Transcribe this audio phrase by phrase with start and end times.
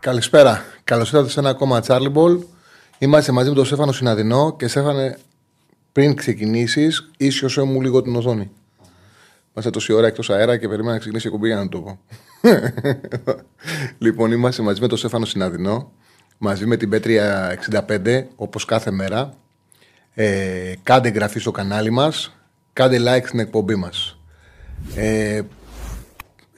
[0.00, 0.64] Καλησπέρα.
[0.84, 2.38] Καλώς ήρθατε σε ένα ακόμα Charlie Ball.
[2.98, 5.18] Είμαστε μαζί με τον Στέφανο Συναδεινό και Στέφανε,
[5.92, 8.50] πριν ξεκινήσεις, ίσιοσε μου λίγο την οθόνη.
[9.52, 11.98] Είμαστε τόση ώρα εκτός αέρα και περίμενα να ξεκινήσει η κουμπί για να το πω.
[14.04, 15.92] λοιπόν, είμαστε μαζί με τον Στέφανο Συναδεινό,
[16.38, 17.58] μαζί με την Πέτρια
[17.88, 19.34] 65, όπως κάθε μέρα.
[20.14, 22.36] Ε, κάντε εγγραφή στο κανάλι μας,
[22.72, 24.18] κάντε like στην εκπομπή μας.
[24.94, 25.40] Ε,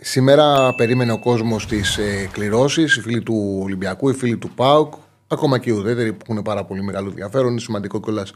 [0.02, 4.94] Σήμερα περίμενε ο κόσμος τις ε, κληρώσεις, οι φίλοι του Ολυμπιακού, οι φίλοι του ΠΑΟΚ,
[5.28, 7.50] ακόμα και οι ουδέτεροι που έχουν πάρα πολύ μεγάλο ενδιαφέρον.
[7.50, 8.32] Είναι σημαντικό κιόλας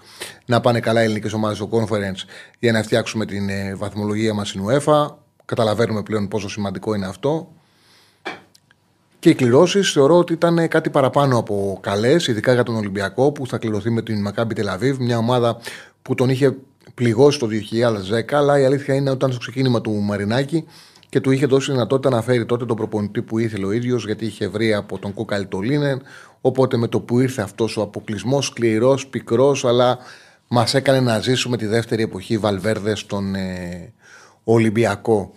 [0.46, 4.48] να πάνε καλά οι ελληνικές ομάδες στο conference για να φτιάξουμε την ε, βαθμολογία μας
[4.48, 5.06] στην UEFA.
[5.44, 7.52] Καταλαβαίνουμε πλέον πόσο σημαντικό είναι αυτό.
[9.18, 13.46] Και οι κληρώσεις θεωρώ ότι ήταν κάτι παραπάνω από καλές, ειδικά για τον Ολυμπιακό που
[13.46, 15.60] θα κληρωθεί με την Μακάμπι Τελαβίβ, μια ομάδα
[16.02, 16.56] που τον είχε
[16.94, 17.48] πληγώσει το
[18.10, 18.32] 2010.
[18.32, 20.64] Αλλά η αλήθεια είναι ότι ήταν στο ξεκίνημα του Μαρινάκη
[21.14, 24.26] και του είχε δώσει δυνατότητα να φέρει τότε τον προπονητή που ήθελε ο ίδιος, γιατί
[24.26, 26.02] είχε βρει από τον Κούκαλ το Λίνεν.
[26.40, 29.98] Οπότε με το που ήρθε αυτός ο αποκλεισμός, σκληρός, πικρός, αλλά
[30.48, 33.92] μας έκανε να ζήσουμε τη δεύτερη εποχή Βαλβέρδε στον ε,
[34.44, 35.34] Ολυμπιακό.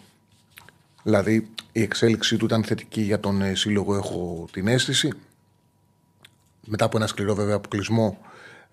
[1.03, 5.09] Δηλαδή η εξέλιξή του ήταν θετική για τον ε, σύλλογο, έχω την αίσθηση.
[6.65, 8.17] Μετά από ένα σκληρό βέβαια αποκλεισμό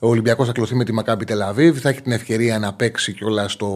[0.05, 1.79] ο Ολυμπιακός θα κλωθεί με τη Μακάμπι Τελαβίβ.
[1.79, 3.71] Θα έχει την ευκαιρία να παίξει κιόλας στο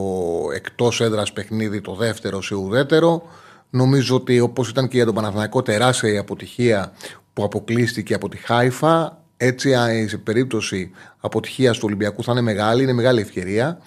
[0.55, 3.23] εκτός έδρας παιχνίδι το δεύτερο σε ουδέτερο.
[3.71, 6.93] Νομίζω ότι όπως ήταν και για τον Παναθηναϊκό τεράστια η αποτυχία
[7.33, 9.75] που αποκλείστηκε από τη Χάιφα, έτσι
[10.07, 13.79] σε περίπτωση αποτυχίας του Ολυμπιακού θα είναι μεγάλη, είναι μεγάλη ευκαιρία.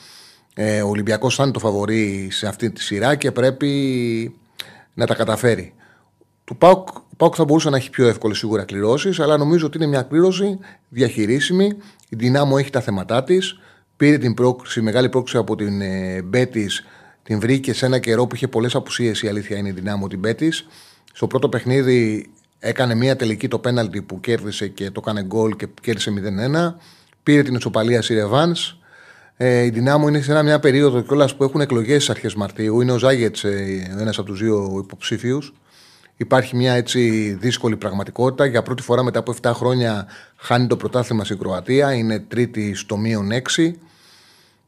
[0.54, 4.36] Ε, ο Ολυμπιακός θα είναι το φαβορή σε αυτή τη σειρά και πρέπει
[4.94, 5.74] να τα καταφέρει.
[6.44, 9.88] Του Πάουκ, Πάουκ θα μπορούσε να έχει πιο εύκολες σίγουρα κληρώσεις, αλλά νομίζω ότι είναι
[9.88, 11.78] μια κλήρωση διαχειρίσιμη.
[12.10, 13.60] Η Δυνάμω έχει τα θέματά της.
[13.98, 16.84] Πήρε την πρόκληση, μεγάλη πρόκληση από την ε, Μπέτης.
[17.24, 19.22] Την βρήκε σε ένα καιρό που είχε πολλές απουσίες.
[19.22, 20.68] Η αλήθεια είναι η Δυνάμω την Μπέτης.
[21.14, 22.30] Στο πρώτο παιχνίδι
[22.60, 26.14] έκανε μια τελική το πέναλτι που κέρδισε και το έκανε γκολ και κέρδισε
[26.74, 26.76] 0-1.
[27.24, 28.76] Πήρε την ισοπαλία η Ρεβάνς.
[29.38, 32.82] Ε, η Δυνάμω είναι σε μια περίοδο κιόλας που έχουν εκλογές στις αρχές Μαρτίου.
[32.82, 35.54] Είναι ο Ζάγετς, ε, ένας από τους δύο υποψήφιους.
[36.22, 38.46] Υπάρχει μια έτσι δύσκολη πραγματικότητα.
[38.46, 41.94] Για πρώτη φορά μετά από 7 χρόνια χάνει το πρωτάθλημα στην Κροατία.
[41.94, 43.72] Είναι τρίτη στο μείον 6.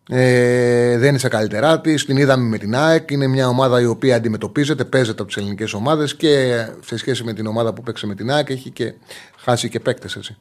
[0.09, 2.05] Ε, δεν είναι σε καλύτερά της.
[2.05, 3.11] Την είδαμε με την ΑΕΚ.
[3.11, 7.33] Είναι μια ομάδα η οποία αντιμετωπίζεται, παίζεται από τις ελληνικές ομάδες και σε σχέση με
[7.33, 8.93] την ομάδα που παίξε με την ΑΕΚ έχει και
[9.37, 10.35] χάσει και παίκτες.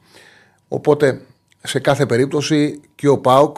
[0.67, 1.21] Οπότε
[1.63, 3.57] σε κάθε περίπτωση και ο Πάουκ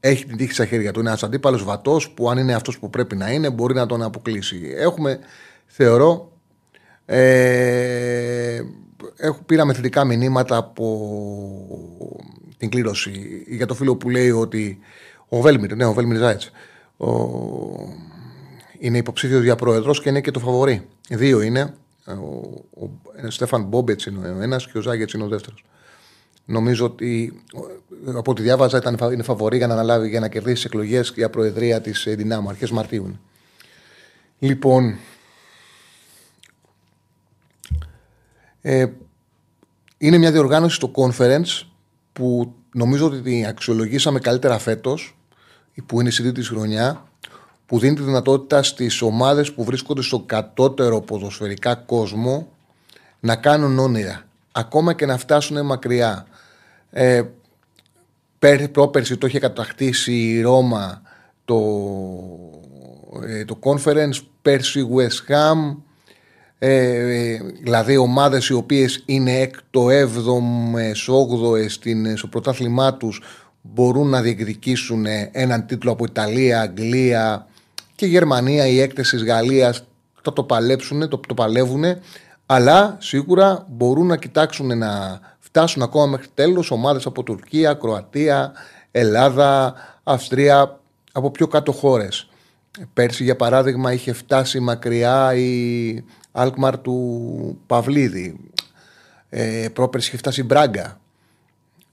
[0.00, 1.00] έχει την τύχη στα χέρια του.
[1.00, 4.02] Είναι ένας αντίπαλος βατός που αν είναι αυτός που πρέπει να είναι μπορεί να τον
[4.02, 4.74] αποκλείσει.
[4.76, 5.18] Έχουμε,
[5.66, 6.32] θεωρώ,
[7.10, 8.62] ε,
[9.16, 10.86] έχω, πήραμε θετικά μηνύματα από
[12.56, 14.78] την κλήρωση για το φίλο που λέει ότι
[15.28, 16.50] ο Βέλμιρ, ναι, ο Βέλμιρ Ζάιτς,
[16.96, 17.06] ο,
[18.78, 20.86] είναι υποψήφιος για πρόεδρος και είναι και το φαβορή.
[21.08, 21.74] Δύο είναι.
[22.06, 22.12] Ο,
[22.84, 22.90] ο,
[23.26, 25.64] ο Στέφαν Μπόμπετς είναι ο ένας και ο Ζάγετ είναι ο δεύτερος.
[26.44, 27.42] Νομίζω ότι
[28.14, 31.80] από ό,τι διάβαζα ήταν, είναι φαβορή για να αναλάβει για να κερδίσει εκλογές για προεδρία
[31.80, 33.18] της Δυνάμου αρχές Μαρτίου.
[34.38, 34.98] Λοιπόν,
[38.70, 38.86] Ε,
[39.98, 41.66] είναι μια διοργάνωση στο conference
[42.12, 45.18] που νομίζω ότι την αξιολογήσαμε καλύτερα φέτος,
[45.86, 47.08] που είναι η συντή χρονιά,
[47.66, 52.48] που δίνει τη δυνατότητα στις ομάδες που βρίσκονται στο κατώτερο ποδοσφαιρικά κόσμο
[53.20, 54.22] να κάνουν όνειρα.
[54.52, 56.26] Ακόμα και να φτάσουν μακριά.
[56.90, 57.22] Ε,
[58.72, 61.02] πρόπερση το είχε κατακτήσει η Ρώμα
[61.44, 61.60] το,
[63.26, 65.76] ε, το conference, πέρσι West Ham,
[66.58, 71.80] ε, δηλαδή ομάδες οι οποίες είναι έκτο, έβδομες, όγδοες
[72.14, 73.22] στο πρωτάθλημά τους
[73.62, 77.46] μπορούν να διεκδικήσουν έναν τίτλο από Ιταλία, Αγγλία
[77.94, 79.84] και Γερμανία, οι έκτες της Γαλλίας
[80.22, 81.84] θα το παλέψουν, το, το παλεύουν
[82.50, 88.52] αλλά σίγουρα μπορούν να κοιτάξουν να φτάσουν ακόμα μέχρι τέλος ομάδες από Τουρκία, Κροατία,
[88.90, 90.80] Ελλάδα, Αυστρία,
[91.12, 92.28] από πιο κάτω χώρες.
[92.92, 96.04] Πέρσι για παράδειγμα είχε φτάσει μακριά η
[96.40, 98.40] Αλκμαρ του Παυλίδη.
[99.28, 101.00] Ε, πρόπερση είχε φτάσει η Μπράγκα.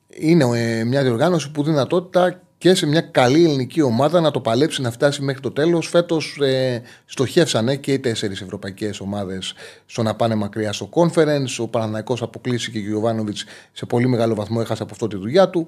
[0.09, 4.81] Είναι ε, μια διοργάνωση που δυνατότητα και σε μια καλή ελληνική ομάδα να το παλέψει
[4.81, 5.87] να φτάσει μέχρι το τέλος.
[5.87, 9.53] Φέτος ε, στοχεύσανε και οι τέσσερις ευρωπαϊκές ομάδες
[9.85, 11.57] στο να πάνε μακριά στο conference.
[11.57, 15.49] Ο Παναναναϊκό αποκλείστηκε και ο Γιωβάνοβιτς σε πολύ μεγάλο βαθμό έχασε από αυτό τη δουλειά
[15.49, 15.67] του.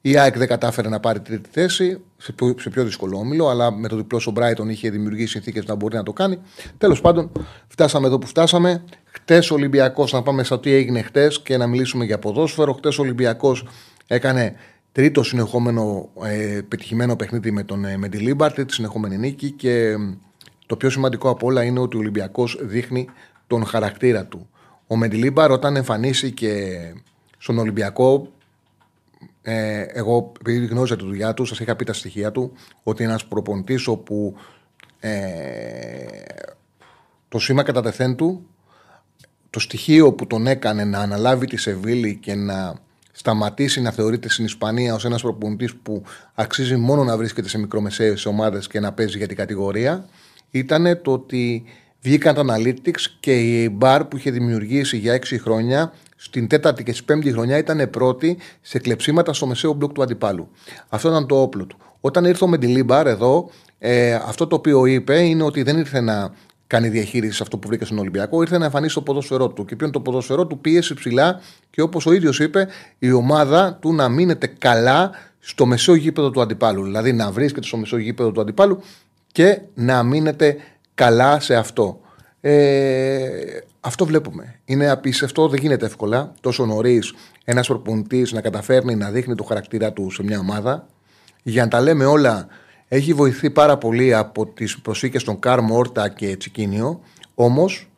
[0.00, 3.70] Η ΑΕΚ δεν κατάφερε να πάρει τρίτη θέση σε πιο, σε πιο δύσκολο όμιλο, αλλά
[3.72, 6.38] με το διπλό ο Μπράιτον είχε δημιουργήσει συνθήκες να μπορεί να το κάνει.
[6.78, 7.32] Τέλος πάντων,
[7.68, 8.84] φτάσαμε εδώ που φτάσαμε.
[9.04, 12.72] Χτες ο Ολυμπιακός, να πάμε στο τι έγινε χτες και να μιλήσουμε για ποδόσφαιρο.
[12.72, 13.66] Χτες ο Ολυμπιακός
[14.06, 14.54] έκανε
[14.92, 19.96] τρίτο συνεχόμενο ε, πετυχημένο παιχνίδι με τον ε, Μεντιλίμπαρ, τρίτη συνεχόμενη νίκη και
[20.66, 23.08] το πιο σημαντικό από όλα είναι ότι ο Ολυμπιακός δείχνει
[23.46, 24.48] τον χαρακτήρα του.
[24.86, 26.68] Ο Μεντιλίμπαρ όταν εμφανίστηκε
[27.38, 28.32] στον Ολυμπιακό
[29.42, 32.52] ε, εγώ, επειδή γνώριζα τη δουλειά του, σας είχα πει τα στοιχεία του,
[32.82, 34.34] ότι είναι ένας προπονητής όπου
[35.00, 35.20] ε,
[37.28, 38.46] το σήμα κατά τεθέν του,
[39.50, 42.74] το στοιχείο που τον έκανε να αναλάβει τη Σεβίλη και να
[43.12, 46.02] σταματήσει να θεωρείται στην Ισπανία ως ένας προπονητής που
[46.34, 50.08] αξίζει μόνο να βρίσκεται σε μικρομεσαίες ομάδες και να παίζει για την κατηγορία,
[50.50, 51.64] ήταν το ότι
[52.00, 56.92] βγήκαν τα Analytics και η μπαρ που είχε δημιουργήσει για 6 χρόνια στην τέταρτη και
[56.92, 60.48] στην πέμπτη χρονιά ήταν πρώτη σε κλεψίματα στο μεσαίο μπλοκ του αντιπάλου.
[60.88, 61.76] Αυτό ήταν το όπλο του.
[62.00, 66.34] Όταν ήρθε ο Μεντιλίμπαρ εδώ, ε, αυτό το οποίο είπε είναι ότι δεν ήρθε να
[66.66, 69.64] κάνει διαχείριση σε αυτό που βρήκε στον Ολυμπιακό, ήρθε να εμφανίσει το ποδόσφαιρό του.
[69.64, 71.40] Και ποιον το ποδόσφαιρό του πίεση ψηλά
[71.70, 72.68] και όπως ο ίδιος είπε,
[72.98, 76.84] η ομάδα του να μείνεται καλά στο μεσαίο γήπεδο του αντιπάλου.
[76.84, 78.82] Δηλαδή να βρίσκεται στο μεσαίο γήπεδο του αντιπάλου
[79.32, 80.56] και να μείνεται
[80.94, 82.00] καλά σε αυτό.
[82.40, 83.28] Ε,
[83.80, 84.60] αυτό βλέπουμε.
[84.64, 89.92] Είναι απίστευτο, δεν γίνεται εύκολα τόσο νωρίς ένας προπονητής να καταφέρνει να δείχνει το χαρακτήρα
[89.92, 90.86] του σε μια ομάδα.
[91.42, 92.46] Για να τα λέμε όλα,
[92.88, 97.00] έχει βοηθεί πάρα πολύ από τις προσήκε των Καρ Μόρτα και Τσικίνιο.
[97.34, 97.90] Όμως,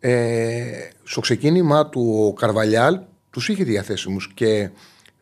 [0.00, 0.62] ε,
[1.02, 3.00] στο ξεκίνημα του ο Καρβαλιάλ
[3.30, 4.70] τους είχε διαθέσιμους και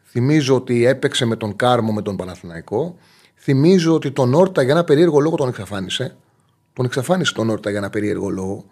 [0.04, 2.96] θυμίζω ότι έπαιξε με τον Κάρμο με τον Παναθηναϊκό.
[3.36, 6.16] Θυμίζω ότι τον Όρτα για ένα περίεργο λόγο τον εξαφάνισε.
[6.72, 8.64] Τον εξαφάνισε τον Όρτα για ένα περίεργο λόγο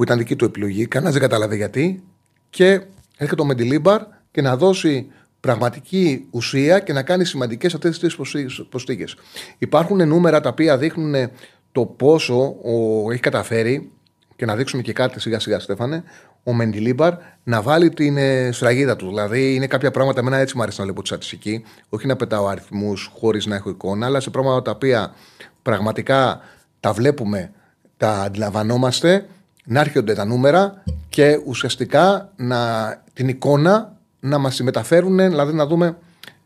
[0.00, 0.86] που ήταν δική του επιλογή.
[0.86, 2.02] Κανένας δεν κατάλαβε γιατί.
[2.50, 2.80] Και
[3.16, 5.06] έρχεται ο Μεντιλίμπαρ και να δώσει
[5.40, 9.16] πραγματική ουσία και να κάνει σημαντικές αυτές τις τρεις προσθήκες.
[9.58, 11.30] Υπάρχουν νούμερα τα οποία δείχνουν
[11.72, 13.90] το πόσο ο, έχει καταφέρει
[14.36, 16.02] και να δείξουμε και κάτι σιγά σιγά, Στέφανε,
[16.44, 17.14] ο Μεντιλίμπαρ
[17.44, 19.08] να βάλει την ε, σφραγίδα του.
[19.08, 22.46] Δηλαδή, είναι κάποια πράγματα, εμένα έτσι μου αρέσει να λέω τη στατιστική, όχι να πετάω
[22.46, 25.14] αριθμούς χωρίς να έχω εικόνα, αλλά σε πράγματα τα οποία
[25.62, 26.40] πραγματικά
[26.80, 27.52] τα βλέπουμε,
[27.96, 29.26] τα αντιλαμβανόμαστε
[29.70, 35.96] να έρχονται τα νούμερα και ουσιαστικά να, την εικόνα να μας συμμεταφέρουν, δηλαδή να δούμε,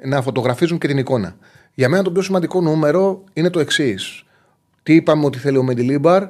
[0.04, 1.36] να φωτογραφίζουν και την εικόνα.
[1.74, 4.24] Για μένα το πιο σημαντικό νούμερο είναι το εξής.
[4.82, 6.22] Τι είπαμε ότι θέλει ο Μεντιλίμπαρ,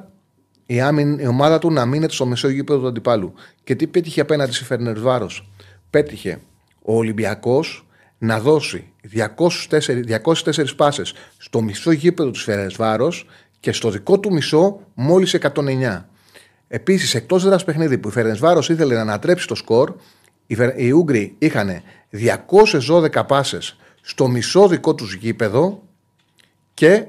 [0.65, 3.33] η, άμυν, η ομάδα του να μείνεται στο μεσό γήπεδο του αντιπάλου.
[3.63, 5.29] Και τι πέτυχε απέναντι σε Φέρνερ Βάρο.
[5.89, 6.39] Πέτυχε
[6.81, 7.87] ο Ολυμπιακός
[8.17, 13.11] να δώσει 204, 204 πάσες στο μισό γήπεδο του Φέρνερ Βάρο
[13.59, 16.01] και στο δικό του μισό μόλις 109.
[16.75, 19.95] Επίσης, εκτός έδρα παιχνίδι που η Φερενσβάρος ήθελε να ανατρέψει το σκορ,
[20.75, 21.81] οι Ούγγροι είχαν
[22.11, 25.83] 212 πάσες στο μισό δικό τους γήπεδο
[26.73, 27.05] και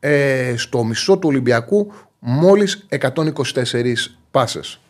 [0.00, 3.94] ε, στο μισό του Ολυμπιακού μόλις 124
[4.30, 4.80] πάσες.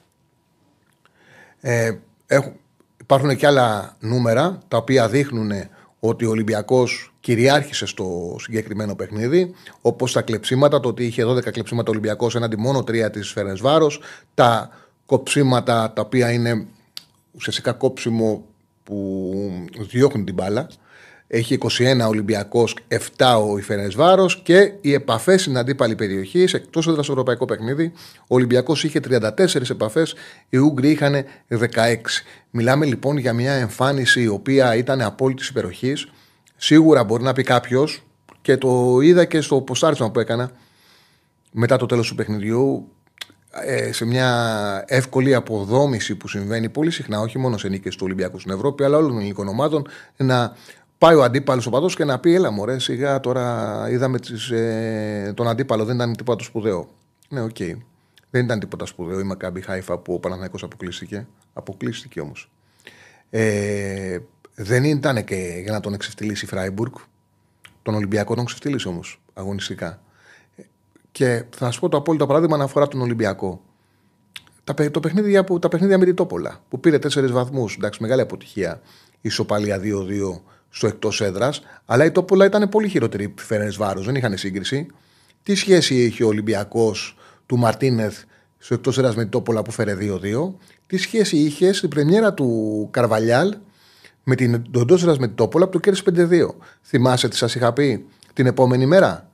[1.60, 1.92] Ε,
[3.00, 5.52] υπάρχουν και άλλα νούμερα τα οποία δείχνουν
[6.00, 11.90] ότι ο Ολυμπιακός κυριάρχησε στο συγκεκριμένο παιχνίδι, όπως τα κλεψίματα, το ότι είχε 12 κλεψίματα
[11.90, 14.00] Ολυμπιακός έναντι μόνο 3 της Φερενσβάρος,
[14.34, 14.70] τα
[15.06, 16.66] κοψίματα τα οποία είναι
[17.32, 18.44] ουσιαστικά κόψιμο
[18.84, 19.32] που
[19.78, 20.68] διώχνουν την μπάλα.
[21.26, 22.76] Έχει 21 Ολυμπιακός,
[23.16, 28.34] 7 ο Ιφερενσβάρο και οι επαφές στην αντίπαλη περιοχή, εκτός έδρα στο ευρωπαϊκό παιχνίδι, ο
[28.34, 30.14] Ολυμπιακός είχε 34 επαφές,
[30.48, 32.24] οι Ούγγροι είχαν 16.
[32.50, 36.06] Μιλάμε λοιπόν για μια εμφάνιση η οποία ήταν απόλυτης υπεροχής.
[36.60, 38.02] Σίγουρα μπορεί να πει κάποιος
[38.40, 40.50] και το είδα και στο ποστάρισμα που έκανα
[41.52, 42.88] μετά το τέλος του παιχνιδιού
[43.50, 48.38] ε, σε μια εύκολη αποδόμηση που συμβαίνει πολύ συχνά, όχι μόνο σε νίκες του Ολυμπιακού
[48.38, 49.86] στην Ευρώπη, αλλά όλων των ελληνικών ομάδων,
[50.16, 50.56] να
[50.98, 55.32] πάει ο αντίπαλος ο παδός και να πει: Έλα, μωρέ, σιγά τώρα είδαμε τις, ε,
[55.36, 56.88] τον αντίπαλο, δεν ήταν τίποτα το σπουδαίο.
[57.28, 57.56] Ναι, ok.
[57.58, 57.76] Okay.
[58.30, 61.26] Δεν ήταν τίποτα σπουδαίο η Μακάμπι Χάιφα που ο Παναθηναϊκός αποκλείστηκε.
[61.52, 62.50] Αποκλείστηκε όμως.
[63.30, 64.18] Ε,
[64.60, 66.92] δεν ήταν και για να τον εξευτελίσει η Φράιμπουργκ.
[67.82, 70.02] Τον Ολυμπιακό τον εξευτελίσει όμως αγωνιστικά.
[71.12, 73.62] Και θα σας πω το απόλυτο παράδειγμα να αφορά τον Ολυμπιακό.
[74.64, 77.76] Τα, το παιχνίδι, τα παιχνίδια με την Τόπολα που πήρε 4 βαθμούς.
[77.76, 78.80] Εντάξει, μεγάλη αποτυχία.
[79.20, 81.62] Ισοπαλία 2-2 στο εκτός έδρας.
[81.86, 84.06] Αλλά η Τόπολα ήταν πολύ χειρότερη Φερεντσβάρος.
[84.06, 84.86] Δεν είχαν σύγκριση.
[85.42, 88.22] Τι σχέση είχε ο Ολυμπιακός του Μαρτίνεθ
[88.58, 90.52] στο εκτός έδρας με την Τόπολα που φέρε 2-2.
[90.86, 93.56] Τι σχέση είχε στην πρεμιέρα του Καρβαλιάλ
[94.30, 96.04] Με την Ντοντόσερα με την Τόπολα που το κέρδισε
[96.50, 96.54] 5-2.
[96.82, 99.30] Θυμάσαι τι σας είχα πει την επόμενη μέρα;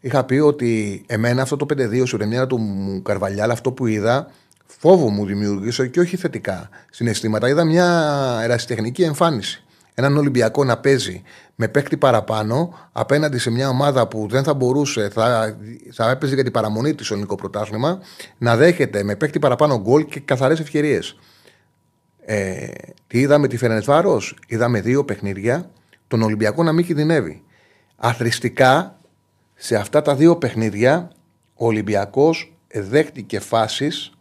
[0.00, 2.60] Είχα πει ότι εμένα αυτό το 5-2 στην πρεμιέρα του
[3.04, 4.30] Καρβαλιάλ, αυτό που είδα,
[4.66, 7.48] φόβο μου δημιούργησε και όχι θετικά συναισθήματα.
[7.48, 9.64] Είδα μια ερασιτεχνική εμφάνιση.
[9.94, 11.22] Έναν Ολυμπιακό να παίζει
[11.54, 15.56] με παίκτη παραπάνω απέναντι σε μια ομάδα που δεν θα μπορούσε, θα,
[15.92, 17.98] θα έπαιζε για την παραμονή της στο ελληνικό πρωτάθλημα,
[18.38, 21.16] να δέχεται με παίκτη παραπάνω γκολ και καθαρές ευκαιρίες.
[22.24, 22.68] Ε,
[23.06, 25.70] τι είδαμε τη Φερενεσβάρο, είδαμε δύο παιχνίδια,
[26.08, 27.42] τον Ολυμπιακό να μην κινδυνεύει.
[27.96, 29.00] Αθρηστικά
[29.54, 31.10] σε αυτά τα δύο παιχνίδια
[31.54, 34.12] ο Ολυμπιακός δέχτηκε φάσεις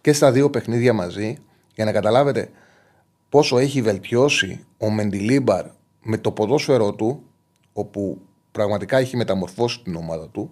[0.00, 1.36] και στα δύο παιχνίδια μαζί
[1.74, 2.50] για να καταλάβετε
[3.28, 5.66] πόσο έχει βελτιώσει ο Μεντιλίμπαρ
[6.02, 7.22] με το ποδόσφαιρό του
[7.72, 8.20] όπου
[8.52, 10.50] πραγματικά έχει μεταμορφώσει την ομάδα του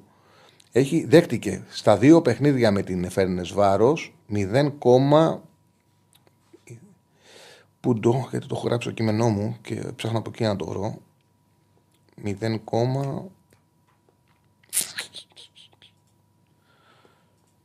[0.72, 4.72] έχει, δέχτηκε στα δύο παιχνίδια με την Εφέρνες Βάρος 0,
[7.80, 10.66] που το, γιατί το έχω γράψει στο κείμενό μου και ψάχνω από εκεί να το
[10.66, 10.98] βρω
[12.24, 12.30] 0,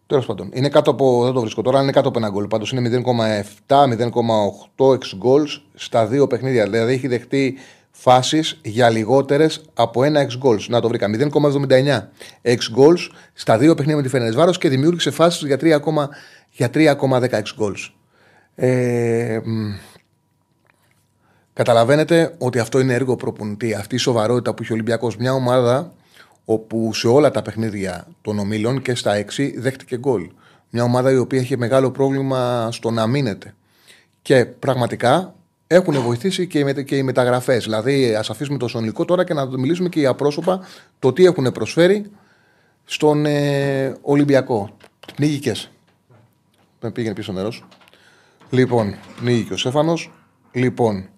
[0.08, 1.24] Τέλος πάντων, είναι κάτω από.
[1.24, 2.48] Δεν το βρίσκω τώρα, είναι κάτω από ένα γκολ.
[2.48, 3.04] Πάντως είναι
[3.68, 6.64] 0,7-0,8 εξ γκολς στα δύο παιχνίδια.
[6.70, 7.58] Δηλαδή έχει δεχτεί
[7.92, 10.70] φάσεις για λιγότερες από ένα εξ γκολς.
[10.70, 11.08] Να το βρήκα.
[11.08, 12.10] 0,79
[12.42, 16.08] εξ γκολς στα δύο παιχνίδια με τη Φενέ Βάρο και δημιούργησε φάσεις για 3,10
[16.52, 17.96] για 3,16 γκολς.
[18.56, 19.40] Ε,
[21.56, 23.74] καταλαβαίνετε ότι αυτό είναι έργο προπονητή.
[23.74, 25.18] Αυτή η σοβαρότητα που έχει ο Ολυμπιακός.
[25.18, 25.94] Μια ομάδα
[26.46, 30.30] όπου σε όλα τα παιχνίδια των ομίλων και στα 6 δέχτηκε γκολ.
[30.70, 33.54] Μια ομάδα η οποία είχε μεγάλο πρόβλημα στο να μείνεται.
[34.22, 35.36] Και πραγματικά
[35.68, 37.64] έχουν βοηθήσει και οι, και οι μεταγραφές.
[37.64, 40.60] Δηλαδή, ας αφήσουμε το σονικό τώρα και να μιλήσουμε και για πρόσωπα
[41.00, 42.12] το τι έχουν προσφέρει
[42.86, 44.78] στον ε, Ολυμπιακό.
[45.16, 45.54] Πνίγηκε.
[46.80, 47.66] Δεν πήγαινε πίσω νερός.
[48.50, 49.94] Λοιπόν, πνίγηκε ο Σέφανο.
[50.52, 51.10] Λοιπόν,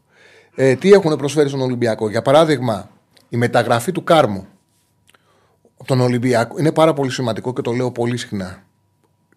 [0.60, 2.90] ε, τι έχουν προσφέρει στον Ολυμπιακό; Για παράδειγμα,
[3.30, 4.48] η μεταγραφή του Κάρμου
[5.86, 8.64] τον Ολυμπιακό είναι πάρα πολύ σημαντικό και το λέω πολύ συχνά.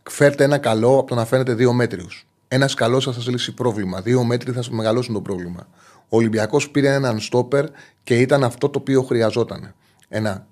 [0.02, 2.26] Φέρτε ένα καλό από το να φαίνεται δύο μέτριους.
[2.48, 4.00] Ένας καλός θα σας λύσει πρόβλημα.
[4.00, 5.68] Δύο μέτροι θα σας μεγαλώσουν το πρόβλημα.
[6.08, 7.64] Ο Ολυμπιακός πήρε έναν στόπερ
[8.02, 9.74] και ήταν αυτό το οποίο χρειαζόταν.
[10.08, 10.46] Ένα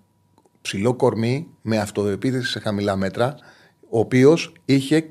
[0.60, 3.34] ψηλό κορμί με αυτοεπίθεση σε χαμηλά μέτρα,
[3.90, 4.52] ο οποίος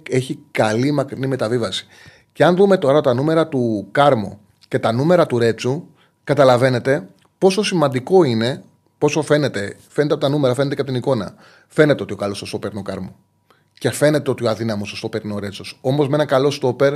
[0.10, 1.88] έχει καλή μακρινή μεταβίβαση.
[2.34, 5.84] Και αν δούμε τώρα τα νούμερα του Κάρμο και τα νούμερα του Ρέτσου,
[6.24, 7.08] καταλαβαίνετε
[7.38, 8.64] πόσο σημαντικό είναι
[8.98, 11.34] Πόσο φαίνεται, φαίνεται από τα νούμερα, φαίνεται και από την εικόνα.
[11.68, 13.16] Φαίνεται ότι ο καλός στο παίρνει ο Κάρμο.
[13.74, 15.78] Και φαίνεται ότι ο αδύναμος στο παίρνει ο Ρέτσος.
[15.82, 16.94] Όμως με ένα καλό στόπερ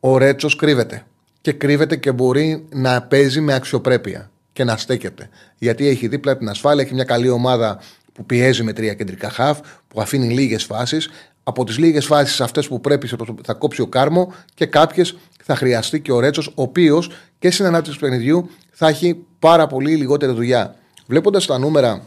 [0.00, 1.06] ο Ρέτσος κρύβεται.
[1.40, 5.28] Και κρύβεται και μπορεί να παίζει με αξιοπρέπεια και να στέκεται.
[5.58, 7.80] Γιατί έχει δίπλα την ασφάλεια, έχει μια καλή ομάδα
[8.12, 11.10] που πιέζει με τρία κεντρικά χαφ, που αφήνει λίγες φάσεις.
[11.44, 13.10] Από τις λίγες φάσεις αυτές που πρέπει
[13.42, 17.64] θα κόψει ο Κάρμο και κάποιες θα χρειαστεί και ο Ρέτσος, ο οποίος και στην
[17.64, 20.74] ανάπτυξη του παιχνιδιού θα έχει πάρα πολύ λιγότερη δουλειά.
[21.06, 22.02] Βλέποντας τα νούμερα,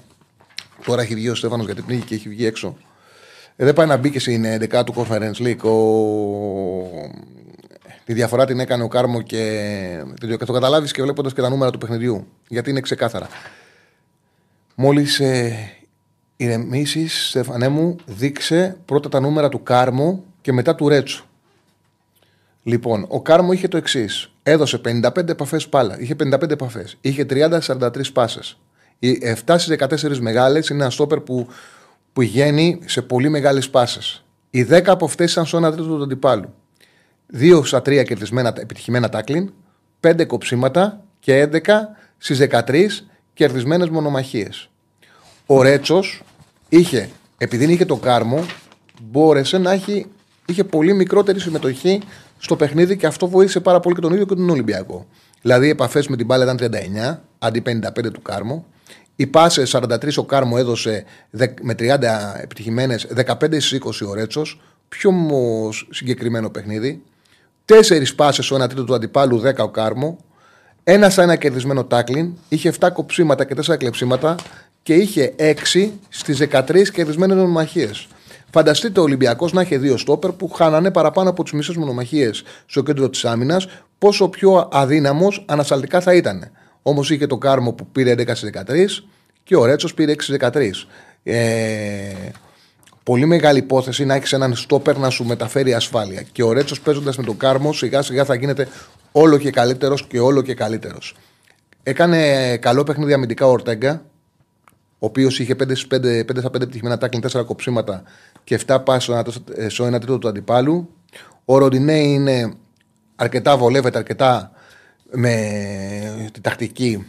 [0.86, 2.78] τώρα έχει βγει ο Στέφανος γιατί πνίγει και έχει βγει έξω.
[3.56, 5.64] Ε, δεν πάει να μπει και στην 11 του Conference League.
[5.64, 5.74] Ο...
[8.06, 10.04] Τη διαφορά την έκανε ο Κάρμο και
[10.46, 12.28] το καταλάβεις και βλέποντας και τα νούμερα του παιχνιδιού.
[12.48, 13.28] Γιατί είναι ξεκάθαρα.
[14.76, 15.70] Μόλις ε,
[16.38, 21.26] ηρεμήσεις, Στέφανέ μου, δείξε πρώτα τα νούμερα του Κάρμου και μετά του Ρέτσου.
[22.68, 24.32] Λοιπόν, ο Κάρμο είχε το εξής.
[24.44, 26.00] Έδωσε 55 επαφές πάλα.
[26.00, 26.98] Είχε 55 επαφές.
[27.02, 28.58] Είχε 30-43 πάσες.
[29.00, 31.46] Οι 7 στις 14 μεγάλες είναι ένα στόπερ που,
[32.14, 34.24] που πηγαίνει σε πολύ μεγάλες πάσες.
[34.50, 36.54] Οι 10 από αυτές ήταν στο 1 τρίτο του αντιπάλου.
[37.34, 39.54] 2 στα 3 κερδισμένα επιτυχημένα τάκλιν,
[40.00, 44.70] 5 κοψίματα και 11 στις 13 κερδισμένες μονομαχίες.
[45.46, 46.24] Ο Ρέτσος
[46.70, 48.46] είχε, επειδή είχε το κάρμο,
[49.02, 50.08] μπόρεσε να έχει
[50.46, 52.02] είχε πολύ μικρότερη συμμετοχή
[52.38, 55.08] στο παιχνίδι και αυτό βοήθησε πάρα πολύ και τον ίδιο και τον Ολυμπιακό.
[55.42, 58.66] Δηλαδή, οι επαφές με την μπάλα ήταν 39 αντί 55 του Κάρμο.
[59.16, 61.04] Οι πάσες 43 ο Κάρμο έδωσε
[61.62, 64.62] με 30 επιτυχημένες, 15 στις 20 ο Ρέτσος.
[64.90, 65.12] Πιο
[65.90, 67.04] συγκεκριμένο παιχνίδι.
[67.66, 70.18] Τέσσερις πάσες στο 1 τρίτο του αντιπάλου, 10 ο Κάρμο.
[70.84, 72.34] Ένα σαν ένα κερδισμένο τάκλιν.
[72.50, 74.36] Είχε 7 κοψίματα και 4 κλεψίματα
[74.84, 77.90] και είχε 6 στις 13 κερδισμένες μονομαχίε.
[78.58, 82.84] Φανταστείτε ο Ολυμπιακός να έχει δύο στόπερ που χάνανε παραπάνω από τις μισές μονομαχίες στο
[82.84, 86.52] κέντρο της άμυνας, πόσο πιο αδύναμος ανασταλτικά θα ήταν.
[86.82, 89.04] Όμως είχε το Κάρμο που πήρε 11 13
[89.44, 90.72] και ο Ρέτσος πήρε 6 13.
[91.24, 91.36] Ε,
[93.04, 96.22] πολύ μεγάλη υπόθεση να έχεις έναν στόπερ να σου μεταφέρει ασφάλεια.
[96.32, 98.68] Και ο Ρέτσος παίζοντας με τον Κάρμο σιγά σιγά θα γίνεται
[99.12, 101.16] όλο και καλύτερος και όλο και καλύτερος.
[101.84, 104.06] Έκανε καλό παιχνίδι αμυντικά ο Ορτέγκα,
[105.00, 108.04] ο οποίος είχε 5, 5, 5 στα 5 επιτυχημένα τάκλιν, 4 κοψίματα
[108.46, 109.12] και 7 πάσει
[109.68, 110.90] στο 1 τρίτο του αντιπάλου.
[111.46, 112.54] Ο Ροντινέ είναι
[113.16, 114.52] αρκετά βολεύεται, αρκετά
[115.12, 117.06] με τη τακτική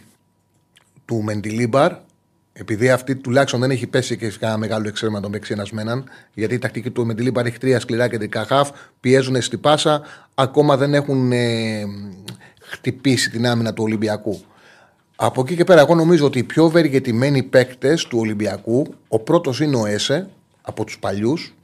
[1.04, 1.92] του Μεντιλίμπαρ,
[2.52, 6.04] επειδή αυτή τουλάχιστον δεν έχει πέσει και σε κανένα μεγάλο εξαίρεμα τον παίξει ένας μέναν,
[6.34, 10.02] γιατί η τακτική του Μεντιλίμπαρ έχει τρία σκληρά κεντρικά χαφ, πιέζουν στη πάσα,
[10.34, 11.84] ακόμα δεν έχουν ε,
[12.60, 14.40] χτυπήσει την άμυνα του Ολυμπιακού.
[15.16, 19.60] Από εκεί και πέρα, εγώ νομίζω ότι οι πιο ευεργετημένοι παίκτες του Ολυμπιακού, ο πρώτος
[19.60, 20.28] είναι ο Έσε
[20.66, 21.54] από τους παλιούς,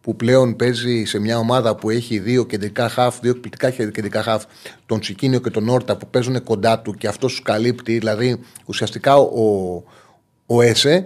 [0.00, 4.44] που πλέον παίζει σε μια ομάδα που έχει δύο κεντρικά χαφ, δύο εκπληκτικά κεντρικά χαφ,
[4.86, 7.98] τον Τσικίνιο και τον Όρτα που παίζουν κοντά του και αυτός τους καλύπτει.
[7.98, 9.82] Δηλαδή, ουσιαστικά ο,
[10.46, 11.04] ο Έσε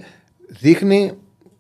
[0.49, 1.13] δείχνει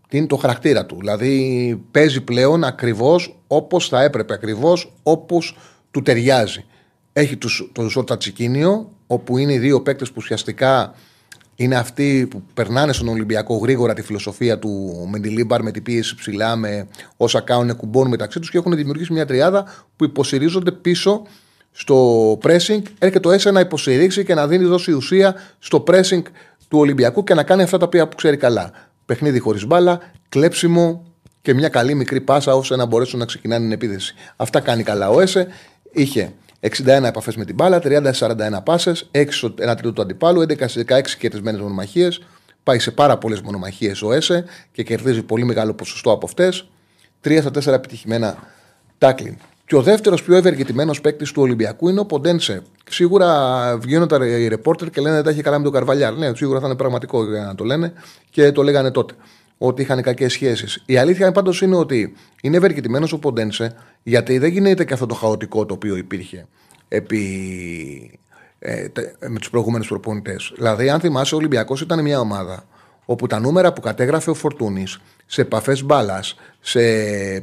[0.08, 0.96] την, το χαρακτήρα του.
[0.98, 5.56] Δηλαδή, παίζει πλέον ακριβώς όπως θα έπρεπε, ακριβώς όπως
[5.90, 6.64] του ταιριάζει.
[7.12, 10.94] Έχει τους, τον Ζώτα Τσικίνιο, όπου είναι οι δύο παίκτες που ουσιαστικά
[11.56, 16.56] είναι αυτοί που περνάνε στον Ολυμπιακό γρήγορα τη φιλοσοφία του Μεντιλίμπαρ με την πίεση ψηλά,
[16.56, 19.64] με όσα κάνουν κουμπών μεταξύ τους και έχουν δημιουργήσει μια τριάδα
[19.96, 21.22] που υποστηρίζονται πίσω
[21.72, 22.82] στο pressing.
[22.98, 26.22] Έρχεται το ΕΣΕ να υποστηρίξει και να δίνει δόση ουσία στο pressing
[26.68, 28.70] του Ολυμπιακού και να κάνει αυτά τα οποία που ξέρει καλά.
[29.06, 31.04] Παιχνίδι χωρίς μπάλα, κλέψιμο
[31.42, 34.14] και μια καλή μικρή πάσα ώστε να μπορέσουν να ξεκινάνε την επίθεση.
[34.36, 35.46] Αυτά κάνει καλά ο ΕΣΕ.
[35.92, 36.32] Είχε
[36.62, 41.60] 61 επαφές με την μπάλα, 30-41 πάσες, 6 στο 1 τρίτο του αντιπάλου, 11-16 κερδισμένες
[41.60, 42.20] μονομαχίες.
[42.62, 46.68] Πάει σε πάρα πολλές μονομαχίες ο ΕΣΕ και κερδίζει πολύ μεγάλο ποσοστό από αυτές.
[47.20, 48.36] 3 στα 4 επιτυχημένα
[48.98, 49.36] τάκλιν.
[49.66, 52.62] Και ο δεύτερος πιο ευεργετημένος παίκτης του Ολυμπιακού είναι ο Ποντένσε.
[52.90, 56.16] Σίγουρα βγαίνουν οι ρεπόρτερ και λένε ότι τα έχει καλά με τον Καρβαλιάρ.
[56.16, 57.92] Ναι, σίγουρα θα είναι πραγματικό για να το λένε
[58.30, 59.14] και το λέγανε τότε.
[59.58, 60.82] Ότι είχαν κακές σχέσεις.
[60.86, 65.14] Η αλήθεια πάντως είναι ότι είναι ευεργετημένος ο Ποντένσε γιατί δεν γίνεται και αυτό το
[65.14, 66.46] χαοτικό το οποίο υπήρχε
[66.88, 68.18] επί,
[68.58, 68.86] ε,
[69.28, 70.52] με τους προηγούμενους προπονητές.
[70.56, 72.64] Δηλαδή, αν θυμάσαι, ο Ολυμπιακός ήταν μια ομάδα
[73.04, 76.82] όπου τα νούμερα που κατέγραφε ο Φορτούνης σε επαφές μπάλας, σε,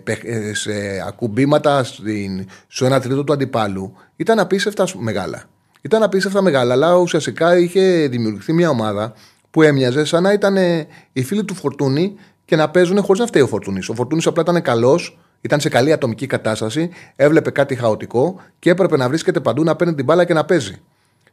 [0.04, 0.72] ε, σε
[1.08, 5.44] ακουμπήματα στην, στο ένα τρίτο του αντιπάλου ήταν απίστευτα μεγάλα.
[5.82, 9.14] Ήταν απίστευτα μεγάλα, αλλά ουσιαστικά είχε δημιουργηθεί μια ομάδα
[9.52, 10.56] που έμοιαζε σαν να ήταν
[11.14, 12.16] οι φίλοι του Φορτούνη
[12.46, 13.90] και να παίζουν χωρίς να φταίει ο Φορτούνης.
[13.90, 18.98] Ο Φορτούνης απλά ήταν καλός, ήταν σε καλή ατομική κατάσταση, έβλεπε κάτι χαοτικό και έπρεπε
[18.98, 20.82] να βρίσκεται παντού να παίρνει την μπάλα και να παίζει.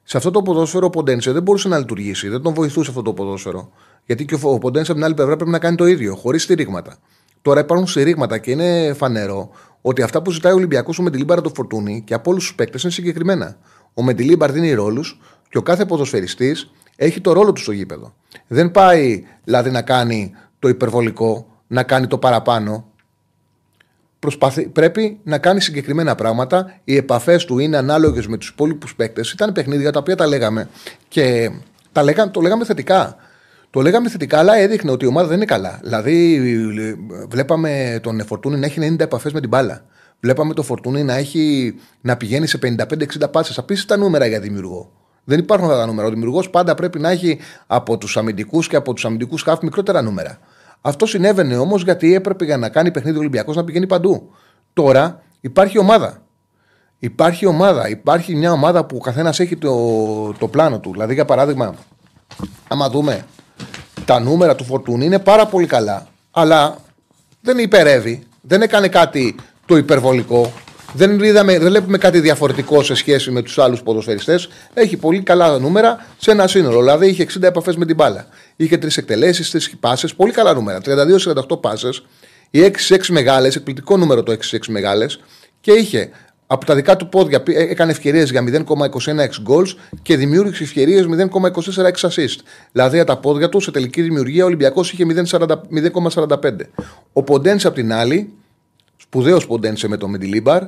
[0.02, 3.12] Σε αυτό το ποδόσφαιρο ο Ποντένσε δεν μπορούσε να λειτουργήσει, δεν τον βοηθούσε αυτό το
[3.12, 3.72] ποδόσφαιρο.
[4.06, 6.96] Γιατί και ο Ποντένσε από την άλλη πλευρά πρέπει να κάνει το ίδιο, χωρίς στηρίγματα.
[7.42, 9.50] Τώρα υπάρχουν στηρίγματα και είναι φανερό
[9.80, 12.82] ότι αυτά που ζητάει ο Ολυμπιακός ο Μεντιλίμπαρ το φορτούνι και από όλους τους παίκτες
[12.82, 13.56] είναι συγκεκριμένα.
[13.94, 18.14] Ο Μεντιλίμπαρ δίνει ρόλους και ο κάθε ποδοσφαιριστής έχει το ρόλο του στο γήπεδο.
[18.46, 22.90] Δεν πάει δηλαδή να κάνει το υπερβολικό, να κάνει το παραπάνω.
[24.18, 24.68] Προσπαθει...
[24.68, 26.80] Πρέπει να κάνει συγκεκριμένα πράγματα.
[26.84, 29.32] Οι επαφές του είναι ανάλογες με τους υπόλοιπους παίκτες.
[29.32, 30.68] Ήταν παιχνίδια τα οποία τα λέγαμε
[31.08, 31.50] και
[31.92, 33.16] τα λέγαμε, το λέγαμε θετικά.
[33.70, 35.80] Το λέγαμε θετικά, αλλά έδειχνε ότι η ομάδα δεν είναι καλά.
[35.82, 36.40] Δηλαδή,
[37.28, 39.84] βλέπαμε τον Φορτούνη να έχει 90 επαφές με την μπάλα.
[40.20, 43.58] Βλέπαμε τον Φορτούνη να, έχει, να πηγαίνει σε 55-60 πάσες.
[43.58, 44.92] Απίστευτα νούμερα για δημιουργό.
[45.28, 46.08] Δεν υπάρχουν αυτά τα νούμερα.
[46.08, 50.02] Ο δημιουργός πάντα πρέπει να έχει από τους αμυντικούς και από τους αμυντικούς χάφ μικρότερα
[50.02, 50.38] νούμερα.
[50.80, 54.30] Αυτό συνέβαινε όμως γιατί έπρεπε για να κάνει παιχνίδι Ολυμπιακός να πηγαίνει παντού.
[54.72, 56.22] Τώρα υπάρχει ομάδα.
[56.98, 57.88] Υπάρχει ομάδα.
[57.88, 59.72] Υπάρχει μια ομάδα που ο καθένας έχει το,
[60.32, 60.92] το πλάνο του.
[60.92, 61.74] Δηλαδή, για παράδειγμα,
[62.68, 63.24] άμα δούμε
[64.04, 66.06] τα νούμερα του Φορτούνη είναι πάρα πολύ καλά.
[66.30, 66.76] Αλλά
[67.40, 68.26] δεν υπερεύει.
[68.40, 69.34] Δεν έκανε κάτι
[69.66, 70.52] το υπερβολικό.
[70.96, 74.48] Δεν, είδαμε, δεν βλέπουμε κάτι διαφορετικό σε σχέση με τους άλλους ποδοσφαιριστές.
[74.74, 76.78] Έχει πολύ καλά νούμερα σε ένα σύνολο.
[76.78, 78.26] Δηλαδή είχε 60 επαφές με την μπάλα.
[78.56, 80.08] Είχε τρεις εκτελέσεις, τρεις πάσε.
[80.16, 80.80] Πολύ καλά νούμερα.
[80.80, 82.04] 32-48 πάσες.
[82.50, 85.20] Οι 6-6 μεγάλες, εκπληκτικό νούμερο το 6-6 μεγάλες.
[85.60, 86.10] Και είχε
[86.46, 91.90] από τα δικά του πόδια έκανε ευκαιρίες για 0,21 ex goals και δημιούργησε ευκαιρίες 0,24
[91.92, 92.38] ex assist.
[92.72, 96.70] Δηλαδή, από τα πόδια του σε τελική δημιουργία ο Ολυμπιακός είχε 0,45.
[97.12, 98.32] Ο Ποντένσε, απ' την άλλη,
[98.96, 100.62] σπουδαίος Ποντένσε με το Μεντιλίμπαρ,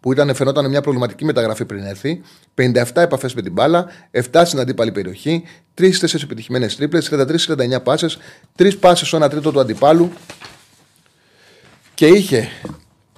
[0.00, 2.20] που ήταν, φαινόταν μια προβληματική μεταγραφή πριν έρθει.
[2.54, 5.42] 57 επαφές με την μπάλα, 7 στην αντίπαλη περιοχή,
[5.74, 8.18] 3-4 επιτυχημένες τρίπλες, 33-39 πάσες,
[8.56, 10.12] 3 πάσες στο 1 τρίτο του αντιπάλου
[11.94, 12.48] και είχε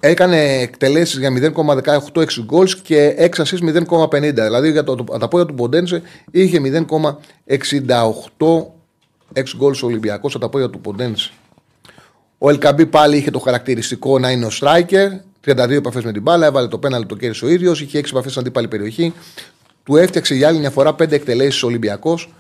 [0.01, 4.33] έκανε εκτελέσεις για 0,18 6 goals και 6 assists 0,50.
[4.33, 6.85] Δηλαδή για το, το, τα πόδια του Ποντένσε είχε 0,68
[9.35, 11.31] 6 goals ο Ολυμπιακός από τα πόδια του Ποντένσε.
[12.39, 15.09] Ο Ελκαμπή πάλι είχε το χαρακτηριστικό να είναι ο striker.
[15.47, 17.81] 32 επαφές με την μπάλα, έβαλε το πέναλ το κέρδισε ο ίδιος.
[17.81, 19.13] Είχε 6 επαφές στην αντίπαλη περιοχή.
[19.85, 22.33] Του έφτιαξε για άλλη μια φορά 5 εκτελέσεις ο Ολυμπιακός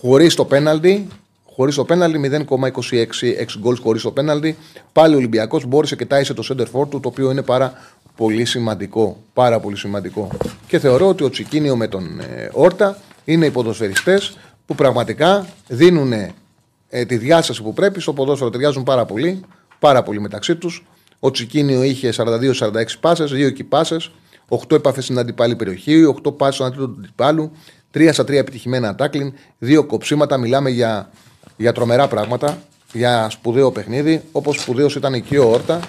[0.00, 1.08] χωρίς το πέναλτι.
[1.54, 4.56] Χωρίς το πέναλτι, 0,26 γκολς χωρίς το πέναλτι.
[4.92, 7.72] Πάλι ο Ολυμπιακός μπόρεσε και τάισε το center for του, το οποίο είναι πάρα
[8.16, 9.22] πολύ σημαντικό.
[9.32, 10.28] Πάρα πολύ σημαντικό.
[10.66, 16.12] Και θεωρώ ότι ο Τσικίνιο με τον ε, Όρτα είναι οι ποδοσφαιριστές που πραγματικά δίνουν
[16.12, 18.50] ε, τη διάσταση που πρέπει στο ποδόσφαιρο.
[18.50, 19.40] Ταιριάζουν πάρα πολύ,
[19.78, 20.84] πάρα πολύ μεταξύ τους.
[21.20, 24.10] Ο Τσικίνιο είχε 42-46 πάσες, 2 εκεί πάσες.
[24.48, 27.52] 8 επαφέ στην αντιπάλη περιοχή, 8 πάσει στον αντίπαλο του αντιπάλου,
[27.90, 30.36] 3 στα 3 επιτυχημένα τάκλιν, 2 κοψίματα.
[30.36, 31.10] Μιλάμε για,
[31.56, 32.58] για τρομερά πράγματα,
[32.92, 35.80] για σπουδαίο παιχνίδι, όπως σπουδαίος ήταν και ο Όρτα.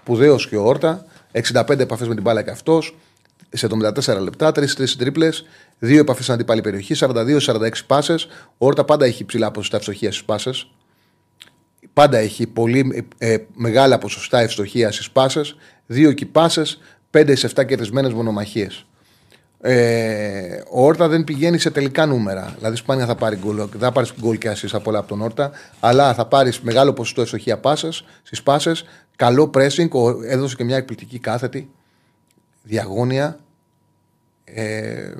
[0.00, 1.04] Σπουδαίος και ο Όρτα.
[1.32, 2.96] 65 επαφέ με την μπάλα και αυτός.
[3.50, 5.44] Σε 74 λεπτά, 3-3 τρίπλες,
[5.80, 8.24] 2 επαφέ στην αντιπάλη περιοχή, 42-46 πάσες.
[8.58, 10.66] Ο Όρτα πάντα έχει ψηλά ποσοστά ευστοχία στις πάσες.
[11.92, 15.56] Πάντα έχει πολύ ε, μεγάλα ποσοστά ευστοχία στις πάσες.
[15.88, 18.86] 2 κυπάσες, 5 σε 7 κερδισμένες μονομαχίες.
[19.60, 22.54] Ε, ο Όρτα δεν πηγαίνει σε τελικά νούμερα.
[22.56, 25.50] Δηλαδή, σπάνια θα πάρει γκολ, θα πάρεις γκολ και ασύ από όλα από τον Όρτα,
[25.80, 28.84] αλλά θα πάρεις μεγάλο ποσοστό ευστοχία πάσες στις πάσες,
[29.16, 29.88] καλό pressing,
[30.26, 31.70] έδωσε και μια εκπληκτική κάθετη,
[32.62, 33.38] διαγώνια.
[34.44, 35.12] Ε,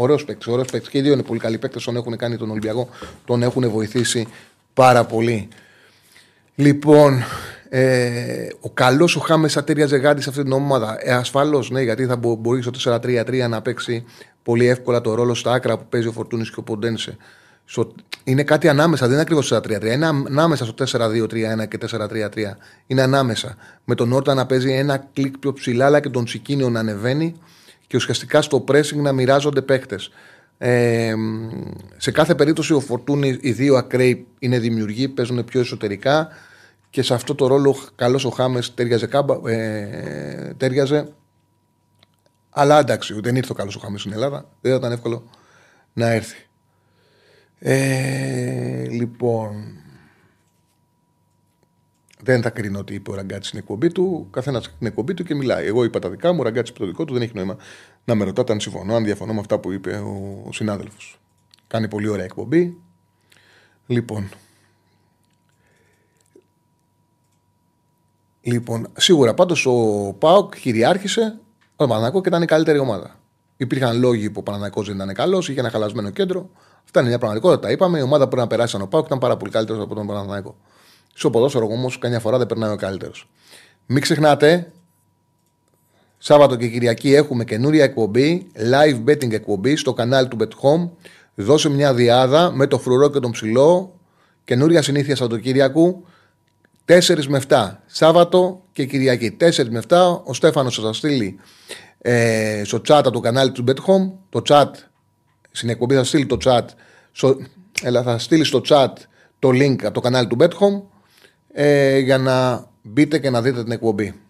[0.00, 0.90] Ωραίος παίκτης, ωραίος παίκτης.
[0.90, 1.84] Και οι δύο είναι πολύ καλοί παίκτες.
[1.84, 2.88] Τον έχουν κάνει τον Ολυμπιακό,
[3.24, 4.26] τον έχουν βοηθήσει
[4.74, 5.48] πάρα πολύ.
[6.60, 7.22] Λοιπόν,
[7.68, 10.96] ε, ο καλός ο Χάμες θα ταιριάζε γάντι σε αυτή την ομάδα.
[11.00, 14.04] Ε, Ασφαλώς, ναι, γιατί θα μπορεί στο 4-3-3 να παίξει
[14.42, 17.16] πολύ εύκολα το ρόλο στα άκρα που παίζει ο Φορτούνης και ο Ποντένσε.
[18.24, 19.92] Είναι κάτι ανάμεσα, δεν είναι ακριβώς 4-3-3.
[19.92, 22.56] Είναι ανάμεσα στο 4-2-3-1 και 4-3-3.
[22.86, 23.56] Είναι ανάμεσα.
[23.84, 27.34] Με τον Όρτα να παίζει ένα κλικ πιο ψηλά, αλλά και τον Σικίνιο να ανεβαίνει
[27.86, 29.96] και ουσιαστικά στο pressing να μοιράζονται παίχτε.
[30.58, 31.14] Ε,
[31.96, 36.28] σε κάθε περίπτωση ο Φορτούνη, οι δύο ακραίοι είναι δημιουργοί, παίζουν πιο εσωτερικά
[36.90, 39.08] και σε αυτό το ρόλο καλό ο Χάμες τέριαζε,
[39.46, 41.12] ε, τέριαζε.
[42.50, 44.48] Αλλά εντάξει, δεν ήρθε ο καλός ο Χάμες στην Ελλάδα.
[44.60, 45.30] Δεν ήταν εύκολο
[45.92, 46.46] να έρθει.
[47.58, 49.72] Ε, λοιπόν.
[52.20, 54.28] Δεν θα κρίνω ότι είπε ο Ραγκάτη στην εκπομπή του.
[54.30, 55.66] Καθένας στην εκπομπή του και μιλάει.
[55.66, 57.12] Εγώ είπα τα δικά μου, ο Ραγκάτη είπε το δικό του.
[57.12, 57.56] Δεν έχει νόημα
[58.04, 61.20] να με ρωτάτε αν συμφωνώ, αν διαφωνώ με αυτά που είπε ο, ο συνάδελφος.
[61.66, 62.76] Κάνει πολύ ωραία εκπομπή.
[63.86, 64.28] Λοιπόν,
[68.50, 69.72] Λοιπόν, σίγουρα πάντως ο
[70.18, 71.38] Πάοκ κυριάρχησε
[71.76, 73.18] ο Παναναναϊκό και ήταν η καλύτερη ομάδα.
[73.56, 76.50] Υπήρχαν λόγοι που ο Παναναναϊκό δεν ήταν καλός, είχε ένα χαλασμένο κέντρο.
[76.84, 77.60] Αυτά είναι μια πραγματικότητα.
[77.60, 77.98] Τα είπαμε.
[77.98, 80.56] Η ομάδα που πρέπει να περάσει ο Πάοκ ήταν πάρα πολύ καλύτερος από τον Παναναναϊκό.
[81.14, 83.28] Στο ποδόσφαιρο όμως, καμιά φορά δεν περνάει ο καλύτερος.
[83.86, 84.72] Μην ξεχνάτε,
[86.18, 90.88] Σάββατο και Κυριακή έχουμε καινούρια εκπομπή, live betting εκπομπή στο κανάλι του Bet Home.
[91.34, 93.94] Δώσε μια διάδα με το φρουρό και τον ψηλό.
[94.44, 96.04] Καινούρια συνήθεια Σαββατοκύριακου.
[96.88, 99.36] 4 με 7 Σάββατο και Κυριακή.
[99.40, 101.38] 4 με 7 ο Στέφανος θα στείλει
[101.98, 104.12] ε, στο chat του κανάλι του BetHome.
[104.28, 104.70] Το chat,
[105.50, 106.64] στην εκπομπή θα στείλει το chat,
[107.12, 107.36] στο,
[107.82, 108.92] έλα, θα στείλει στο chat
[109.38, 110.82] το link από το κανάλι του BetHome
[111.52, 114.20] ε, για να μπείτε και να δείτε την εκπομπή.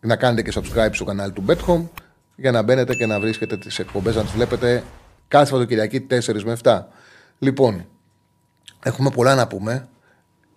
[0.00, 1.88] Να κάνετε και subscribe στο κανάλι του BetHome
[2.36, 4.82] για να μπαίνετε και να βρίσκετε τις εκπομπές να τις βλέπετε
[5.28, 6.82] κάθε Σαββατοκυριακή 4 με 7.
[7.38, 7.86] Λοιπόν,
[8.82, 9.88] έχουμε πολλά να πούμε.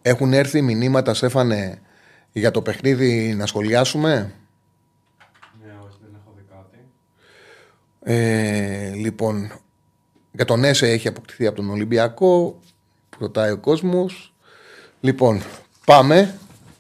[0.06, 1.82] Έχουν έρθει μηνύματα, Στέφανε,
[2.32, 4.32] για το παιχνίδι να σχολιάσουμε;
[5.66, 6.78] Ναι, όχι, δεν έχω δει κάτι.
[8.04, 9.52] Ε, λοιπόν,
[10.32, 12.60] για τον Έσε έχει αποκτηθεί από τον Ολυμπιακό,
[13.10, 14.34] που ρωτάει ο κόσμος.
[15.00, 15.42] Λοιπόν,
[15.86, 16.38] πάμε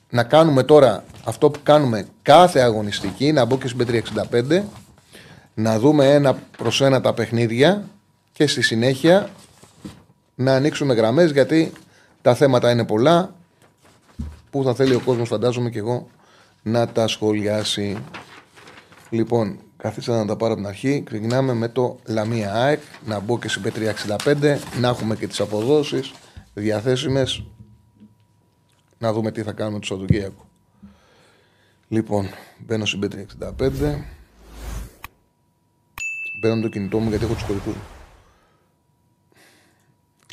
[0.09, 4.63] να κάνουμε τώρα αυτό που κάνουμε κάθε αγωνιστική, να μπω και στην 565,
[5.53, 7.87] να δούμε ένα προς ένα τα παιχνίδια
[8.31, 9.29] και στη συνέχεια
[10.35, 11.71] να ανοίξουμε γραμμές γιατί
[12.23, 13.35] τα θέματα είναι πολλά
[14.49, 16.09] που θα θέλει ο κόσμος φαντάζομαι και εγώ
[16.63, 17.97] να τα σχολιάσει.
[19.09, 21.03] Λοιπόν, καθίστε να τα πάρω από την αρχή.
[21.03, 22.81] Ξεκινάμε με το Λαμία ΑΕΚ.
[23.05, 24.57] Να μπω και στην P365.
[24.79, 26.13] Να έχουμε και τις αποδόσεις
[26.53, 27.43] διαθέσιμες.
[28.97, 30.47] Να δούμε τι θα κάνουμε το Σαββατοκύριακο.
[31.87, 33.95] Λοιπόν, μπαίνω στην P365.
[36.41, 37.75] Μπαίνω το κινητό μου γιατί έχω τους κωδικούς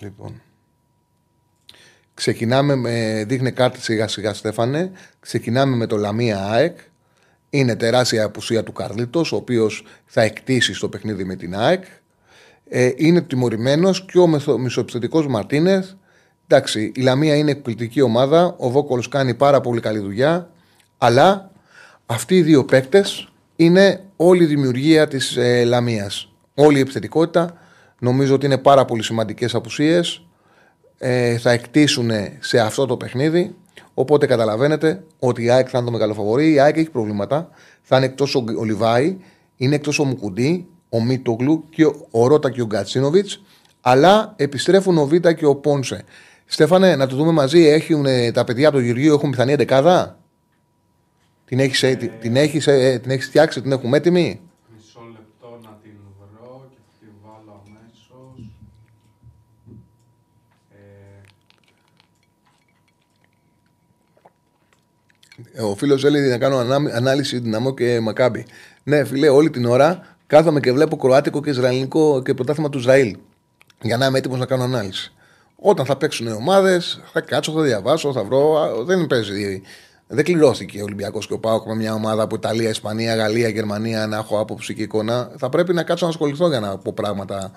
[0.01, 0.41] Λοιπόν.
[2.21, 3.25] Ξεκινάμε με.
[3.27, 4.91] Δείχνει κάτι σιγά σιγά Στέφανε.
[5.21, 6.79] Ξεκινάμε με το Λαμία ΑΕΚ.
[7.51, 11.85] Είναι τεράστια απουσία του Καρλίτος, ο οποίος θα εκτίσει στο παιχνίδι με την ΑΕΚ.
[12.69, 15.97] Ε, είναι τιμωρημένος και ο μισοεπιθετικό Μαρτίνες.
[16.47, 18.55] Εντάξει, η Λαμία είναι εκπληκτική ομάδα.
[18.59, 20.51] Ο Βόκολος κάνει πάρα πολύ καλή δουλειά.
[20.99, 21.51] Αλλά
[22.07, 26.33] αυτοί οι δύο παίκτες είναι όλη η δημιουργία της ε, Λαμίας.
[26.55, 27.57] Όλη η επιθετικότητα.
[27.99, 30.25] Νομίζω ότι είναι πάρα πολύ σημαντικές απουσίες
[31.03, 33.55] ε, θα εκτίσουν σε αυτό το παιχνίδι.
[33.95, 36.53] Οπότε καταλαβαίνετε ότι η ΑΕΚ θα είναι το μεγάλο φαβορή.
[36.53, 37.49] Η ΑΕΚ έχει προβλήματα.
[37.83, 39.17] Θα είναι εκτός ο Λιβάη,
[39.57, 43.43] είναι εκτός ο Μουκουντή, ο Μίτογλου και ο Ρότα και ο Γκατσίνοβιτς.
[43.81, 46.05] Αλλά επιστρέφουν ο Βίτα και ο Πόνσε.
[46.47, 47.67] Στέφανε, να το δούμε μαζί.
[47.67, 50.19] Έχουν, τα παιδιά από το Γεωργείο έχουν πιθανή εντεκάδα;
[51.45, 54.41] Την έχεις ε, την έχεις, ε, την έχεις φτιάξει, την έχουμε έτοιμη;
[65.63, 68.47] Ο φίλος έλεγε να κάνω ανά- ανάλυση δυναμό και μακάμπι.
[68.83, 73.17] Ναι, φίλε, όλη την ώρα κάθομαι και βλέπω κροάτικο και ισραηλικό και πρωτάθλημα του Ισραήλ.
[73.83, 75.13] Για να είμαι έτοιμος να κάνω ανάλυση.
[75.57, 78.59] Όταν θα παίξουν οι ομάδες, θα κάτσω, θα διαβάσω, θα βρω.
[78.59, 79.63] α, Δεν παίζει.
[80.13, 84.07] Δεν κληρώθηκε ο Ολυμπιακός και ο Πάοκ με μια ομάδα από Ιταλία, Ισπανία, Γαλλία, Γερμανία
[84.07, 85.31] να έχω άποψη και εικόνα.
[85.39, 87.53] Θα πρέπει να κάτσω να ασχοληθώ για να πω πράγματα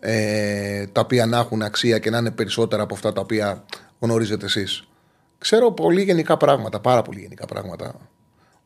[0.00, 3.64] ε, τα οποία να έχουν αξία και να είναι περισσότερα από αυτά τα οποία
[3.98, 4.84] γνωρίζετε εσείς.
[5.38, 7.94] Ξέρω πολύ γενικά πράγματα, πάρα πολύ γενικά πράγματα.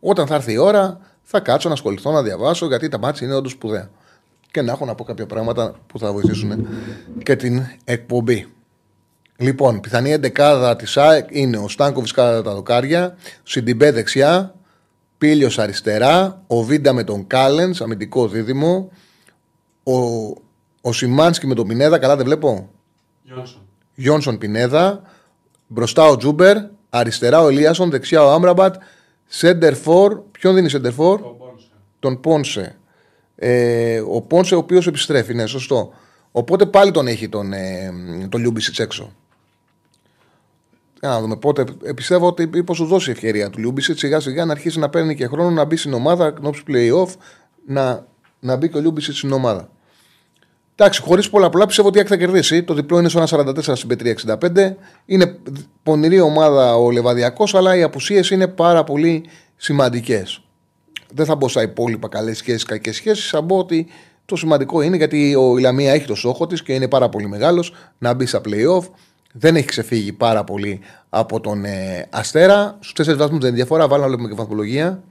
[0.01, 3.37] Όταν θα έρθει η ώρα, θα κάτσω να ασχοληθώ, να διαβάσω, γιατί τα μάτια είναι
[3.37, 3.91] όντως σπουδαία.
[4.51, 6.69] Και να έχω να πω κάποια πράγματα που θα βοηθήσουν
[7.23, 8.53] και την εκπομπή.
[9.37, 14.55] Λοιπόν, πιθανή εντεκάδα της ΑΕΚ είναι ο Στάνκοβιτς κατά τα δοκάρια, Σιντιμπέ δεξιά,
[15.19, 18.91] Πίλιος αριστερά, ο Βίντα με τον Κάλενς, αμυντικό δίδυμο,
[19.83, 19.93] ο,
[20.81, 22.71] ο Σιμάνσκι με τον Πινέδα, καλά δεν βλέπω.
[23.23, 23.61] Γιόνσον.
[23.95, 25.03] Γιόνσον Πινέδα,
[25.73, 26.57] μπροστά ο Τσούμπερ,
[26.91, 28.75] αριστερά ο Ελίασον, δεξιά ο Άμραμπατ,
[29.27, 31.67] σέντερ φορ, ποιον δίνει σέντερ φορ, Τον Πόνσε.
[31.99, 32.77] τον Πόνσε.
[33.37, 35.93] Ε, ο Πόνσε ο οποίος επιστρέφει, ναι, σωστό.
[36.33, 37.93] Οπότε πάλι τον έχει τον, ε,
[38.29, 39.13] τον Λιούμπισιτς έξω.
[41.01, 41.65] Για να δούμε πότε.
[41.83, 45.15] ε, Πιστεύω ότι μήπως σου δώσει ευκαιρία του Λιούμπισιτς σιγά σιγά να αρχίσει να παίρνει
[45.15, 47.09] και χρόνο να μπει στην ομάδα, knobs playoff,
[47.67, 48.07] να,
[48.41, 49.69] να μπει και ο Λιούμπισιτς στην ομάδα.
[50.83, 52.63] Εντάξει, χωρίς πολλά πολλά πιστεύω ότι η ΑΕΚ θα κερδίσει.
[52.63, 54.75] Το διπλό είναι στο 1,44 στην Πετρία 65.
[55.07, 55.39] Είναι
[55.83, 59.25] πονηρή ομάδα ο Λεβαδιακός, αλλά οι απουσίες είναι πάρα πολύ
[59.57, 60.43] σημαντικές.
[61.15, 63.29] Δεν θα μπω στα υπόλοιπα καλές σχέσεις, κακές σχέσεις.
[63.29, 63.87] Θα μπω ότι
[64.25, 67.29] το σημαντικό είναι γιατί ο η Λαμία έχει το στόχο της και είναι πάρα πολύ
[67.29, 68.85] μεγάλος να μπει στα playoff.
[69.33, 72.77] Δεν έχει ξεφύγει πάρα πολύ από τον ε, Αστέρα.
[72.81, 73.89] Στους τέσσερις βαθμούς δεν είναι διαφορά.
[73.89, 75.03] Βάλω να βλέπουμε και βαθμολογία.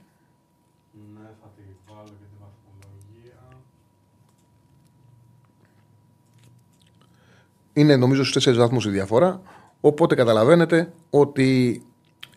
[1.14, 3.38] Ναι, θα τη βάλω και τη βαθμολογία.
[7.72, 9.42] Είναι νομίζω στους 4 βαθμούς η διαφορά.
[9.80, 11.82] Οπότε καταλαβαίνετε ότι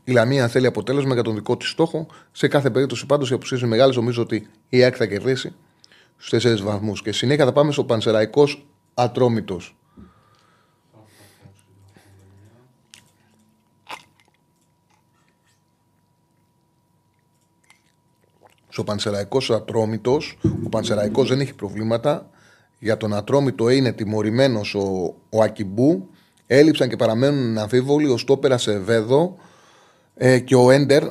[0.04, 2.08] η Λαμία θέλει αποτέλεσμα για τον δικό της στόχο.
[2.32, 3.94] Σε κάθε περίπτωση πάντως οι απουσίε είναι μεγάλε.
[3.94, 5.56] Νομίζω ότι η ΑΕΚ θα κερδίσει
[6.18, 7.02] στους 4 βαθμούς.
[7.02, 9.76] Και συνέχεια θα πάμε στο Πανσεραϊκός Ατρόμητος.
[9.96, 10.02] Θα
[11.06, 12.44] φτάσω τη βαθμολογία.
[18.70, 22.30] Στο Πανσεραϊκός Ατρόμητος, ο Πανσεραϊκός δεν έχει προβλήματα.
[22.84, 26.10] Για τον Ατρόμητο είναι τιμωρημένος ο, ο Ακιμπού.
[26.48, 29.36] Έλειψαν και παραμένουν αμφίβολοι ο Στόπερας Σεβέδο
[30.16, 31.04] ε, και ο Έντερ.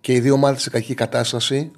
[0.00, 1.70] Και οι δύο ομάδες σε κακή κατάσταση.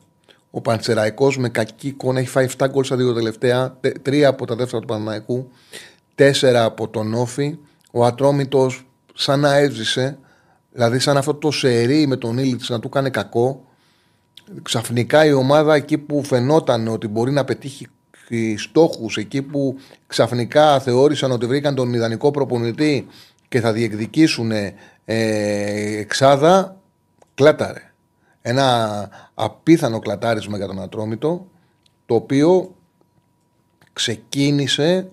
[0.51, 3.79] Ο Πανσεραϊκός με κακή εικόνα έχει φάει 7 γκολ στα δύο τελευταία.
[3.83, 5.51] 3 από τα δεύτερα του Παναναϊκού.
[6.15, 7.59] 4 από τον Όφη.
[7.91, 10.19] Ο Ατρόμητος σαν να έβρισε.
[10.73, 13.65] Δηλαδή, σαν αυτό το σερί με τον Ήλιτ να του κάνει κακό
[14.63, 17.87] ξαφνικά η ομάδα εκεί που φαινόταν ότι μπορεί να πετύχει
[18.57, 23.07] στόχους, εκεί που ξαφνικά θεώρησαν ότι βρήκαν τον ιδανικό προπονητή
[23.49, 24.75] και θα διεκδικήσουν ε,
[25.99, 26.77] εξάδα,
[27.35, 27.93] κλάταρε.
[28.43, 31.47] Ένα απίθανο κλατάρισμα για τον Ατρόμητο,
[32.07, 32.75] το οποίο
[33.93, 35.09] ξεκίνησε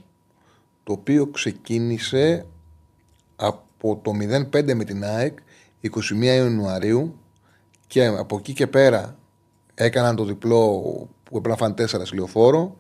[0.88, 2.46] το οποίο ξεκίνησε
[3.36, 4.12] από το
[4.52, 5.38] 0-5 με την ΑΕΚ
[5.82, 7.20] 21 Ιανουαρίου
[7.88, 9.18] και από εκεί και πέρα
[9.74, 10.82] έκαναν το διπλό
[11.24, 12.78] που έπρεπε να φάνε 4 στη λεωφόρο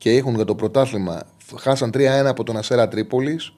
[0.00, 1.22] και έχουν για το πρωτάθλημα.
[1.56, 3.52] Χάσαν 3-1 από τον Αστέρα Τρίπολης,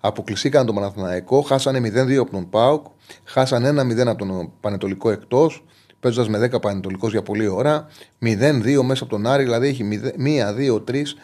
[0.00, 2.86] αποκλειστήκαν τον Παναθηναϊκό, χάσανε 0-2 από τον Πάουκ,
[3.24, 5.64] χάσαν 1-0 από τον Πανετολικό εκτός,
[6.00, 7.86] παίζοντας με 10 Πανετολικός για πολλή ώρα,
[8.18, 11.16] 0-2 μέσα από τον Άρη, δηλαδή έχει 1-2-3,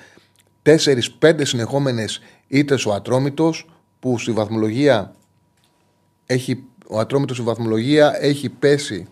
[0.63, 5.15] 4-5 συνεχόμενες ήττες ο Ατρόμητος που στη βαθμολογία
[6.27, 9.09] έχει, ο Ατρόμητος στη βαθμολογία έχει πέσει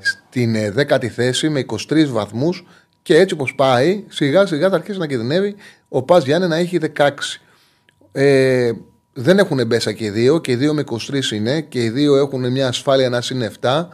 [0.00, 2.64] στην ε, δέκατη θέση με 23 βαθμούς
[3.02, 5.54] και έτσι όπως πάει σιγά σιγά θα αρχίσει να κινδυνεύει
[5.88, 7.08] ο Πας Γιάννη να έχει 16.
[8.12, 8.72] Ε,
[9.12, 12.16] δεν έχουν μπέσα και οι δύο και οι δύο με 23 είναι και οι δύο
[12.16, 13.86] έχουν μια ασφάλεια να είναι 7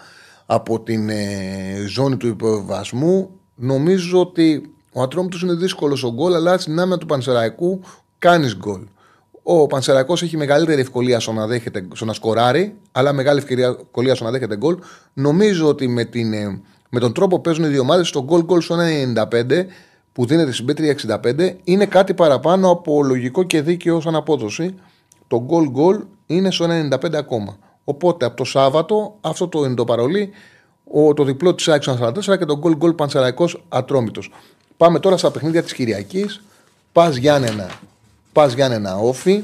[0.46, 3.30] από την ε, ζώνη του υποβασμού.
[3.54, 7.80] Νομίζω ότι ο Ατρόμητος είναι δύσκολος ο γκολ αλλά στην άμυνα του Πανσεραϊκού
[8.18, 8.80] κάνεις γκολ.
[9.42, 14.24] Ο Πανσεραϊκός έχει μεγαλύτερη ευκολία στο να, δέχεται, στο να σκοράρει, αλλά μεγάλη ευκολία στο
[14.24, 14.78] να δέχεται γκολ.
[15.12, 18.44] Νομίζω ότι με, την, ε, με τον τρόπο που παίζουν οι δύο ομάδες, το γκολ
[18.44, 19.66] γκολ στο 1,95
[20.12, 24.74] που δίνεται στην Πέτρια 65 είναι κάτι παραπάνω από λογικό και δίκαιο σαν απόδοση.
[25.28, 27.56] Το γκολ γκολ είναι στο 1,95 ακόμα.
[27.84, 30.30] Οπότε από το Σάββατο αυτό το είναι το παρολί,
[30.90, 34.30] ο, το διπλό της ΑΕΚ 44 και το γκολ γκολ Πανσεραϊκός Ατρόμητος.
[34.76, 36.42] Πάμε τώρα στα παιχνίδια της Κυριακής.
[36.92, 37.70] Πας Γιάννενα
[38.32, 39.42] Πας Γιάννενα όφη.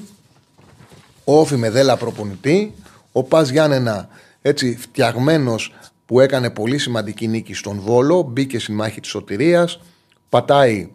[1.25, 2.75] Όφη με δέλα προπονητή.
[3.13, 4.09] Ο Πας Γιάννενα
[4.43, 5.75] έτσι φτιαγμένος
[6.13, 8.23] που έκανε πολύ σημαντική νίκη στον Βόλο.
[8.23, 9.81] Μπήκε στη μάχη της σωτηρίας.
[10.29, 10.93] Πατάει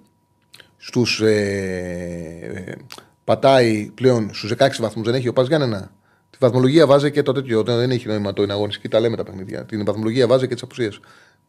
[0.77, 2.77] στους, ε,
[3.23, 5.91] πατάει πλέον στους 16 βαθμούς δεν έχει ο Πας Γιάννενα
[6.29, 7.63] Τη βαθμολογία βάζει και το τέτοιο.
[7.63, 9.65] Δεν έχει νόημα το είναι αγωνιστική, τα λέμε τα παιχνίδια.
[9.65, 10.99] Την βαθμολογία βάζει και τις απουσίες.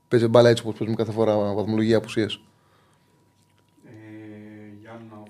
[0.08, 2.40] Παίζει μπάλα έτσι όπως παίζουμε κάθε φορά βαθμολογία απουσίες.
[3.84, 3.90] Ε,
[4.80, 5.22] Γιάννα,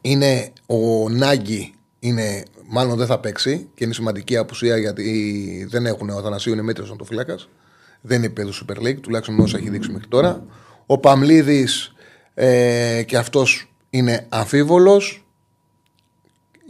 [0.00, 6.10] Είναι ο Νάγκη, είναι, μάλλον δεν θα παίξει και είναι σημαντική απουσία γιατί δεν έχουν
[6.10, 7.38] ο Αθανασίου είναι μέτριος το φυλάκα.
[8.00, 10.44] Δεν είναι επίπεδο Super League, τουλάχιστον όσα έχει δείξει μέχρι τώρα.
[10.86, 11.92] Ο Παμλίδης
[12.34, 15.26] ε, και αυτός είναι αμφίβολος.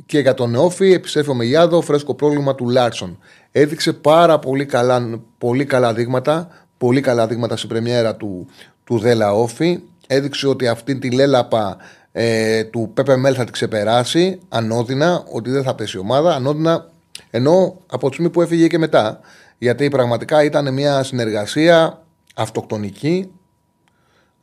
[0.07, 3.19] Και για τον Νεόφι επιστρέφει ο Μεγιάδο, φρέσκο πρόβλημα του Λάρσον.
[3.53, 8.47] Έδειξε πάρα πολύ καλά, πολύ καλά δείγματα, πολύ καλά δείγματα στην πρεμιέρα του,
[8.85, 9.81] του Δέλα Όφι.
[10.07, 11.77] Έδειξε ότι αυτή τη λέλαπα
[12.19, 16.35] ε, του Πέπε Μέλ θα την ξεπεράσει ανώδυνα, ότι δεν θα πέσει η ομάδα.
[16.35, 16.91] Ανώδυνα,
[17.31, 19.21] ενώ από τη στιγμή που έφυγε και μετά.
[19.59, 22.03] Γιατί πραγματικά ήταν μια συνεργασία
[22.35, 23.31] αυτοκτονική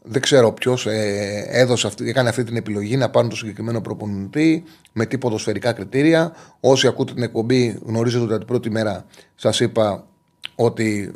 [0.03, 4.63] δεν ξέρω ποιος ε, έδωσε αυτή, έκανε αυτή την επιλογή να πάρουν το συγκεκριμένο προπονητή
[4.93, 6.33] με τι ποδοσφαιρικά κριτήρια.
[6.59, 9.05] Όσοι ακούτε την εκπομπή, γνωρίζετε ότι την πρώτη μέρα
[9.35, 10.05] σας είπα
[10.55, 11.13] ότι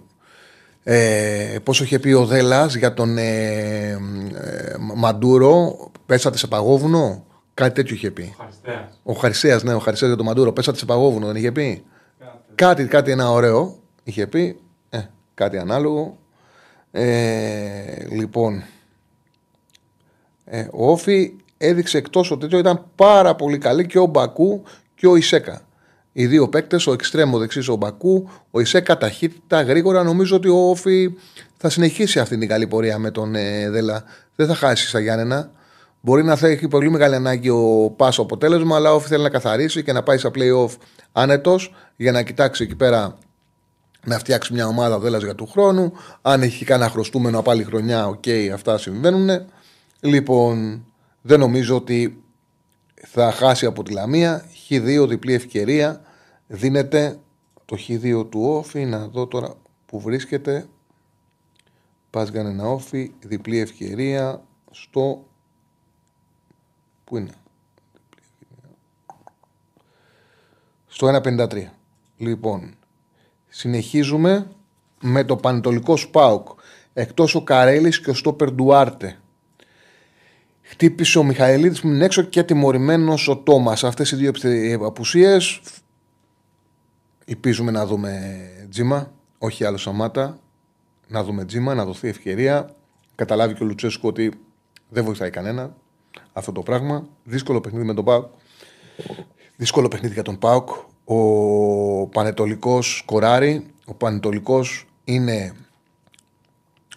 [0.90, 3.98] ε, πόσο είχε πει ο Δέλλα για τον ε, ε,
[4.96, 7.26] Μαντούρο, πέσατε σε παγόβουνο.
[7.54, 8.36] Κάτι τέτοιο είχε πει.
[8.38, 9.00] Χαριστέας.
[9.04, 11.84] Ο Χαρισέα, ναι, ο Χαρισέα για τον Μαντούρο, πέσατε σε παγόβουνο, δεν είχε πει.
[12.20, 12.54] Κάτι.
[12.56, 14.60] Κάτι, κάτι ένα ωραίο είχε πει.
[14.90, 15.00] Ε,
[15.34, 16.18] κάτι ανάλογο.
[16.92, 18.64] Ε, λοιπόν,
[20.46, 24.64] ε, ο Όφη έδειξε εκτός ότι τέτοιο ήταν πάρα πολύ καλή και ο Μπακού
[24.96, 25.67] και ο Ισέκα.
[26.20, 30.04] Οι δύο παίκτες, ο εξτρέμο δεξί ο Μπακού, ο Ισέκα ταχύτητα, γρήγορα.
[30.04, 31.14] Νομίζω ότι ο Όφη
[31.58, 34.04] θα συνεχίσει αυτή την καλή πορεία με τον ε, Δέλα.
[34.36, 35.52] Δεν θα χάσει στα Γιάννενα.
[36.02, 39.30] Μπορεί να θα έχει πολύ μεγάλη ανάγκη ο Πάσο αποτέλεσμα, αλλά ο Όφη θέλει να
[39.30, 40.70] καθαρίσει και να πάει στα playoff
[41.12, 43.18] άνετος για να κοιτάξει εκεί πέρα
[44.06, 45.94] να φτιάξει μια ομάδα ο Δέλλας για του χρόνου.
[46.22, 49.30] Αν έχει κανένα χρωστούμενο από άλλη χρονιά, οκ, αυτά συμβαίνουν.
[50.00, 50.86] Λοιπόν,
[51.22, 52.24] δεν νομίζω ότι
[53.08, 54.46] θα χάσει από τη Λαμία.
[54.70, 56.02] Χ2, διπλή ευκαιρία.
[56.48, 57.20] Δίνεται
[57.66, 58.86] το Χ2 του ΟΦΗ.
[58.86, 59.56] Να δω τώρα
[59.86, 60.68] που βρίσκεται.
[62.10, 65.26] Πας ένα ΟΦΗ, διπλή ευκαιρία στο...
[67.04, 67.32] Πού είναι;
[70.88, 71.64] Στο 1.53.
[72.18, 72.76] Λοιπόν,
[73.48, 74.48] συνεχίζουμε
[75.02, 76.48] με το Πανετολικό Σπάουκ.
[76.94, 79.20] Εκτός ο Καρέλης και ο Στόπερ Ντουάρτε.
[80.62, 83.84] Χτύπησε ο Μιχαηλίδης που είναι έξω και τιμωρημένος ο Τόμας.
[83.84, 84.32] Αυτές οι δύο
[84.86, 85.62] απουσίες.
[87.30, 90.40] Ελπίζουμε να δούμε τζίμα, όχι άλλο Σαμάτα.
[91.08, 92.76] Να δούμε τζίμα, να δοθεί ευκαιρία.
[93.16, 94.32] Καταλάβει και ο Λουτσέσκου ότι
[94.90, 95.76] δεν βοηθάει κανένα
[96.34, 97.08] αυτό το πράγμα.
[97.24, 98.26] Δύσκολο παιχνίδι με τον Πάουκ.
[99.56, 100.70] Δύσκολο παιχνίδι για τον Πάουκ.
[101.06, 103.68] Ο Πανετολικός σκοράρει.
[103.86, 105.54] Ο Πανετολικός είναι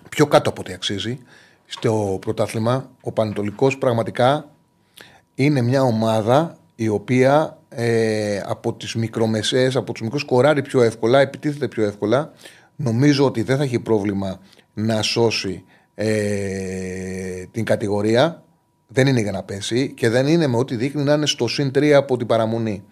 [0.09, 1.19] πιο κάτω από ό,τι αξίζει
[1.67, 2.91] στο πρωτάθλημα.
[3.03, 4.51] Ο Πανετολικός πραγματικά
[5.35, 11.21] είναι μια ομάδα η οποία ε, από τις μικρομεσαίες, από τους μικρούς κοράρει πιο εύκολα,
[11.21, 12.33] επιτίθεται πιο εύκολα.
[12.77, 14.41] Νομίζω ότι δεν θα έχει πρόβλημα
[14.75, 15.65] να σώσει
[15.95, 18.45] ε, την κατηγορία.
[18.89, 21.71] Δεν είναι για να πέσει και δεν είναι με ό,τι δείχνει να είναι στο συν
[21.75, 22.85] 3 από την παραμονή.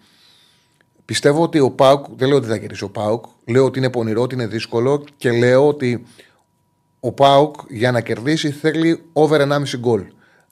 [1.05, 4.21] Πιστεύω ότι ο Πάουκ, δεν λέω ότι θα κερδίσει ο Πάουκ, λέω ότι είναι πονηρό,
[4.21, 6.05] ότι είναι δύσκολο και λέω ότι
[6.99, 10.03] ο Πάουκ για να κερδίσει θέλει over 1,5 γκολ.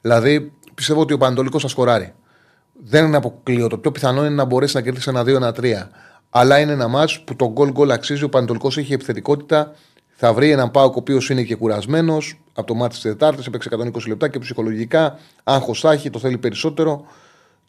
[0.02, 2.14] Δηλαδή πιστεύω ότι ο Πανατολικός θα σκοράρει.
[2.84, 3.68] Δεν είναι αποκλείω.
[3.68, 5.88] Το πιο πιθανό είναι να μπορέσει να κερδίσει ένα 2-1-3.
[6.30, 8.24] Αλλά είναι ένα μάτς που το γκολ γκολ αξίζει.
[8.24, 9.72] Ο Πανατολικό έχει επιθετικότητα.
[10.20, 13.46] Θα βρει έναν Πάουκ ο οποίος είναι και κουρασμένος από το μάτι της Τετάρτης.
[13.46, 15.20] Έπαιξε 120 λεπτά και ψυχολογικά.
[15.44, 17.06] Άγχος θα έχει, το θέλει περισσότερο.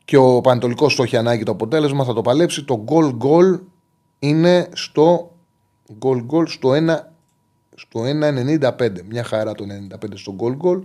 [0.05, 2.65] Και ο Πανατολικό το έχει ανάγκη το αποτέλεσμα, θα το παλέψει.
[2.65, 3.59] Το γκολ γκολ
[4.19, 5.31] είναι στο
[5.99, 6.99] γκολ γκολ στο 1
[7.75, 9.03] στο 1,95.
[9.09, 10.83] Μια χαρά το 95 στο γκολ γκολ.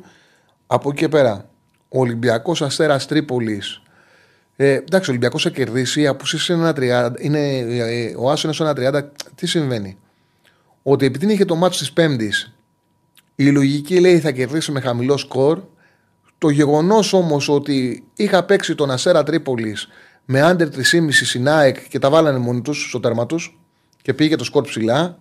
[0.67, 1.49] Από εκεί και πέρα,
[1.89, 3.82] ο Ολυμπιακός Αστέρας Τρίπολης.
[4.55, 6.07] Ε, εντάξει, ο Ολυμπιακός θα κερδίσει.
[6.07, 7.11] Από είναι 1,30.
[7.19, 9.11] Είναι, ε, ο Άσο είναι στο 1,30.
[9.35, 9.97] Τι συμβαίνει;
[10.83, 12.55] Ότι επειδή είχε το μάτσο της Πέμπτης,
[13.35, 15.61] η λογική λέει θα κερδίσει με χαμηλό σκορ.
[16.37, 19.87] Το γεγονός όμως ότι είχα παίξει τον Αστέρα Τρίπολης
[20.25, 23.59] με άντερ 3,5 συνάεκ και τα βάλανε μόνοι τους στο τέρμα τους
[24.01, 25.19] και πήγε το σκορ ψηλά,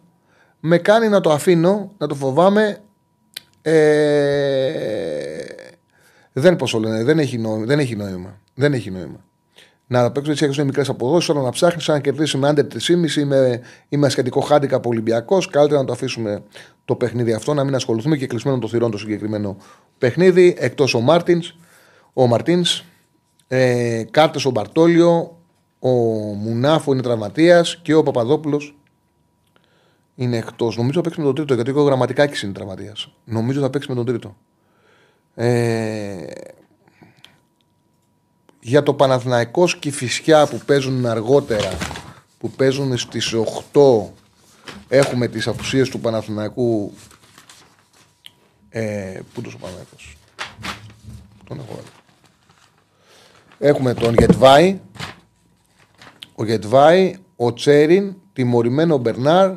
[0.60, 2.80] με κάνει να το αφήνω, να το φοβάμαι.
[3.62, 5.12] Ε,
[6.32, 8.40] δεν, πώς λένε, δεν, έχει νόημα, δεν έχει νόημα.
[8.54, 9.24] Δεν έχει νόημα.
[9.86, 13.24] Να παίξω έτσι έχουν μικρές αποδόσεις, όλα να ψάχνεις, αν κερδίσεις με άντερ 3,5 ή
[13.24, 15.48] με, ή με σχετικό χάντικα από Ολυμπιακός.
[15.48, 16.42] Καλύτερα να το αφήσουμε
[16.84, 19.56] το παιχνίδι αυτό, να μην ασχοληθούμε και κλεισμένο το θηρόν το συγκεκριμένο
[19.98, 20.56] παιχνίδι.
[20.58, 21.54] Εκτός ο Μάρτινς,
[22.12, 22.84] ο Μαρτίνς,
[23.48, 25.38] ε, κάρτες ο Μπαρτόλιο,
[25.78, 25.90] ο
[26.34, 28.76] Μουνάφο είναι τραυματίας και ο Παπαδόπουλος
[30.14, 30.76] είναι εκτός.
[30.76, 33.12] Νομίζω θα παίξει με τον τρίτο γιατί ο Γραμματικάκη είναι τραυματίας.
[33.24, 34.36] Νομίζω θα παίξει με τον τρίτο.
[35.34, 36.26] Ε,
[38.60, 41.76] για το Παναθηναϊκός και η Φυσιά που παίζουν αργότερα,
[42.38, 43.34] που παίζουν στις
[43.72, 44.12] 8
[44.88, 46.92] έχουμε τις απουσίες του Παναθηναϊκού
[48.68, 50.16] ε, πού τους ο Παναθηναϊκός
[51.44, 51.88] τον έχω βάλει.
[53.58, 54.80] Έχουμε τον Γετβάη,
[56.34, 59.52] ο Γετβάη, ο Τσέριν, τιμωρημένο Μπερνάρ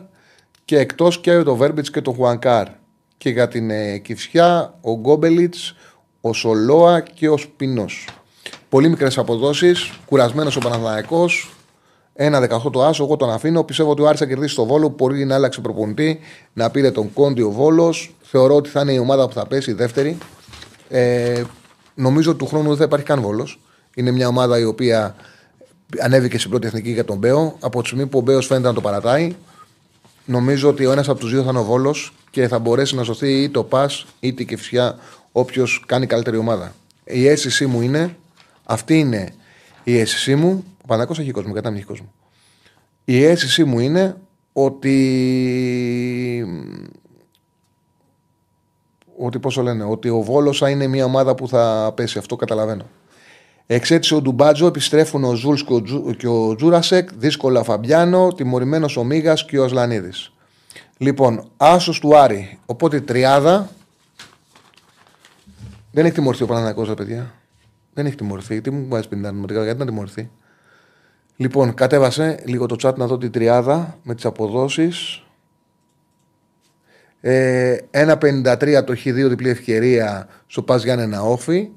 [0.65, 2.67] και εκτός και το Βέρμπιτς και το Χουανκάρ.
[3.17, 5.75] Και για την ε, Κυφσιά, ο Γκόμπελιτς,
[6.21, 8.07] ο Σολόα και ο Σπινός.
[8.69, 11.29] Πολύ μικρές αποδόσεις, κουρασμένος ο Παναθλαϊκό.
[12.13, 13.63] Ένα 18 το άσο, εγώ τον αφήνω.
[13.63, 14.93] Πιστεύω ότι ο Άρης θα κερδίσει το Βόλο.
[14.97, 16.19] Μπορεί να άλλαξε προπονητή,
[16.53, 18.15] να πήρε τον Κόντι ο Βόλος.
[18.21, 20.17] Θεωρώ ότι θα είναι η ομάδα που θα πέσει η δεύτερη.
[20.89, 21.43] Ε,
[21.95, 23.59] νομίζω ότι του χρόνου δεν θα υπάρχει καν Βόλος.
[23.95, 25.15] Είναι μια ομάδα η οποία
[25.99, 27.55] ανέβηκε στην πρώτη εθνική για τον Μπέο.
[27.59, 29.35] Από τη στιγμή που ο Μπέος φαίνεται να το παρατάει,
[30.25, 33.03] νομίζω ότι ο ένας από τους δύο θα είναι ο Βόλος και θα μπορέσει να
[33.03, 34.99] σωθεί ή το Πας ή την Κεφσιά
[35.31, 36.73] όποιος κάνει καλύτερη ομάδα.
[37.03, 38.17] Η αίσθησή μου είναι,
[38.63, 39.33] αυτή είναι
[39.83, 40.63] η αίσθησή μου.
[40.81, 42.13] Ο Πανακό έχει κόσμο, κατά μην έχει κόσμο.
[43.05, 44.17] Η αίσθησή μου είναι
[44.53, 44.95] ότι.
[49.17, 52.17] Ότι πόσο λένε, ότι ο Βόλος θα είναι μια ομάδα που θα πέσει.
[52.17, 52.85] Αυτό καταλαβαίνω.
[53.67, 55.65] Εξέτησε ο Ντουμπάτζο, επιστρέφουν ο Ζούλς
[56.17, 60.33] και ο Τζούρασεκ, δύσκολα Φαμπιάνο, τιμωρημένος ο Μίγας και ο Ασλανίδης.
[60.97, 62.59] Λοιπόν, άσος του Άρη.
[62.65, 63.69] Οπότε τριάδα.
[65.91, 67.33] Δεν έχει τιμωρηθεί ο Παναναναϊκό, ρε παιδιά.
[67.93, 68.61] Δεν έχει τιμωρηθεί.
[68.61, 70.29] Τι μου βάζεις 50 νομοτικά, γιατί να τιμωρηθεί.
[71.35, 75.23] Λοιπόν, κατέβασε λίγο το chat να δω την τριάδα με τις αποδόσεις.
[77.21, 81.69] Ε, 1.53 το έχει δύο διπλή ευκαιρία στο Πας Γιάννενα Όφη.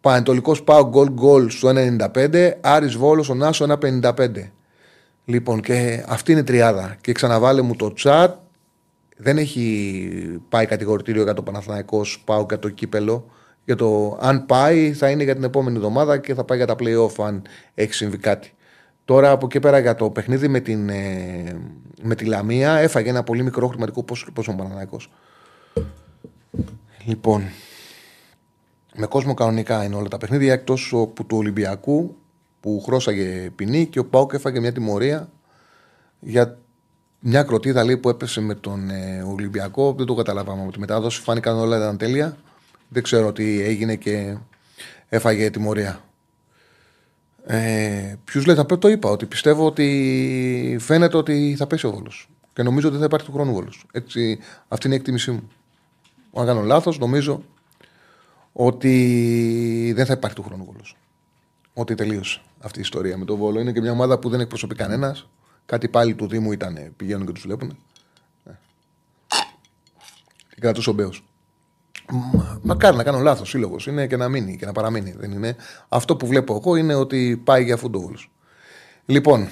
[0.00, 1.68] Πανετολικός πάω γκολ γκολ στο
[2.14, 2.50] 1,95.
[2.60, 4.50] Άρης Βόλος ο Νάσο 1,55.
[5.24, 6.96] Λοιπόν, και αυτή είναι η τριάδα.
[7.00, 8.28] Και ξαναβάλε μου το chat.
[9.16, 13.30] Δεν έχει πάει κατηγορητήριο για το Παναθλαϊκό πάω για το κύπελο.
[13.64, 16.74] Για το αν πάει θα είναι για την επόμενη εβδομάδα και θα πάει για τα
[16.78, 17.42] playoff αν
[17.74, 18.52] έχει συμβεί κάτι.
[19.04, 21.56] Τώρα από εκεί πέρα για το παιχνίδι με, την, ε,
[22.02, 25.10] με τη Λαμία έφαγε ένα πολύ μικρό χρηματικό πόσο, πόσο ο Παναθηναϊκός.
[27.04, 27.42] Λοιπόν,
[29.00, 32.16] με κόσμο κανονικά είναι όλα τα παιχνίδια εκτός του Ολυμπιακού
[32.60, 35.28] που χρώσαγε ποινή και ο Πάουκ έφαγε μια τιμωρία
[36.20, 36.58] για
[37.20, 39.92] μια κροτίδα λέει, που έπεσε με τον ε, Ολυμπιακό.
[39.92, 41.20] Δεν το καταλάβαμε από τη μετάδοση.
[41.20, 42.36] Φάνηκαν όλα ήταν τέλεια.
[42.88, 44.36] Δεν ξέρω τι έγινε και
[45.08, 46.00] έφαγε τιμωρία.
[47.46, 52.30] Ε, Ποιους λέει, θα το είπα, ότι πιστεύω ότι φαίνεται ότι θα πέσει ο Βόλος.
[52.52, 53.86] Και νομίζω ότι δεν θα υπάρχει του χρόνου Βόλος.
[54.68, 55.48] Αυτή είναι η εκτίμησή μου.
[56.34, 57.42] Αν κάνω λάθος, νομίζω
[58.52, 60.96] ότι δεν θα υπάρχει του χρόνου Βόλος.
[61.74, 63.60] Ότι τελείωσε αυτή η ιστορία με τον Βόλο.
[63.60, 65.28] Είναι και μια ομάδα που δεν εκπροσωπεί κανένας.
[65.66, 67.76] Κάτι πάλι του Δήμου ήταν, πηγαίνουν και τους βλέπουν.
[68.44, 68.50] Ε.
[70.48, 71.24] Και κρατούσε ο Μπέος.
[72.62, 73.48] Μακάρι να κάνω λάθος.
[73.48, 75.14] Σύλλογος είναι και να μείνει και να παραμείνει.
[75.18, 75.56] Δεν είναι.
[75.88, 78.30] Αυτό που βλέπω εγώ είναι ότι πάει για αυτόν τον Βόλος.
[79.06, 79.48] Λοιπόν,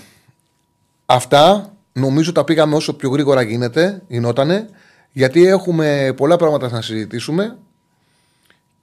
[1.07, 4.69] αυτά νομίζω τα πήγαμε όσο πιο γρήγορα γίνεται, γινότανε,
[5.13, 7.59] γιατί έχουμε πολλά πράγματα να συζητήσουμε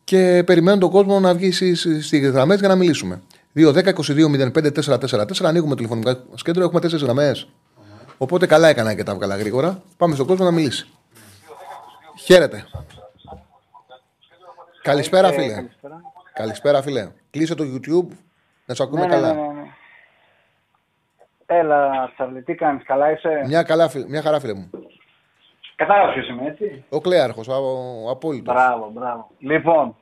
[0.06, 3.22] και περιμένω τον κόσμο να βγει στις γραμμές για να μιλήσουμε.
[3.56, 5.43] 2-10-22-05-444.
[5.43, 6.64] Ανοίγουμε το τηλεφωνικό μα κέντρο.
[6.64, 7.47] Έχουμε τέσσερις γραμμές.
[8.18, 9.82] Οπότε καλά έκανα και τα βγάλα γρήγορα.
[9.97, 10.88] Πάμε στον κόσμο να μιλήσει.
[12.20, 12.66] Χαίρετε.
[14.82, 15.66] Καλησπέρα, φίλε.
[16.34, 17.08] Καλησπέρα, φίλε.
[17.32, 18.08] Κλείσε το YouTube
[18.66, 19.34] να σε ακούμε Ναι, ναι, καλά.
[19.34, 19.64] ναι, ναι, ναι.
[21.45, 24.70] Έλα, Τσαρλί, τι κάνεις, καλά είσαι; Μια, καλά, φίλε- μια χαρά, φίλε μου.
[25.76, 28.53] Κατάλαβα ποιος είμαι, έτσι; Ο Κλέαρχος, ο απόλυτος.
[28.53, 29.28] Μπράβο, μπράβο.
[29.39, 29.95] Λοιπόν,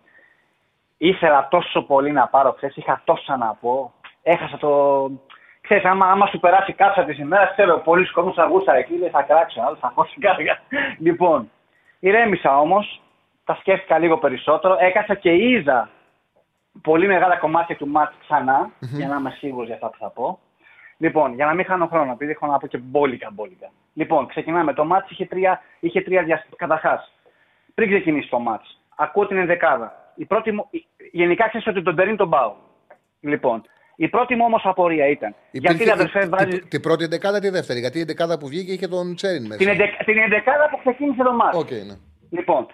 [0.97, 3.93] ήθελα τόσο πολύ να πάρω χθε, είχα τόσα να πω.
[4.24, 5.09] Έχασα το.
[5.61, 9.09] Ξέρεις, άμα, άμα σου περάσει κάψα τη ημέρα, ξέρω, πολλοί κόσμος θα γούστα εκεί, λέει,
[9.09, 10.59] θα κράξω, άλλο θα χώσει κάργα.
[10.99, 11.51] Λοιπόν,
[11.99, 13.01] ηρέμησα όμως,
[13.43, 15.89] τα σκέφτηκα λίγο περισσότερο, έκασα και είδα
[16.82, 20.39] πολύ μεγάλα κομμάτια του μάτς ξανά, για να είμαι σίγουρος για αυτά που θα πω.
[21.04, 23.70] Λοιπόν, για να μην χάνω χρόνο, επειδή έχω να πω και μπόλικα μπόλικα.
[23.93, 24.74] Λοιπόν, ξεκινάμε.
[24.74, 26.56] Το μάτς είχε τρία, είχε τρία διαστήματα.
[26.58, 27.12] Καταρχάς,
[27.74, 30.12] πριν ξεκινήσει το μάτς, ακούω την ενδεκάδα.
[30.16, 32.54] Η πρώτη μου, η- γενικά ξέρεις ότι τον Τσέριν τον πάω.
[33.20, 33.62] Λοιπόν,
[33.95, 35.36] η πρώτη μου όμως απορία ήταν.
[35.51, 36.45] γιατί αδερφέ βάζει.
[36.60, 37.80] την, την πρώτη εντεκάδα ή τη δεύτερη.
[37.80, 39.58] Γιατί η εντεκάδα που βγήκε είχε τον Τσέριν μέσα.
[39.58, 41.58] Την, ενδε- την ενδεκάδα που ξεκίνησε το μάτς.
[41.58, 41.95] Οκ, ναι.
[42.30, 42.68] Λοιπόν,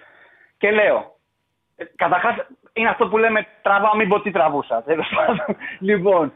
[0.58, 1.16] και λέω.
[1.76, 2.36] Ε, Καταρχάς,
[2.74, 4.84] είναι αυτό που λέμε τραβάω, μην πω τι τραβούσα.
[4.84, 5.56] Τέλος πάντων.
[5.80, 6.34] λοιπόν.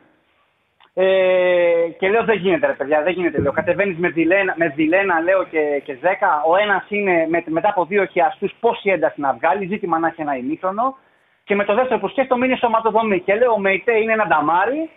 [0.95, 3.41] Ε, και λέω δεν γίνεται ρε παιδιά, δεν γίνεται.
[3.41, 6.43] Λέω, κατεβαίνεις με Βιλένα, με Βιλένα λέω και, και Ζέκα.
[6.47, 10.21] Ο ένας είναι με, μετά από δύο χιαστούς πόση ένταση να βγάλει, ζήτημα να έχει
[10.21, 10.97] ένα ημίχρονο.
[11.43, 13.19] Και με το δεύτερο που σκέφτομαι είναι σωματοδομή.
[13.19, 14.89] Και λέω ο Μεϊτέ είναι ένα νταμάρι.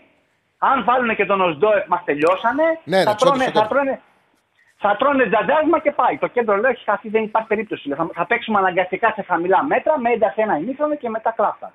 [0.58, 2.62] Αν βάλουν και τον Οσντόεφ μας τελειώσανε.
[2.84, 3.68] Ναι, θα, ναι, τρώνε, στο θα, κέντρο.
[3.68, 4.00] τρώνε,
[4.76, 6.18] θα τρώνε τζατζάσμα και πάει.
[6.18, 7.88] Το κέντρο λέω έχει χαθεί, δεν υπάρχει περίπτωση.
[7.88, 7.96] Λέω.
[7.96, 11.72] Θα, θα παίξουμε αναγκαστικά σε χαμηλά μέτρα με ένταση ένα ημίχρονο και μετά κλάφτα.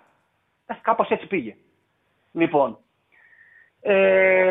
[0.66, 1.56] Ε, Κάπως έτσι πήγε.
[2.32, 2.78] Λοιπόν,
[3.82, 4.50] ε,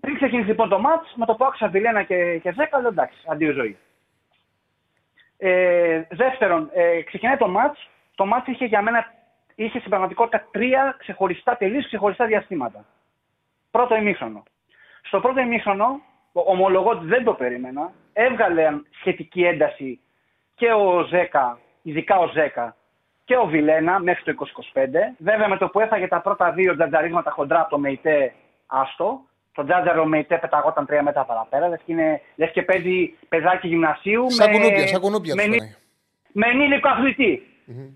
[0.00, 3.18] πριν ξεκινήσει λοιπόν το μάτς, με το που άκουσα Βιλένα και, και Ζέκα, λέω εντάξει,
[3.26, 3.76] αντίο ζωή.
[5.38, 7.88] Ε, δεύτερον, ε, ξεκινάει το μάτς.
[8.14, 9.06] Το μάτς είχε για μένα
[9.54, 12.84] είχε στην πραγματικότητα τρία ξεχωριστά, τελείως ξεχωριστά διαστήματα.
[13.70, 14.42] Πρώτο ημίχρονο.
[15.02, 16.00] Στο πρώτο ημίχρονο,
[16.32, 20.00] ομολογώ ότι δεν το περίμενα, έβγαλε σχετική ένταση
[20.54, 22.76] και ο Ζέκα, ειδικά ο Ζέκα,
[23.24, 24.86] και ο Βιλένα μέχρι το 2025.
[25.18, 28.32] Βέβαια με το που έφαγε τα πρώτα δύο τζατζαρίσματα χοντρά από το ΜΕΙΤΕ
[28.66, 29.20] άστο,
[29.52, 34.30] το τζάτζαρο ΜΕΙΤΕ πεταγόταν τρία μέτρα παραπέρα, λες και, είναι, λες και παίζει παιδάκι γυμνασίου
[34.30, 35.74] Σαν με, κουνούπια, σαν κουνούπια με, τους νη- φέρνει.
[36.32, 37.46] με ενήλικο αθλητή.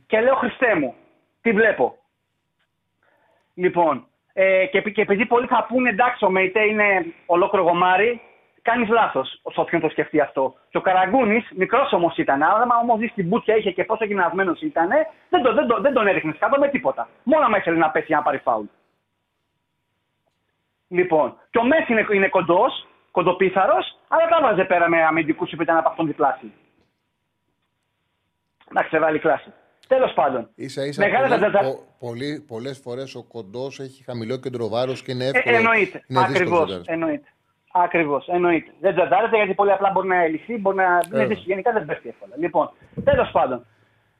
[0.06, 0.94] Και λέω Χριστέ μου,
[1.40, 1.94] τι βλέπω.
[3.54, 6.84] Λοιπόν, ε, και, επει- και επειδή πολλοί θα πούνε εντάξει, ο ΜΕΙΤΕ είναι
[7.26, 8.20] ολόκληρο γομάρι,
[8.62, 10.54] κάνεις λάθος σε όποιον το σκεφτεί αυτό.
[10.70, 14.60] Και ο Καραγκούνης, μικρός όμως ήταν, άμα όμως δεις την μπούτια είχε και πόσο γυμνασμένος
[14.60, 14.88] ήταν,
[15.28, 17.08] δεν, το, δεν, το, δεν τον έριχνες κάτω με τίποτα.
[17.22, 18.64] Μόνο άμα ήθελε να πέσει για να πάρει φάουλ.
[20.92, 25.62] Λοιπόν, και ο Μέση είναι, είναι κοντός, κοντοπίθαρος, αλλά τα βάζε πέρα με αμυντικούς που
[25.62, 26.52] ήταν από αυτόν διπλάσιοι.
[28.72, 29.52] Να ξεβάλει κλάση.
[29.88, 30.48] Τέλος πάντων.
[30.54, 34.68] Ίσα ίσα Μεγάλα τα πολλές, τζατζα- πο, πολύ, πολλές φορές ο κοντός έχει χαμηλό κέντρο
[34.68, 35.56] βάρους και είναι Ε, εύκολο.
[35.56, 36.04] εννοείται.
[36.06, 36.58] είναι δύσκολο Ακριβώς.
[36.58, 36.86] τζατζάρες.
[36.86, 37.28] Εννοείται.
[37.72, 38.28] Ακριβώς.
[38.28, 38.70] Εννοείται.
[38.80, 40.82] Δεν τζαντάρεται γιατί πολύ απλά μπορεί να λυθεί, μπορεί να.
[40.84, 41.26] είναι Βέβαια.
[41.26, 41.46] δύσκολο.
[41.46, 42.34] Γενικά δεν πέφτει εύκολα.
[42.36, 42.70] Λοιπόν,
[43.04, 43.66] τέλος πάντων.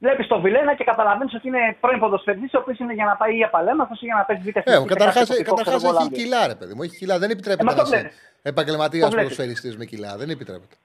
[0.03, 3.33] Βλέπεις τον Βιλένα και καταλαβαίνεις ότι είναι πρώην ποδοσφαιριστής, ο οποίος είναι για να πάει
[3.41, 5.87] για παλέμαχος ή για να παίζει β' Ε, εθνική και καταρχάς, κάτι τοπικό, καταρχάς ξέρω
[5.87, 6.23] εγώ, έχει Ολλανδία.
[6.23, 6.81] κιλά, ρε παιδί μου.
[6.83, 7.15] Έχει κιλά.
[7.19, 8.17] Δεν επιτρέπεται Ε, μα να το είσαι βλέπεις.
[8.41, 9.23] επαγγελματίας Το βλέπεις.
[9.29, 10.11] ποδοσφαιριστής με κιλά.
[10.17, 10.75] Δεν επιτρέπεται.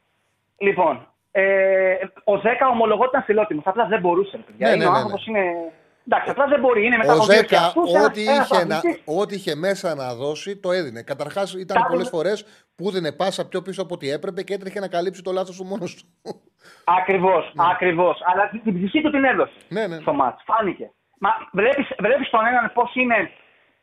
[0.66, 0.94] Λοιπόν,
[1.30, 1.42] ε,
[2.24, 3.64] ο Ζέκα ομολογώ ήταν φιλότιμος.
[3.66, 4.36] Απλά δεν μπορούσε.
[4.36, 4.66] ρε παιδιά.
[4.68, 5.38] Ναι, είναι ναι, ο ναι, άνθρωπος ναι.
[5.40, 5.72] είναι.
[6.08, 6.86] Εντάξει, απλά δεν μπορεί.
[6.86, 9.02] Είναι μετά Ο από δύο Ζέκα, χιλιαστούς, ένας- ό,τι ένας είχε, να, αθλητής.
[9.04, 11.02] ό,τι είχε μέσα να δώσει, το έδινε.
[11.02, 12.44] Καταρχάς, ήταν Τα- πολλές φορές
[12.76, 15.64] που έδινε πάσα πιο πίσω από ό,τι έπρεπε και έτρεχε να καλύψει το λάθος του
[15.64, 16.04] μόνος του.
[16.84, 18.20] Ακριβώς, ακριβώς.
[18.24, 19.96] Αλλά την ψυχή του την έδωσε Ναι, ναι.
[20.00, 20.42] στο μάτς.
[20.44, 20.90] Φάνηκε.
[21.18, 23.30] Μα βλέπεις, βλέπεις τον έναν πώς είναι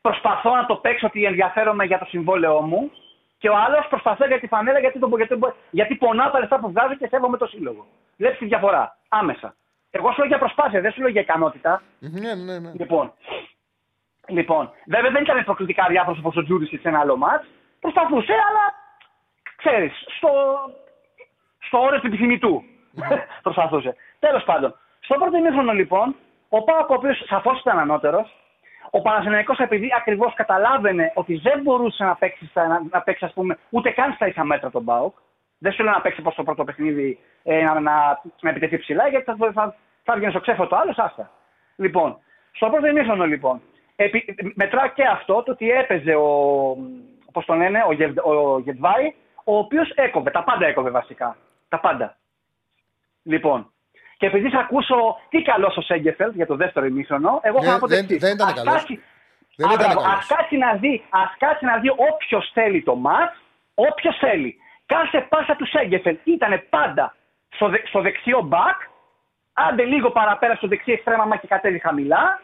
[0.01, 2.91] προσπαθώ να το παίξω ότι ενδιαφέρομαι για το συμβόλαιό μου
[3.37, 5.39] και ο άλλος προσπαθώ για τη φανέλα γιατί, το, γιατί,
[5.71, 7.87] γιατί πονάω τα λεφτά που βγάζω και σέβομαι το σύλλογο.
[8.17, 8.97] Βλέπεις τη διαφορά.
[9.09, 9.55] Άμεσα.
[9.95, 11.81] Εγώ σου λέω για προσπάθεια, δεν σου λέω για ικανότητα.
[11.99, 12.71] ναι, ναι, ναι.
[12.73, 13.13] Λοιπόν,
[14.27, 17.45] λοιπόν, βέβαια δεν ήταν προκλητικά διάφορος όπως ο Τζούρι σε ένα άλλο μάτς.
[17.79, 18.63] Προσπαθούσε, αλλά
[19.55, 20.29] ξέρεις, στο,
[21.59, 22.63] στο όριο του επιθυμητού
[23.45, 23.95] προσπαθούσε.
[24.19, 26.15] Τέλος πάντων, στο πρώτο ημίχρονο λοιπόν,
[26.49, 28.35] ο Πάοκ, ο οποίος σαφώς ήταν ανώτερος,
[28.89, 33.33] ο Παναθηναϊκός επειδή ακριβώς καταλάβαινε ότι δεν μπορούσε να παίξει, στα- να, να παίξει ας
[33.33, 35.15] πούμε, ούτε καν στα ίσα μέτρα τον Πάοκ.
[35.63, 39.07] Δεν σου λέω να παίξει πώ το πρώτο παιχνίδι ε, να, να, να επιτεθεί ψηλά,
[39.07, 41.31] γιατί θα, θα, θα βγαίνεις στο ξέφο το άλλο, άστα.
[41.75, 42.17] Λοιπόν,
[42.51, 43.61] στο πρώτο ημίχρονο λοιπόν,
[43.95, 46.27] επί, μετράω και αυτό το ότι έπαιζε ο,
[47.31, 51.37] πώς τον λένε, ο, Γευ, ο Γετβάη, ο οποίος έκοβε, τα πάντα έκοβε βασικά.
[51.69, 52.17] Τα πάντα.
[53.23, 53.71] Λοιπόν,
[54.17, 54.95] και επειδή θα ακούσω
[55.29, 58.19] τι καλό ο Σέγκεφελτ για το δεύτερο ημίχρονο, εγώ θα Δεν- πω το δεν- εξής.
[58.19, 58.73] δεν ήταν Ας καλός.
[58.73, 59.01] κάτσει-
[59.55, 60.17] Δεν Α, ήταν μπράβο, καλός.
[60.19, 63.35] Ας κάτσει να δει, ας κάτσει να δει όποιος θέλει το μάτς,
[63.75, 64.57] όποιος θέλει.
[64.85, 67.15] Κάθε πάσα τους Σέγκεφελτ ήταν πάντα
[67.49, 68.77] στο, δε- στο δεξιό μπακ,
[69.53, 72.41] άντε λίγο παραπέρα στο δεξί εξτρέμα μα και κατέβει χαμηλά.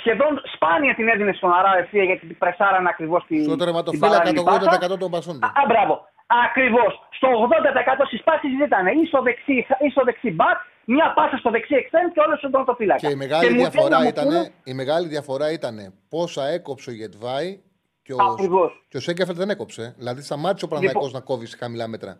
[0.00, 3.42] Σχεδόν σπάνια την έδινε στον Αρά ευθεία γιατί την πρεσάρανε ακριβώς την.
[3.42, 4.78] Στο την τερματοφύλακα παράλληλη το πάσα.
[4.94, 5.46] 80% των πασών του.
[5.46, 6.08] Α, μπράβο.
[6.46, 6.92] Ακριβώς.
[7.10, 11.50] Στο 80% στις πάσει ήταν ή στο δεξί, ή στο δεξί μπακ, μια πάσα στο
[11.50, 13.06] δεξί εξτρέμ και όλο στον τερματοφύλακα.
[13.06, 16.46] Και η μεγάλη, μου διαφορά θέλει να μου ήταν, πούνε- η μεγάλη διαφορά ήταν πόσα
[16.46, 17.60] έκοψε ο Γετβάη
[18.02, 18.84] και ο, Ακριβώς.
[18.88, 19.94] και ο Σέγκεφελ δεν έκοψε.
[19.98, 22.18] Δηλαδή σταμάτησε ο Παναγιακός να κόβει σε χαμηλά μέτρα.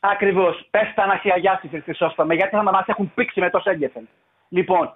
[0.00, 0.66] Ακριβώς.
[0.70, 4.02] Πες τα αναχιαγιά τη Χρυσόστομε, γιατί θα μας έχουν πήξει με το Σέγκεφελ.
[4.48, 4.92] Λοιπόν,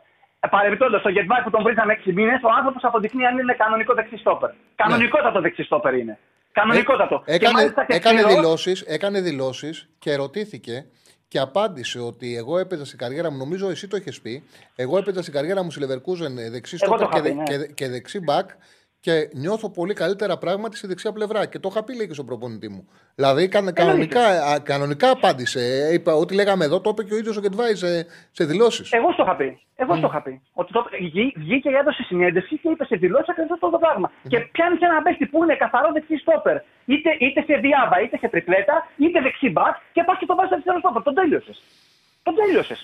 [0.50, 4.16] παρεμπιπτόντως, το Γετβάη που τον βρήκαμε 6 μήνες, ο άνθρωπος αποδεικνύει αν είναι κανονικό δεξί
[4.16, 4.50] στόπερ.
[4.74, 6.18] Κανονικότατο δεξί στόπερ είναι.
[6.52, 7.22] Κανονικότατο.
[7.24, 7.32] Και Ναι.
[7.32, 8.40] Ε, έκανε, μάλιστα και έκανε, σκληρός.
[8.40, 10.86] δηλώσεις, έκανε δηλώσεις και ρωτήθηκε
[11.28, 14.42] και απάντησε ότι εγώ έπαιζα στην καριέρα μου, νομίζω εσύ το έχει πει,
[14.76, 17.44] εγώ έπαιζα στην καριέρα μου στη Leverkusen ε, δεξί Εγώ στόπερ το και, είχα δε-
[17.44, 17.64] πει, ναι.
[17.66, 18.50] και, και δεξί μπακ
[19.05, 21.46] και νιώθω πολύ καλύτερα πράγματα στη δεξιά πλευρά.
[21.46, 22.88] Και το είχα πει λέει και στον προπονητή μου.
[23.14, 25.61] Δηλαδή κα- κανονικά, α, κανονικά απάντησε.
[25.61, 28.92] Ε, Είπα, ό,τι λέγαμε εδώ το είπε και ο ίδιος ο Γκετβάη σε, σε δηλώσεις.
[28.92, 29.48] Εγώ στο είχα πει.
[29.76, 30.42] Εγώ στο είχα πει.
[30.52, 34.11] Ότι το, βγή- βγήκε και έδωσε συνέντευξη και είπε σε δηλώσεις ακριβώς αυτό το πράγμα.
[34.28, 36.57] Και πιάνει ένα μπέστι που είναι καθαρό δεξί στόπερ.
[36.84, 40.52] Είτε, είτε σε διάβα, είτε σε τριπλέτα, είτε δεξί μπακ και πας και το βάζεις
[40.52, 41.02] αριστερό στόπερ.
[41.02, 41.57] Τον τέλειωσες.
[42.22, 42.80] Τον τέλειωσες.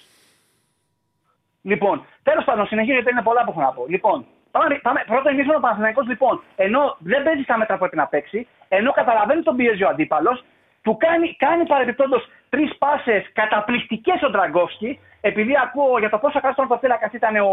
[1.63, 3.85] Λοιπόν, τέλος πάντων, συνεχίζω γιατί είναι πολλά που έχω να πω.
[3.89, 7.97] Λοιπόν, πάμε, πάμε, πρώτο ημίχρονο ο Παναθηναϊκός, λοιπόν, ενώ δεν παίζει στα μέτρα που πρέπει
[7.97, 10.45] να παίξει, ενώ καταλαβαίνει τον πιέζει ο αντίπαλος,
[10.83, 16.55] του κάνει, κάνει παρεμπιπτόντως τρεις πάσες καταπληκτικές ο Ντραγκόφσκι, επειδή ακούω για το πόσο καλό
[16.55, 17.53] τερματοφύλακα ήταν ο,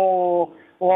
[0.77, 0.87] ο,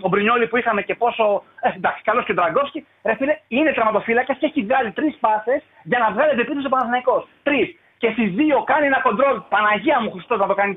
[0.00, 1.42] ο Μπρινιόλη που είχαμε και πόσο.
[1.60, 2.86] Ε, εντάξει, καλός και ο Ντραγκόφσκι.
[3.04, 7.28] Ρε φίλε, είναι τερματοφύλακα και έχει βγάλει τρεις πάσες για να βγάλει επίπεδο ο Παναθηναϊκός.
[7.42, 7.68] Τρεις.
[7.98, 9.40] Και στις δύο κάνει ένα κοντρόλ.
[9.48, 10.76] Παναγία μου Χριστός να το κάνει,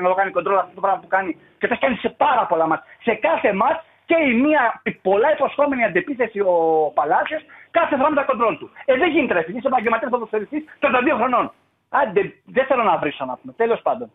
[0.00, 1.32] να το κάνει κοντρόλ αυτό το πράγμα που κάνει.
[1.58, 2.82] Και το έχει κάνει σε πάρα πολλά μάτς.
[3.02, 6.54] Σε κάθε μάτς και και η μία πολλά υποσχόμενη αντεπίθεση ο
[6.94, 8.70] Παλάσιος κάθε φορά με τα κοντρόλ του.
[8.84, 11.52] Ε, δεν γίνεται ρε, είσαι επαγγελματίας ποδοσφαιριστής 32 χρονών.
[11.88, 13.52] Άντε, δεν θέλω να βρίσω να πούμε.
[13.52, 14.10] Τέλος πάντων.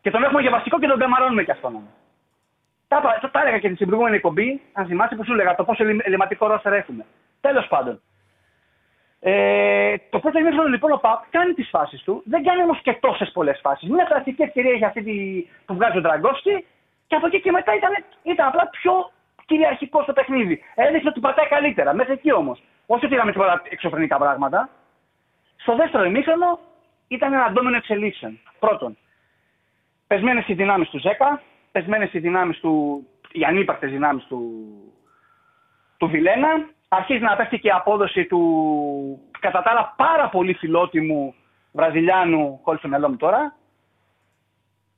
[0.00, 1.72] Και τον έχουμε για βασικό και τον πεμαρώνουμε κι αυτόν.
[2.88, 5.84] Τα, τα, τα έλεγα και στην προηγούμενη εκπομπή, αν θυμάσαι που σου έλεγα το πόσο
[6.02, 7.04] ελληματικό ρόστερ έχουμε.
[7.40, 8.00] Τέλος πάντων.
[9.20, 12.92] Ε, το πρώτο ημίχρονο λοιπόν ο Παπ κάνει τις φάσεις του, δεν κάνει όμως και
[13.00, 13.88] τόσες πολλές φάσεις.
[13.88, 16.64] Μια κλασική ευκαιρία έχει αυτή τη, που βγάζει ο Τραγκόφσκι
[17.06, 17.90] και από εκεί και μετά ήταν,
[18.22, 19.10] ήταν απλά πιο
[19.46, 20.62] κυριαρχικό στο παιχνίδι.
[20.74, 21.94] Έδειξε ότι πατάει καλύτερα.
[21.94, 22.62] Μέχρι εκεί όμως.
[22.86, 24.68] Όχι ότι είδαμε τίποτα εξωφρενικά πράγματα.
[25.56, 26.58] Στο δεύτερο ημίχρονο
[27.08, 28.38] ήταν ένα ντόμινο εξελίξεων.
[28.58, 28.96] Πρώτον,
[30.06, 31.42] πεσμένες οι δυνάμεις του Ζέκα,
[31.72, 34.64] πεσμένες οι δυνάμεις του, οι ανύπαρκτες δυνάμεις του,
[35.96, 36.68] του Βιλένα.
[36.88, 38.40] Αρχίζει να πέφτει και η απόδοση του
[39.40, 41.34] κατά τα άλλα πάρα πολύ φιλότιμου
[41.72, 43.56] Βραζιλιάνου, χωρί το μυαλό μου τώρα.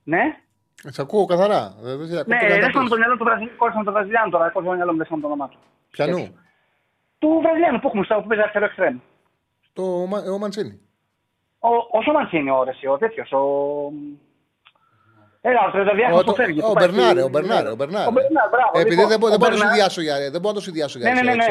[0.04, 0.36] Ναι.
[0.84, 1.74] Σε ακούω καθαρά.
[1.80, 4.96] Δεν ναι, δεν θυμάμαι το μυαλό του Βραζιλιάνου, το Βραζιλιάνου τώρα, κόλλησα το μυαλό μου,
[4.96, 5.58] δεν θυμάμαι το όνομά του.
[5.90, 6.38] Πιανού.
[7.18, 8.98] Του Βραζιλιάνου που έχουμε στο που παίζει αριστερό εξτρέμ.
[9.72, 9.82] Το,
[10.34, 10.80] ο Μαντσίνη.
[11.58, 11.68] Ο,
[11.98, 13.32] όσο Μαντσίνη, ο, ο τέτοιος.
[13.32, 13.42] Ο...
[15.40, 16.60] Έλα, ο Τρεδοδιάκο που φεύγει.
[16.62, 17.68] Ο Μπερνάρε, ο Μπερνάρε.
[17.70, 18.08] Ο Μπερνάρε.
[18.72, 21.34] Επειδή δεν μπορώ να το συνδυάσω για δεν μπορώ να το συνδυάσω για Ναι, ναι,
[21.34, 21.46] ναι.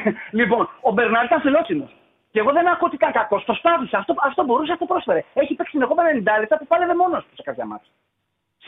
[0.40, 1.96] Λοιπόν, ο Μπερνάρε ήταν φιλόξενος.
[2.30, 3.44] Και εγώ δεν ακούω ότι ήταν κακός.
[3.44, 3.96] Το στάβλησε.
[3.96, 5.24] Αυτό, αυτό μπορούσε, αυτό πρόσφερε.
[5.34, 7.92] Έχει παίξει συνεχόμενα 90 λεπτά που πάλευε μόνος του σε κάποια μάτια.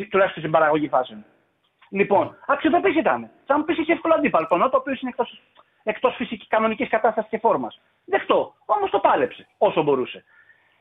[0.07, 1.24] Τουλάχιστον στην παραγωγή φάσεων.
[1.90, 3.30] Λοιπόν, αξιοπρεπής ήταν.
[3.46, 5.26] Θα μου πεις είχε εύκολο αντίπαλο, το οποίο είναι εκτό
[5.82, 7.80] εκτός φυσική κανονικής κατάστασης και φόρμας.
[8.05, 8.55] Δεχτώ.
[8.64, 10.24] Όμως το πάλεψε όσο μπορούσε.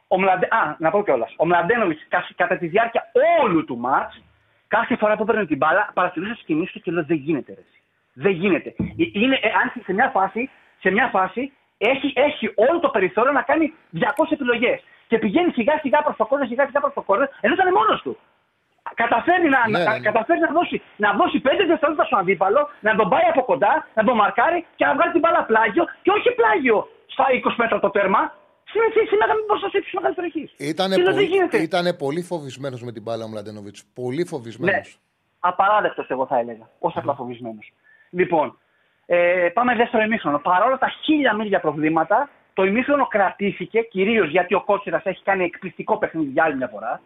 [0.08, 0.48] Ο Μλαντε...
[0.52, 1.34] Α, να πω κιόλας.
[1.38, 3.12] Ο Μλαντένοβιτς κατά τη διάρκεια
[3.42, 4.22] όλου του μάτς,
[4.68, 7.54] κάθε φορά που έπαιρνε την μπάλα, παρατηρούσε τις κινήσεις του και λέω: Δεν γίνεται.
[7.54, 7.62] Ρε.
[8.14, 8.70] Δεν γίνεται.
[8.78, 10.50] Ε, είναι, ε, αν σε μια φάση,
[10.80, 14.00] σε μια φάση έχει, έχει όλο το περιθώριο να κάνει 200
[14.30, 14.84] επιλογές.
[15.08, 18.02] Και πηγαίνει σιγά σιγά προς το κόρνο, σιγά σιγά προς το κόρνο, ενώ ήταν μόνος
[18.02, 18.18] του.
[18.94, 20.00] Καταφέρει, να, ναι, ναι.
[20.00, 24.04] καταφέρει να, δώσει, να δώσει 5 δευτερόλεπτα στον αντίπαλο, να τον πάει από κοντά, να
[24.04, 26.78] τον μαρκάρει και να βγάλει την μπάλα πλάγιο και όχι πλάγιο
[27.14, 28.22] στα 20 μέτρα το τέρμα,
[29.10, 30.36] Σήμερα μην μπορούσα να σε μεγαλύτερη χ.
[30.58, 33.86] Ήταν πολύ, ήτανε πολύ φοβισμένος με την μπάλα ο Μλαντενοβίτς.
[33.94, 34.76] Πολύ φοβισμένος.
[34.76, 34.82] Ναι.
[35.40, 36.70] Απαράδεκτος, εγώ θα έλεγα.
[36.80, 37.74] Όχι απλά φοβισμένος.
[38.10, 38.58] Λοιπόν,
[39.06, 40.40] ε, πάμε δεύτερο ημίχρονο.
[40.40, 45.98] Παρόλα τα χίλια μίλια προβλήματα, το ημίχρονο κρατήθηκε κυρίως γιατί ο Κότσιρας έχει κάνει εκπληκτικό
[45.98, 47.02] παιχνίδι για άλλη μια φορά.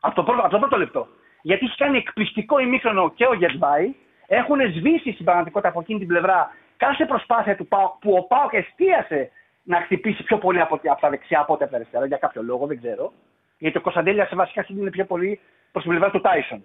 [0.00, 1.08] Από το πρώτο, από το πρώτο λεπτό.
[1.42, 3.94] Γιατί έχει κάνει εκπληκτικό ημίχρονο και ο Γετβάη.
[4.26, 8.48] Έχουν σβήσει στην πραγματικότητα από εκείνη την πλευρά κάθε προσπάθεια του Πάου που ο Πάου
[8.50, 9.30] εστίασε
[9.62, 12.42] να χτυπήσει πιο πολύ από, από τα δεξιά από ό,τι από τα αριστερά για κάποιο
[12.42, 13.12] λόγο, δεν ξέρω.
[13.58, 15.40] Γιατί ο Κωνσταντέλια σε βασικά είναι πιο πολύ
[15.72, 16.64] προς την πλευρά του Τάισον.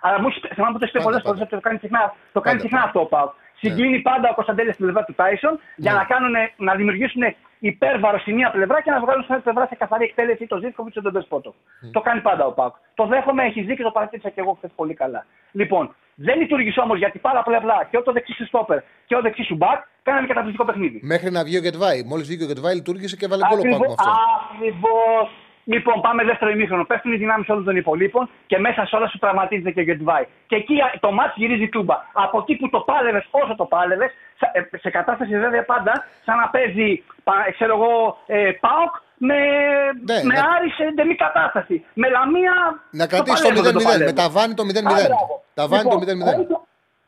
[0.00, 2.82] Αλλά μου θυμάμαι που το είπε πολλές φορές ότι το κάνει συχνά, το κάνει συχνά
[2.82, 3.32] αυτό ο Πάου.
[3.62, 3.70] Ναι.
[3.70, 5.98] Συγκλίνει πάντα ο Κωνσταντέλια στην πλευρά του Τάισον για ναι.
[5.98, 7.22] να, κάνουν, να δημιουργήσουν
[7.58, 10.94] υπέρβαρο στη μία πλευρά και να βγάλουν στην άλλη πλευρά σε καθαρή εκτέλεση το Ζήφκοβιτς
[10.94, 11.54] και τον Τεσπότο.
[11.54, 11.90] Mm.
[11.92, 12.74] Το κάνει πάντα ο Πάουκ.
[12.94, 15.26] Το δέχομαι, έχει δει και το παρατήρησα και εγώ χθες πολύ καλά.
[15.52, 19.20] Λοιπόν, δεν λειτουργήσε όμως γιατί πάρα πολύ απλά και ο δεξί σου στόπερ και ο
[19.20, 21.00] δεξί σου μπακ κάνανε καταπληκτικό παιχνίδι.
[21.02, 22.02] Μέχρι να βγει ο Γετβάη.
[22.02, 24.10] Μόλις βγήκε ο Γετβάη λειτουργήσε και βάλε γκολ ο αυτό.
[24.50, 25.28] Ακριβώς.
[25.64, 26.84] Λοιπόν, πάμε δεύτερο ημίχρονο.
[26.84, 30.24] Πέφτουν οι δυνάμεις όλων των υπολείπων και μέσα σε όλα σου τραυματίζεται και ο Γετβάη.
[30.46, 31.96] Και εκεί το μάτι γυρίζει τούμπα.
[32.12, 34.10] Από εκεί που το πάλευες, όσο το πάλευες,
[34.52, 35.92] ε, σε κατάσταση βέβαια πάντα,
[36.24, 37.04] σαν να παίζει,
[37.52, 39.38] ξέρω εγώ, ε, ΠΑΟΚ με,
[40.04, 40.44] ναι, με να...
[40.56, 41.84] άρης σε εντεμή κατάσταση.
[41.94, 42.54] Με λαμία.
[42.90, 44.04] Να κρατήσει το 0-0.
[44.04, 44.68] Με τα βάνει το 0-0.
[45.54, 46.38] Τα βάνει το 0-0.
[46.38, 46.60] Λοιπόν,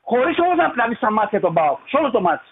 [0.02, 1.78] Χωρίς όμως να δει στα μάτια τον ΠΑΟΚ.
[1.88, 2.44] Σε όλο το μάτι.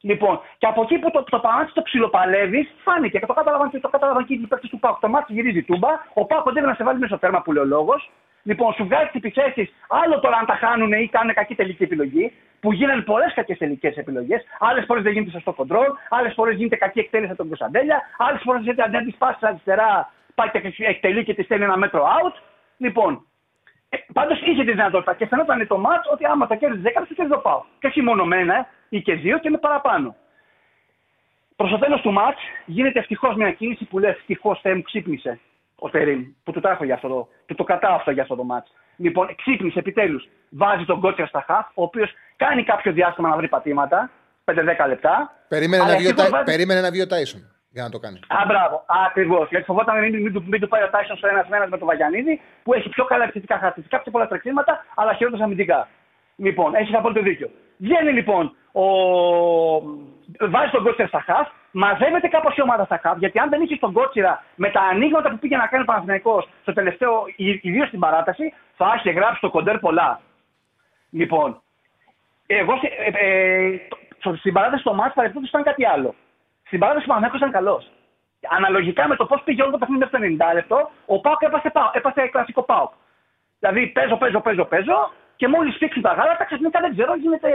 [0.00, 3.80] Λοιπόν, και από εκεί που το, το πανάτσι το ψιλοπαλεύεις, φάνηκε και το κατάλαβαν και
[3.80, 4.98] το κατάλαβαν και οι παίκτες του Πάκου.
[5.00, 7.62] Το μάτι γυρίζει τούμπα, ο Πάκου κοντεύει να σε βάλει μέσα στο τέρμα που λέει
[7.62, 8.10] ο λόγος.
[8.42, 12.32] Λοιπόν, σου βγάζει τις επιθέσεις, άλλο τώρα αν τα χάνουν ή κάνουν κακή τελική επιλογή,
[12.60, 14.44] που γίνανε πολλές κακές τελικές επιλογές.
[14.58, 18.40] Άλλες φορές δεν γίνεται σωστό κοντρόλ, άλλες φορές γίνεται κακή εκτέλεση από τον Κωνσταντέλια, άλλες
[18.44, 22.34] φορές γίνεται αντί τη πάση αριστερά, πάει και εκτελεί και τη στέλνει ένα μέτρο out.
[22.76, 23.26] Λοιπόν,
[23.88, 27.14] ε, Πάντως είχε τη δυνατότητα και φαινόταν το μάτς ότι άμα τα κέρδιζε 10 θα
[27.14, 27.62] κέρδιζε πάω.
[27.78, 30.16] Και όχι μόνο με ένα ή και δύο και με παραπάνω.
[31.56, 32.36] Προ το τέλο του μάτ
[32.66, 35.40] γίνεται ευτυχώς μια κίνηση που λέει ευτυχώς Θεέ μου ξύπνησε
[35.74, 38.44] ο Τερήμ, που του τάχω για αυτό το, του το κρατάω αυτό για αυτό το
[38.44, 38.66] μάτ.
[38.96, 40.28] Λοιπόν, ξύπνησε επιτέλους.
[40.50, 44.10] Βάζει τον Κότσιας στα χαφ, ο οποίος κάνει κάποιο διάστημα να βρει πατήματα,
[44.44, 44.54] 5-10
[44.88, 45.32] λεπτά.
[45.48, 46.44] Περίμενε, να βγει, βάζει...
[46.44, 48.18] περίμενε να βγει ο Τάισον για να το κάνει.
[48.26, 48.84] Α, μπράβο.
[49.06, 49.48] Ακριβώς.
[49.48, 52.40] Γιατί φοβόταν μην, μην, μην, του πάει ο Τάισον στο ένα μένα με τον Βαγιανίδη,
[52.62, 55.88] που έχει πιο καλά επιθετικά χαρακτηριστικά, πιο πολλά τρεξίματα, αλλά χειρότερα αμυντικά.
[56.36, 57.50] Λοιπόν, έχεις απόλυτο δίκιο.
[57.80, 58.84] Βγαίνει λοιπόν, ο...
[60.50, 63.76] βάζει τον Κότσιρα στα χαφ, μαζεύεται κάπως η ομάδα στα χαφ, γιατί αν δεν είχε
[63.76, 68.00] τον Κότσιρα με τα ανοίγματα που πήγε να κάνει ο Παναθηναϊκός στο τελευταίο, ιδίως στην
[68.00, 70.20] παράταση, θα είχε γράψει το κοντέρ πολλά.
[71.10, 71.62] Λοιπόν,
[72.46, 73.78] εγώ ε, ε,
[74.38, 76.14] στην παράταση στο μάτς παρεπτόντω ήταν κάτι άλλο.
[76.66, 77.90] Στην παράταση ο Παναθηναϊκός ήταν καλός.
[78.48, 81.72] Αναλογικά με το πώς πήγε όλο το παιχνίδι μέχρι το 90 λεπτό, ο Πάοκ έπασε,
[81.92, 82.92] έπασε κλασικό Πάοκ.
[83.58, 87.50] Δηλαδή παίζω, παίζω, παίζω, παίζω και μόλις φύξουν τα γάλατα, ξαφνικά δεν ξέρω, γίνεται.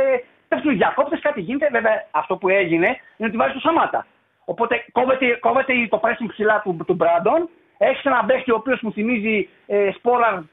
[0.48, 1.70] Πέφτουν οι διακόπτες, κάτι γίνεται.
[1.72, 4.06] Βέβαια, αυτό που έγινε είναι ότι βάζεις το Σαμάτα.
[4.46, 7.50] Οπότε κόβεται, κόβεται το pressing ψηλά του, του Μπράντον.
[7.78, 10.50] Έχεις έναν παίχτη ο οποίος μου θυμίζει ε, σπόρα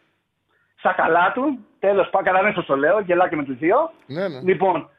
[0.78, 1.66] στα καλά του.
[1.78, 3.91] Τέλος πάντων, καταλαβαίνω το λέω, γελάκι με τους δύο.
[4.07, 4.41] Ναι, ναι.
[4.41, 4.91] Λοιπόν,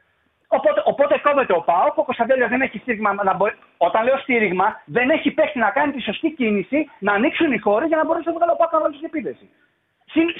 [0.48, 1.98] οπότε, οπότε κόβεται ο Πάοκ.
[1.98, 3.14] Ο Κωνσταντέλια δεν έχει στήριγμα.
[3.14, 7.52] Να μπορεί, όταν λέω στήριγμα, δεν έχει παίχτη να κάνει τη σωστή κίνηση, να ανοίξουν
[7.52, 9.48] οι χώρες για να μπορέσει να βγάλει ο Πάοκ να βάλει στην επίδεση.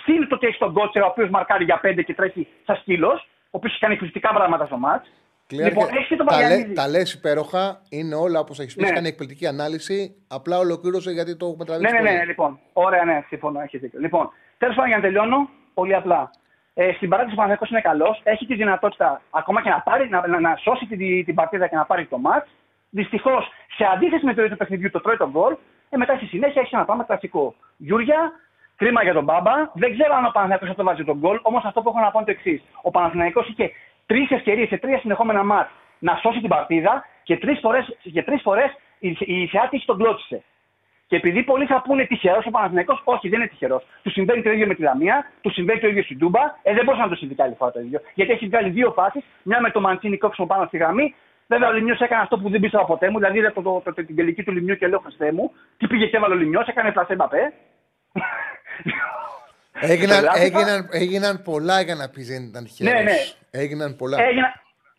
[0.05, 3.29] Συν το ότι έχεις τον Κότσερα, ο οποίος μαρκάρει για πέντε και τρέχει σαν σκύλος,
[3.45, 5.05] ο οποίος κάνει εκπληκτικά πράγματα στο μάτ.
[5.49, 8.83] Λοιπόν, έχεις το τα, λέ, τα λες υπέροχα, είναι όλα όπως έχεις πει.
[8.83, 8.91] Ναι.
[8.91, 10.17] Κάνει εκπληκτική ανάλυση.
[10.29, 11.95] Απλά ολοκλήρωσε γιατί το έχουμε τραβήξει.
[11.95, 12.59] Ναι, ναι, ναι, λοιπόν.
[12.73, 14.01] Ωραία, ναι, συμφωνώ, έχεις δίκιο.
[14.01, 16.31] Λοιπόν, τέλος πάντων για να τελειώνω, πολύ απλά.
[16.75, 18.21] Ε, στην παράδειξη ο Παναγιώτο είναι καλός.
[18.25, 21.77] Έχει τη δυνατότητα ακόμα και να, πάρει, να, να, να σώσει την, την παρτίδα και
[21.77, 22.47] να πάρει το μάτ.
[22.91, 25.57] Δυστυχώς, σε αντίθεση με το ίδιο παιχνιδιού, το τρώει τον γκολ.
[25.91, 27.55] Ε, μετά στη συνέχεια έχει ένα πάμε κλασικό.
[27.77, 28.33] Γιούρια,
[28.77, 29.53] κρίμα για τον Μπάμπα.
[29.75, 31.39] Δεν ξέρω αν ο Παναγιώτο θα το βάζει τον γκολ.
[31.43, 32.63] Όμως αυτό που έχω να πω είναι το εξής.
[32.83, 33.71] Ο Παναθηναϊκός είχε
[34.07, 37.37] τρεις ευκαιρίες σε τρία συνεχόμενα μάτς να σώσει την παρτίδα και
[38.25, 40.43] τρεις φορές η, η Σεάτη τον κλώτσισε.
[41.07, 43.83] Και επειδή πολλοί θα πούνε τυχερός ο Παναθηναϊκός, όχι, δεν είναι τυχερός.
[44.03, 46.41] Του συμβαίνει το ίδιο με τη Λαμία, του συμβαίνει το ίδιο στην Τούμπα.
[46.63, 48.01] Ε, δεν μπορούσε να το συμβεί άλλη φορά το ίδιο.
[48.15, 51.15] Γιατί έχει βγάλει δύο φάσεις, μια με το Μαντσίνη κόψιμο πάνω στη γραμμή.
[51.47, 53.93] Βέβαια ο Λιμιός έκανε αυτό που δεν πίστευα ποτέ μου, δηλαδή είδα το, το, το,
[53.93, 56.93] την τελική του Λιμιού και λέω Χριστέ μου, τι πήγε και έβαλε ο Λιμιός, έκανε
[56.93, 57.53] πλασέ μπαπέ.
[59.81, 62.91] Έγιναν, έγιναν, έγιναν πολλά για να πεις δεν ήταν τυχερό.
[62.91, 63.17] Ναι, ναι.
[63.51, 64.23] Έγιναν πολλά.
[64.23, 64.53] Έγιναν,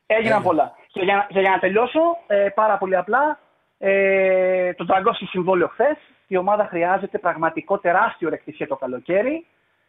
[0.05, 0.71] έγιναν πολλά.
[0.91, 3.39] Και για, και για να τελειώσω, ε, πάρα πολύ απλά,
[3.77, 5.97] ε, το τραγκώσει συμβόλαιο χθες.
[6.27, 9.45] Η ομάδα χρειάζεται πραγματικό τεράστιο ρεκτισέ το καλοκαίρι.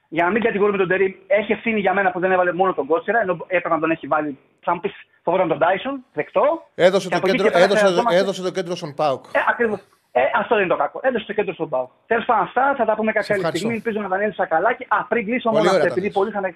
[0.08, 2.86] Για να μην κατηγορούμε τον Τερήμ, έχει ευθύνη για μένα που δεν έβαλε μόνο τον
[2.86, 4.38] Κότσερα, ενώ έπρεπε να τον έχει βάλει.
[4.60, 6.68] Θα μου πεις φοβόταν τον Τάισον, δεκτό.
[6.74, 9.24] Έδωσε, το κέντρο, έδωσε, έδωσε το κέντρο στον Πάουκ.
[9.32, 9.80] Ε, ακριβώς.
[10.18, 11.00] Ε, αυτό δεν είναι το κακό.
[11.02, 11.90] Έδωσε το κέντρο στον Πάουκ.
[12.06, 13.74] Τέλος πάντων, αυτά θα τα πούμε κάποια άλλη στιγμή.
[13.74, 14.72] Ελπίζω να τα ανέλησα καλά.
[14.72, 16.54] Και, α, πριν κλείσω μόνο αυτό, επειδή πολλοί είχαν,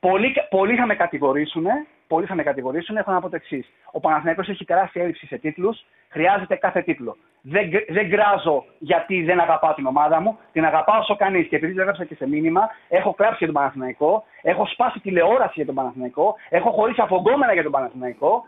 [0.00, 1.66] πολλοί, πολλοί θα με κατηγορήσουν,
[2.06, 3.72] πολλοί θα με κατηγορήσουν, έχω να πω το εξής.
[3.90, 7.16] Ο Παναθηναϊκός έχει τεράστια έλλειψη σε τίτλους, χρειάζεται κάθε τίτλο.
[7.40, 11.48] Δεν, δεν γκράζω γιατί δεν αγαπάω την ομάδα μου, την αγαπάω όσο κανείς.
[11.48, 15.52] Και επειδή το έγραψα και σε μήνυμα, έχω κλάψει για τον Παναθηναϊκό, έχω σπάσει τηλεόραση
[15.54, 18.44] για τον Παναθηναϊκό, έχω χωρίσει αφογκόμενα για τον Παναθηναϊκό,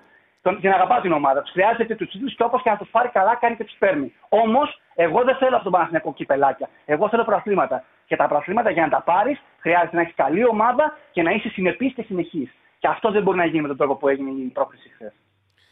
[0.49, 1.51] τον, την αγαπάω την ομάδα τους.
[1.51, 4.09] Χρειάζεται τους τίτλου και όπως και να τους πάρει καλά, κάνει και τους παίρνει.
[4.29, 6.69] Όμως, εγώ δεν θέλω από τον Παναθηναϊκό κυπελάκια.
[6.85, 7.85] Εγώ θέλω προαθλήματα.
[8.07, 11.49] Και τα προαθλήματα για να τα πάρεις, χρειάζεται να έχεις καλή ομάδα και να είσαι
[11.49, 12.51] συνεπής και συνεχής.
[12.79, 15.13] Και αυτό δεν μπορεί να γίνει με τον τρόπο που έγινε η πρόκληση χθες.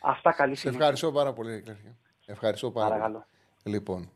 [0.02, 1.64] Αυτά καλή Σε ευχαριστώ πάρα πολύ,
[2.26, 3.26] Ευχαριστώ πάρα Παρακαλώ.
[3.62, 3.76] πολύ.
[3.76, 4.10] Λοιπόν,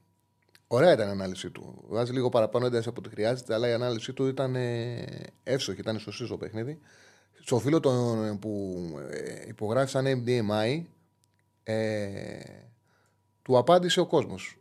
[0.69, 1.85] ωραία ήταν η ανάλυση του.
[1.89, 5.05] Βάζει λίγο παραπάνω ένταση από ό,τι χρειάζεται, αλλά η ανάλυση του ήταν ε,
[5.43, 6.81] εύστοχη, ήταν σωστή στο παιχνίδι.
[7.43, 8.76] Στο φίλο τον, που
[9.11, 10.82] ε, υπογράφει σαν MDMI,
[11.62, 12.38] ε,
[13.43, 14.59] του απάντησε ο κόσμος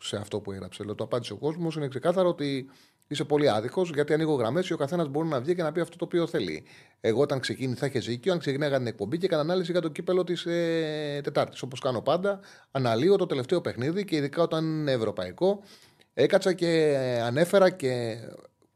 [0.00, 0.84] σε αυτό που έγραψε.
[0.84, 1.76] Λέω, το απάντησε ο κόσμος.
[1.76, 2.70] Είναι ξεκάθαρο ότι
[3.06, 5.80] είσαι πολύ άδικος, γιατί ανοίγω γραμμές και ο καθένας μπορεί να βγει και να πει
[5.80, 6.64] αυτό το οποίο θέλει.
[7.00, 10.24] Εγώ όταν ξεκίνησα, είχε ζήκιο, αν ξεκινάγα την εκπομπή και έκανα ανάλυση για το κύπελο
[10.24, 11.62] της ε, Τετάρτης.
[11.62, 12.40] Όπως κάνω πάντα,
[12.70, 15.62] αναλύω το τελευταίο παιχνίδι και ειδικά όταν είναι ευρωπαϊκό.
[16.14, 18.16] Έκατσα και ανέφερα και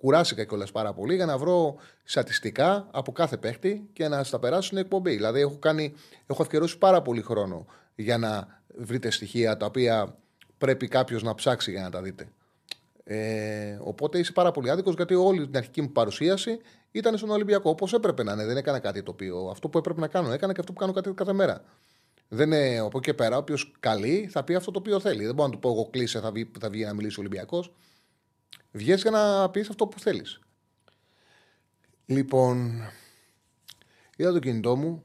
[0.04, 4.62] κουράστηκα κιόλας πάρα πολύ για να βρω στατιστικά από κάθε παίχτη και να στα περάσω
[4.62, 5.14] στην εκπομπή.
[5.14, 5.94] Δηλαδή, έχω, κάνει,
[6.26, 10.16] έχω ευκαιρώσει πάρα πολύ χρόνο για να βρείτε στοιχεία τα οποία
[10.58, 12.28] πρέπει κάποιος να ψάξει για να τα δείτε.
[13.04, 16.58] Ε, οπότε είσαι πάρα πολύ άδικος γιατί όλη την αρχική μου παρουσίαση
[16.90, 17.70] ήταν στον Ολυμπιακό.
[17.70, 18.44] Όπως έπρεπε να είναι.
[18.44, 19.48] Δεν έκανα κάτι το οποίο.
[19.50, 21.64] Αυτό που έπρεπε να κάνω έκανα και αυτό που κάνω κάθε, κάθε μέρα.
[22.28, 23.36] Δεν είναι από εκεί και πέρα.
[23.36, 25.24] Όποιος καλεί θα πει αυτό το οποίο θέλει.
[25.24, 27.72] Δεν μπορώ να του πω εγώ κλείσε, θα βγει, θα βγει να μιλήσει ο Ολυμπιακός.
[28.74, 30.40] Βγαίνει για να πεις αυτό που θέλεις.
[32.06, 32.82] Λοιπόν,
[34.16, 35.04] είδα το κινητό μου.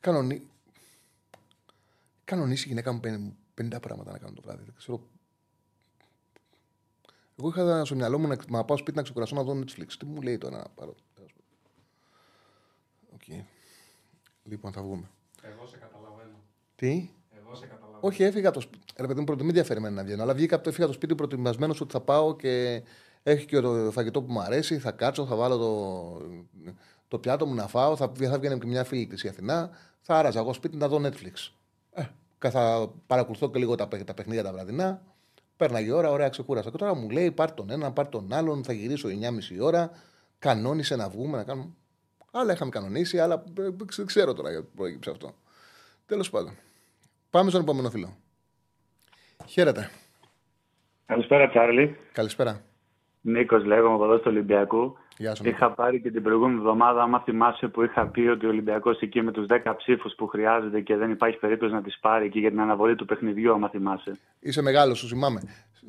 [0.00, 0.46] Κανονί...
[2.24, 3.00] Κανονίσει η γυναίκα μου
[3.60, 4.64] 50 πράγματα να κάνω το βράδυ.
[4.64, 5.08] Δεν ξέρω
[7.38, 9.92] εγώ είχα στο μυαλό μου να, να πάω σπίτι να ξεκουραστώ να δω Netflix.
[9.98, 10.94] Τι μου λέει τώρα να πάρω.
[13.18, 13.44] Okay.
[14.44, 15.10] Λοιπόν, θα βγούμε.
[15.42, 16.36] Εγώ σε καταλαβαίνω.
[16.76, 17.87] Τι; Εγώ σε καταλαβαίνω.
[18.00, 18.84] Όχι, έφυγα το σπίτι.
[18.96, 20.22] Ρε παιδί μου, πρώτο, μην διαφέρει να βγαίνω.
[20.22, 22.82] Αλλά βγήκα έφυγα το σπίτι προετοιμασμένος ότι θα πάω και
[23.22, 24.78] έχει και το φαγητό που μου αρέσει.
[24.78, 26.72] Θα κάτσω, θα βάλω το,
[27.08, 27.96] το πιάτο μου να φάω.
[27.96, 29.70] Θα, θα βγαίνει και μια φίλη της η Αθηνά.
[30.00, 31.52] Θα άραζα εγώ σπίτι να δω Netflix.
[31.92, 35.02] Ε, θα παρακολουθώ και λίγο τα, τα παιχνίδια τα βραδινά.
[35.56, 36.70] Πέρναγε η ώρα, ωραία, ξεκούρασα.
[36.70, 39.14] Και τώρα μου λέει: Πάρ τον ένα, πάρ τον άλλον, θα γυρίσω 9.30
[39.60, 39.90] ώρα.
[40.38, 41.68] Κανόνισε να βγούμε, να κάνουμε.
[42.30, 45.34] Άλλα είχαμε κανονίσει, αλλά δεν ξέρω τώρα γιατί προέκυψε αυτό.
[46.06, 46.56] Τέλος πάντων.
[47.30, 48.16] Πάμε στον επόμενο φίλο.
[49.46, 49.90] Χαίρετε.
[51.06, 51.96] Καλησπέρα, Τσάρλι.
[52.12, 52.60] Καλησπέρα.
[53.20, 54.96] Νίκος, λέγομαι από εδώ του Ολυμπιακού.
[55.16, 55.42] Γεια σου.
[55.42, 55.56] Νίκο.
[55.56, 59.22] Είχα πάρει και την προηγούμενη εβδομάδα, άμα θυμάσαι, που είχα πει ότι ο Ολυμπιακός εκεί
[59.22, 62.50] με τους 10 ψήφους που χρειάζεται και δεν υπάρχει περίπτωση να τις πάρει εκεί για
[62.50, 64.18] την αναβολή του παιχνιδιού, άμα θυμάσαι.
[64.40, 65.40] Είσαι μεγάλος, σου θυμάμαι.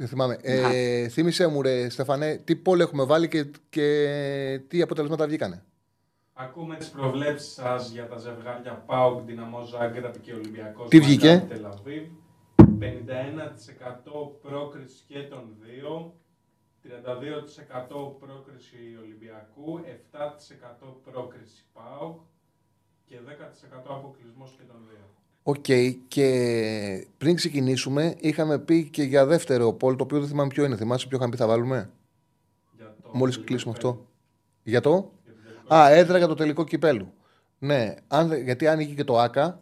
[0.08, 0.38] θυμάμαι.
[0.42, 5.64] Ε, θύμησέ μου, ρε Στεφανέ, τι πόλη έχουμε βάλει και, και τι αποτελέσματα βγήκανε.
[6.42, 10.90] Ακούμε τις προβλέψεις σας για τα ζευγάρια Πάουκ, Δυναμό Ζάγκρεπ και Ολυμπιακός.
[10.90, 11.48] Τι βγήκε;
[12.80, 16.14] 51% πρόκριση και των δύο.
[16.84, 22.20] 32% πρόκριση Ολυμπιακού, 7% πρόκριση ΠΑΟΚ
[23.06, 25.06] και 10% αποκλεισμός και των δύο.
[25.44, 30.66] Οκ, και πριν ξεκινήσουμε, είχαμε πει και για δεύτερο poll, το οποίο δεν θυμάμαι ποιο
[30.66, 30.76] είναι.
[30.76, 31.90] Θυμάσαι ποιο είχαμε πει θα βάλουμε;
[32.76, 33.94] Για το Μόλις τελικό κλείσουμε κυπέλλο.
[33.94, 34.08] αυτό.
[34.64, 35.12] Για το;
[35.70, 37.14] Για το τελικό Α, έδρα για το τελικό κυπέλλου.
[37.60, 39.60] Ναι, αν, δεν- γιατί άνοιγε και το ΟΑΚΑ.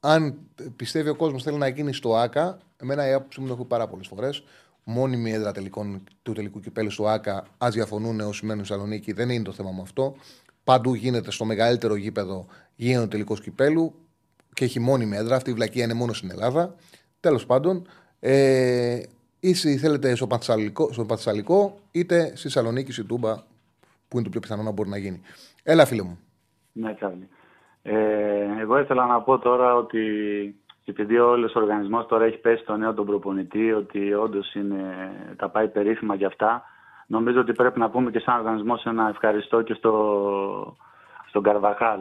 [0.00, 0.38] Αν
[0.76, 3.68] πιστεύει ο κόσμος θέλει να γίνει στο ΑΚΑ, εμένα η άποψή μου το έχω πει
[3.68, 4.44] πάρα πολλές φορές.
[4.84, 9.30] Μόνιμη έδρα τελικών, του τελικού κυπέλου στο ΑΚΑ, α διαφωνούν όσοι μένουν στη Θεσσαλονίκη, δεν
[9.30, 10.14] είναι το θέμα μου αυτό.
[10.64, 12.46] Παντού γίνεται στο μεγαλύτερο γήπεδο
[12.76, 13.94] γίνεται ο τελικός κυπέλου
[14.54, 15.36] και έχει μόνιμη έδρα.
[15.36, 16.74] Αυτή η βλακία είναι μόνο στην Ελλάδα.
[17.20, 17.88] Τέλος πάντων,
[18.20, 19.02] ε,
[19.40, 23.42] είτε θέλετε στο Πανθεσσαλικό, στο Πανθεσσαλικό, είτε στη Θεσσαλονίκη, στη Τούμπα,
[24.08, 25.20] που είναι το πιο πιθανό να μπορεί να γίνει.
[25.62, 26.18] Έλα, φίλε μου.
[26.72, 27.28] Ναι, Τσάρλι.
[27.82, 30.00] Ε, εγώ ήθελα να πω τώρα ότι
[30.84, 34.56] επειδή όλος ο οργανισμός τώρα έχει πέσει στο νέο τον προπονητή, ότι όντως
[35.36, 36.62] τα πάει περίφημα για αυτά,
[37.06, 40.76] νομίζω ότι πρέπει να πούμε και σαν οργανισμό ένα ευχαριστώ και στο,
[41.28, 42.00] στον Καρβαχάλ.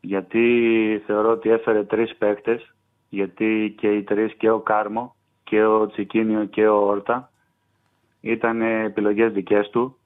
[0.00, 2.74] Γιατί θεωρώ ότι έφερε τρεις παίκτες,
[3.08, 7.30] γιατί και οι τρεις και ο Κάρμο και ο Τσικίνιο και ο Όρτα
[8.20, 9.98] ήταν επιλογές δικές του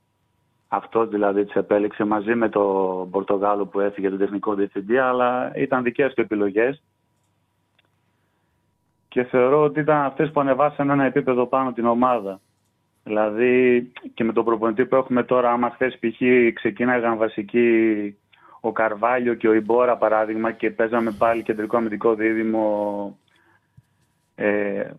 [0.72, 5.82] αυτός δηλαδή τις επέλεξε μαζί με τον Πορτογάλο που έφυγε τον τεχνικό διευθυντή, αλλά ήταν
[5.82, 6.82] δικές του επιλογές.
[9.08, 12.40] Και θεωρώ ότι ήταν αυτές που ανεβάσαν ένα επίπεδο πάνω την ομάδα.
[13.04, 16.20] Δηλαδή και με τον προπονητή που έχουμε τώρα, άμα χθες π.χ.
[16.54, 18.16] ξεκίναγαν βασικοί
[18.60, 23.18] ο Καρβάλιο και ο Ιμπόρα παράδειγμα και παίζαμε πάλι κεντρικό αμυντικό δίδυμο
[24.34, 24.90] ε,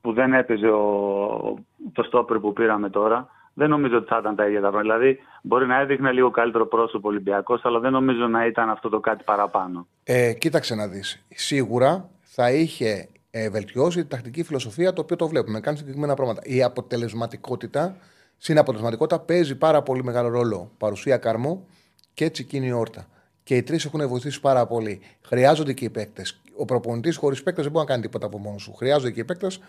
[0.00, 1.58] που δεν έπαιζε ο,
[1.92, 4.98] το στόπερ που πήραμε τώρα, δεν νομίζω ότι θα ήταν τα ίδια τα πράγματα.
[4.98, 9.00] Δηλαδή, μπορεί να έδειχνε λίγο καλύτερο πρόσωπο Ολυμπιακός, αλλά δεν νομίζω να ήταν αυτό το
[9.00, 9.86] κάτι παραπάνω.
[10.04, 11.24] Ε, κοίταξε να δεις.
[11.28, 15.60] Σίγουρα θα είχε ε, βελτιώσει τη τακτική φιλοσοφία, το οποίο το βλέπουμε.
[15.60, 16.40] Κάνει συγκεκριμένα πράγματα.
[16.44, 17.96] Η αποτελεσματικότητα,
[18.38, 20.70] στην αποτελεσματικότητα παίζει πάρα πολύ μεγάλο ρόλο.
[20.78, 21.66] Παρουσία Καρμό
[22.14, 23.06] και Τσικίνη Όρτα.
[23.42, 25.00] Και οι τρεις έχουν βοηθήσει πάρα πολύ.
[25.22, 26.40] Χρειάζονται και οι παίκτες.
[26.56, 28.74] Ο προπονητής χωρίς παίκτες δεν μπορεί να κάνει τίποτα από μόνος σου.
[28.74, 29.60] Χρειάζονται και οι παίκτες.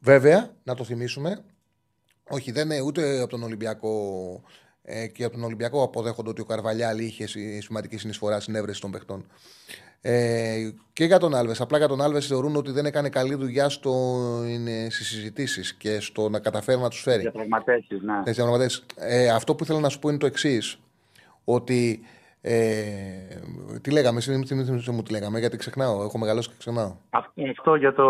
[0.00, 1.44] Βέβαια, να το θυμίσουμε,
[2.28, 4.42] όχι, δεν είναι ούτε από τον Ολυμπιακό
[4.82, 8.80] ε, και από τον Ολυμπιακό αποδέχονται ότι ο Καρβαλιάλ είχε συ- σημαντική συνεισφορά στην έβρεση
[8.80, 9.26] των παιχτών.
[10.00, 11.60] Ε, και για τον Άλβες.
[11.60, 16.38] Απλά για τον Άλβες θεωρούν ότι δεν έκανε καλή δουλειά στις συζητήσεις και στο να
[16.38, 17.20] καταφέρει να τους φέρει.
[17.20, 18.18] Διαπραγματεύσει, ναι.
[18.18, 18.84] Έτσι, διαπραγματεύσεις.
[18.96, 20.78] Ε, αυτό που ήθελα να σου πω είναι το εξής.
[21.44, 22.00] Ότι.
[22.46, 23.40] Ε,
[23.80, 26.02] τι λέγαμε, εσύ θυμίσαι μου τι λέγαμε, γιατί ξεχνάω.
[26.02, 26.96] Έχω μεγαλώσει και ξεχνάω.
[27.10, 28.04] Αυτό, αυτό για, το,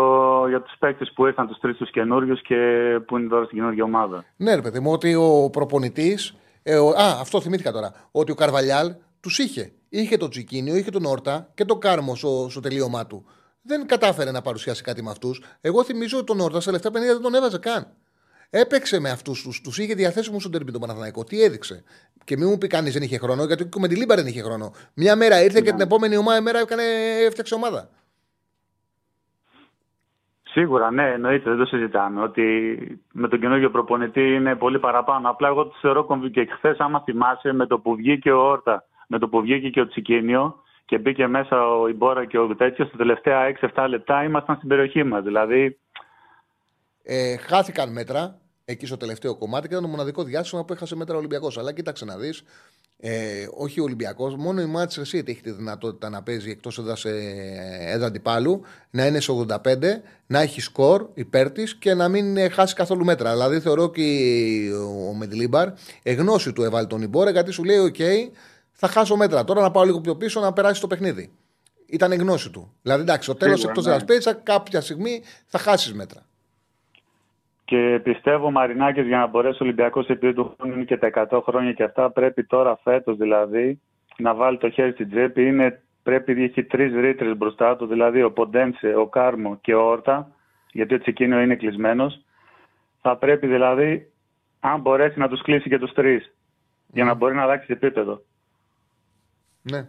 [0.47, 2.55] για τους παίκτες που ήρθαν, τους τρεις τους καινούριους και
[3.07, 4.25] που είναι τώρα στην καινούργια ομάδα.
[4.35, 6.35] Ναι, ρε παιδί μου, ότι ο προπονητής.
[6.63, 7.93] Ε, ο- α, αυτό θυμήθηκα τώρα.
[8.11, 9.71] Ότι ο Καρβαλιάλ τους είχε.
[9.89, 13.25] Είχε τον Τσικίνιο, είχε τον Όρτα και τον Κάρμο στο, στο τελείωμά του.
[13.61, 15.41] Δεν κατάφερε να παρουσιάσει κάτι με αυτούς.
[15.61, 17.87] Εγώ θυμίζω ότι τον Όρτα στα λεφτά 50 δεν τον έβαζε καν.
[18.49, 19.61] Έπαιξε με αυτούς τους.
[19.61, 21.23] Τους είχε διαθέσιμους στον ντέρμπι τον Παναθηναϊκό.
[21.23, 21.83] Τι έδειξε.
[22.23, 24.71] Και μην μου πει κανείς δεν είχε χρόνο, γιατί και Μεντιλίμπαρ δεν είχε χρόνο.
[24.93, 26.83] Μια μέρα ήρθε και την επόμενη ομάδα, μέρα έκανε,
[27.25, 27.89] έφτιαξε ομάδα.
[30.43, 32.21] Σίγουρα, ναι, εννοείται, δεν το συζητάμε.
[32.21, 32.43] Ότι
[33.11, 35.29] με τον καινούργιο προπονητή είναι πολύ παραπάνω.
[35.29, 38.85] Απλά εγώ τους θεωρώ κομβι- και χθες, άμα θυμάσαι, με το που βγήκε ο Όρτα,
[39.07, 42.87] με το που βγήκε και ο Τσικίνιο και μπήκε μέσα ο Ιμπόρα και ο τέτοιος,
[42.87, 45.23] στα τελευταία 6-7 λεπτά ήμασταν στην περιοχή μας.
[45.23, 45.79] Δηλαδή,
[47.07, 51.15] Ε, χάθηκαν μέτρα εκεί στο τελευταίο κομμάτι και ήταν το μοναδικό διάστημα που έχασε μέτρα
[51.15, 51.57] ο Ολυμπιακός.
[51.57, 52.43] Αλλά κοίταξε να δεις,
[52.97, 57.05] ε, όχι ο Ολυμπιακός, μόνο η Manchester City έχει τη δυνατότητα να παίζει εκτός έδρας
[57.05, 57.13] ε,
[57.79, 62.49] έδρα αντιπάλου, να είναι σε 85, να έχει σκορ υπέρ της και να μην ε,
[62.49, 63.31] χάσει καθόλου μέτρα.
[63.31, 64.71] Δηλαδή θεωρώ ότι
[65.09, 65.69] ο Μεντιλίμπαρ
[66.03, 68.01] εγνώση του έβαλε τον Ιμπόρε γιατί σου λέει: OK,
[68.71, 69.43] θα χάσω μέτρα.
[69.43, 71.31] Τώρα να πάω λίγο πιο πίσω να περάσει το παιχνίδι.
[71.85, 72.73] Ήταν η γνώση του.
[72.81, 73.91] Δηλαδή, εντάξει, το τέλος Σίγουρα, εκτός ναι.
[73.91, 76.25] έδρας παίζει, κάποια στιγμή θα χάσεις μέτρα.
[77.65, 81.41] Και πιστεύω, Μαρινάκη, για να μπορέσει ο Ολυμπιακός, επειδή του χρόνου είναι και τα 100
[81.43, 83.81] χρόνια και αυτά, πρέπει τώρα φέτος δηλαδή
[84.17, 85.47] να βάλει το χέρι στην τσέπη.
[85.47, 90.31] Είναι, πρέπει έχει τρεις ρήτρες μπροστά του, δηλαδή ο Ποντένσε, ο Κάρμο και ο Όρτα,
[90.71, 92.21] γιατί ο Τσικίνιο είναι κλεισμένος.
[93.01, 94.11] Θα πρέπει δηλαδή,
[94.59, 96.35] αν μπορέσει, να τους κλείσει και τους τρεις,
[96.87, 98.21] για να μπορεί να αλλάξει επίπεδο.
[99.61, 99.87] Ναι.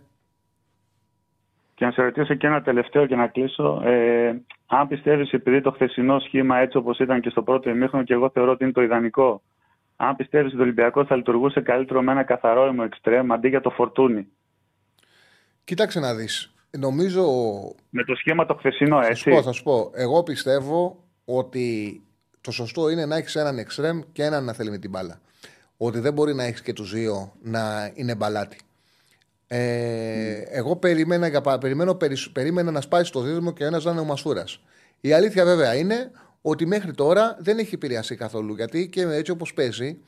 [1.77, 3.83] Και να σε ρωτήσω και ένα τελευταίο για να κλείσω.
[3.85, 8.13] Ε, αν πιστεύεις, επειδή το χθεσινό σχήμα έτσι όπως ήταν και στο πρώτο ημίχρονο, και
[8.13, 9.43] εγώ θεωρώ ότι είναι το ιδανικό.
[9.97, 13.61] αν πιστεύεις ότι ο Ολυμπιακό θα λειτουργούσε καλύτερο με ένα καθαρό ημο εξτρέμ αντί για
[13.61, 14.27] το φορτούνι;
[15.65, 16.55] Κοίταξε να δεις.
[16.79, 17.23] Νομίζω.
[17.91, 19.23] Με το σχήμα το χθεσινό, Θα έτσι.
[19.23, 19.91] σου πω, θα σου πω.
[19.95, 22.01] Εγώ πιστεύω ότι
[22.41, 25.21] το σωστό είναι να έχεις έναν εξτρέμ και έναν να θέλει με την μπάλα.
[25.77, 28.59] Ότι δεν μπορεί να έχεις και τους δύο να είναι μπαλάτι.
[29.49, 33.91] Ε, Εγώ περίμενα, για πα- περιμένω, περισ- περίμενα να σπάσει το δίδυμο και ένας να
[33.91, 34.61] είναι ο Μασούρας.
[35.01, 36.11] Η αλήθεια βέβαια είναι
[36.43, 38.55] ότι μέχρι τώρα δεν έχει επηρεαστεί καθόλου.
[38.55, 39.99] Γιατί και έτσι όπως παίζει,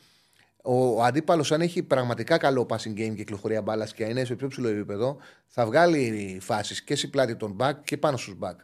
[0.63, 4.35] ο, ο αντίπαλος, αν έχει πραγματικά καλό passing game και κυκλοφορία μπάλας και είναι σε
[4.35, 5.17] πιο ψηλό επίπεδο,
[5.47, 8.55] θα βγάλει φάσεις και στην πλάτη των back και πάνω στους back.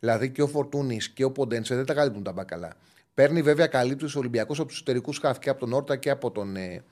[0.00, 2.72] Δηλαδή και ο Φορτούνης και ο Ποντένσε δεν τα καλύπτουν τα back καλά.
[3.14, 6.30] Παίρνει βέβαια καλύπτει του Ολυμπιακού από τους εσωτερικούς χαφ και από τον Όρτα και από
[6.30, 6.82] τον, ε,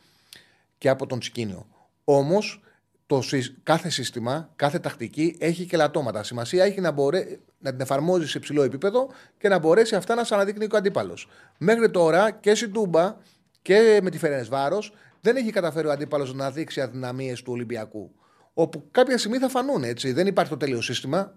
[0.78, 1.66] και από τον Σκίνιο.
[2.04, 2.62] Όμως
[3.08, 6.22] το, συ- κάθε σύστημα, κάθε τακτική έχει και λατώματα.
[6.22, 7.24] Σημασία έχει να, μπορέ,
[7.58, 10.78] να την εφαρμόζει σε ψηλό επίπεδο και να μπορέσει αυτά να σε αναδείκνει και ο
[10.78, 11.28] αντίπαλος.
[11.58, 13.14] Μέχρι τώρα και στην Τούμπα
[13.62, 18.10] και με τη Φερένες Βάρος δεν έχει καταφέρει ο αντίπαλος να δείξει αδυναμίες του Ολυμπιακού.
[18.54, 20.12] Όπου κάποια στιγμή θα φανούν έτσι.
[20.12, 21.18] Δεν υπάρχει το τέλειο σύστημα.
[21.18, 21.32] αυτό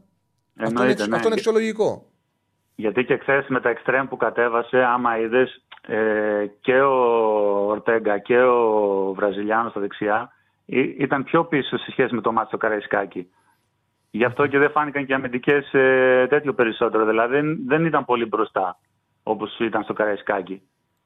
[0.70, 1.16] είναι, Εννοείται, ναι.
[1.16, 2.06] αυτό είναι αξιολογικό.
[2.76, 6.94] Γιατί και χθες με τα εξτρέμ που κατέβασε, άμα είδες ε, και ο
[7.68, 10.41] Ορτέγκα και ο Βραζιλιάνος στα δεξιά, ή-
[10.80, 13.30] ήταν πιο πίσω σε σχέση με το μάτι στο Καραϊσκάκι.
[14.12, 17.06] Γι' αυτό και δεν φάνηκαν και αμυντικές ε, τέτοιο περισσότερο.
[17.06, 18.80] Δηλαδή δεν, δεν ήταν πολύ μπροστά
[19.24, 20.62] όπως ήταν στο Καραϊσκάκι.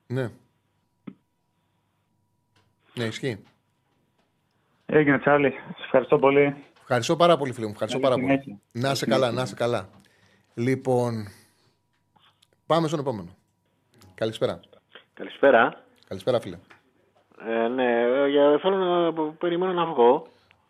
[0.07, 0.29] Ναι.
[2.93, 3.43] Ναι, ισχύει.
[4.85, 5.49] Έγινε, Τσάρλι.
[5.49, 6.55] Σε ευχαριστώ πολύ.
[6.79, 7.71] Ευχαριστώ πάρα πολύ, φίλε μου.
[7.71, 8.39] Ευχαριστώ Καλή πάρα πολύ.
[8.41, 8.61] συνέχεια.
[8.71, 9.89] Να είσαι καλά, να είσαι καλά.
[10.53, 11.13] Λοιπόν,
[12.65, 13.35] πάμε στον επόμενο.
[14.15, 14.59] Καλησπέρα.
[15.13, 15.83] Καλησπέρα.
[16.07, 16.57] Καλησπέρα, φίλε.
[17.47, 20.27] Ε, ναι, ε, για- θέλω να περιμένω να βγω.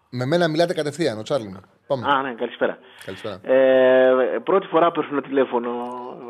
[0.10, 1.60] Με μένα μιλάτε κατευθείαν, ο Τσάρλι μου.
[1.88, 2.08] Πάμε.
[2.12, 2.78] Α, ναι, καλησπέρα.
[3.06, 3.40] Καλησπέρα.
[3.44, 5.72] Ε, πρώτη φορά παίρνω τηλέφωνο.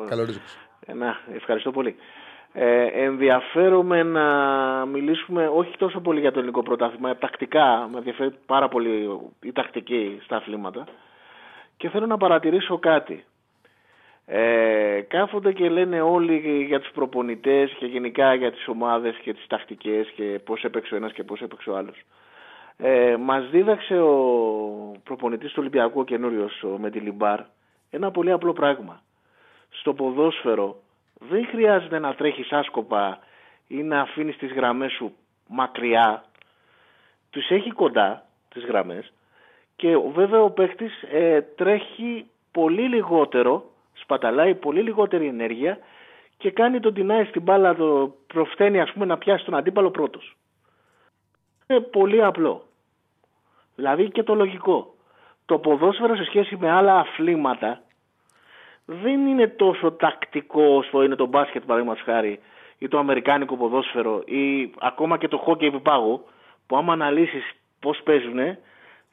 [0.09, 0.57] Καλό ρίσκος.
[0.85, 1.95] Ε, να, ευχαριστώ πολύ.
[2.53, 4.25] Ε, ενδιαφέρομαι να
[4.85, 9.09] μιλήσουμε όχι τόσο πολύ για το ελληνικό πρωτάθλημα, ε, τακτικά, με ενδιαφέρει πάρα πολύ
[9.41, 10.83] η τακτική στα αθλήματα
[11.77, 13.25] και θέλω να παρατηρήσω κάτι.
[14.27, 19.47] Ε, κάθονται και λένε όλοι για τους προπονητές και γενικά για τις ομάδες και τις
[19.47, 22.01] τακτικές και πώς έπαιξε ο ένας και πώς έπαιξε ο άλλος.
[22.77, 24.15] Ε, μας δίδαξε ο
[25.03, 27.39] προπονητής του Ολυμπιακού ο καινούριος, ο Μεντιλιμπάρ,
[27.89, 29.01] ένα πολύ απλό πράγμα.
[29.69, 30.75] Στο ποδόσφαιρο
[31.29, 33.19] δεν χρειάζεται να τρέχεις άσκοπα
[33.67, 35.15] ή να αφήνεις τις γραμμές σου
[35.47, 36.23] μακριά.
[37.29, 39.13] Τους έχει κοντά τις γραμμές
[39.75, 45.77] και ο- βέβαια ο παίχτης ε, τρέχει πολύ λιγότερο, σπαταλάει πολύ λιγότερη ενέργεια
[46.37, 50.37] και κάνει τον τεινάει στην μπάλα, το προφταίνει ας πούμε να πιάσει τον αντίπαλο πρώτος.
[51.67, 52.63] Είναι πολύ απλό.
[53.75, 54.93] Δηλαδή και το λογικό.
[55.45, 57.81] Το ποδόσφαιρο σε σχέση με άλλα αθλήματα
[58.85, 62.39] δεν είναι τόσο τακτικό όσο είναι το μπάσκετ παραδείγματος χάρη
[62.77, 66.25] ή το αμερικάνικο ποδόσφαιρο ή ακόμα και το χόκκι επιπάγου
[66.67, 67.43] που άμα αναλύσεις
[67.79, 68.57] πώς παίζουν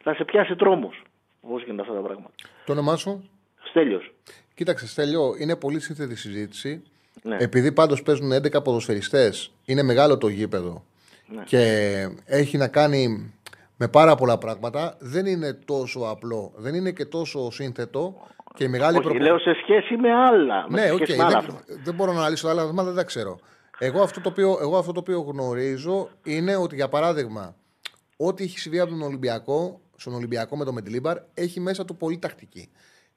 [0.03, 1.03] θα σε πιάσει τρόμος
[1.41, 2.35] όπως γίνονται αυτά τα πράγματα.
[2.65, 3.31] Το όνομά σου;
[3.63, 4.11] Στέλιος.
[4.55, 6.83] Κοίταξε, Στέλιο, είναι πολύ σύνθετη συζήτηση.
[7.23, 7.37] Ναι.
[7.41, 10.85] Επειδή πάντως παίζουν 11 ποδοσφαιριστές, είναι μεγάλο το γήπεδο
[11.27, 11.43] Ναι.
[11.45, 11.63] και
[12.25, 13.33] έχει να κάνει
[13.77, 18.15] με πάρα πολλά πράγματα, δεν είναι τόσο απλό, δεν είναι και τόσο σύνθετο
[18.55, 20.67] και η μεγάλη Όχι, προπο- λέω σε σχέση με άλλα.
[20.69, 21.65] με Ναι, σε οκ, σχέση με άλλα δεν, αθλήματα.
[21.85, 23.39] δεν μπορώ να αναλύσω άλλα θέματα, δεν τα ξέρω.
[23.79, 27.55] Εγώ αυτό, το οποίο, εγώ αυτό το οποίο γνωρίζω είναι ότι για παράδειγμα,
[28.17, 32.19] ό,τι έχει συμβεί από τον Ολυμπιακό, στον Ολυμπιακό με το Μεντιλίμπαρ, έχει μέσα του πολύ
[32.19, 32.71] τακτική.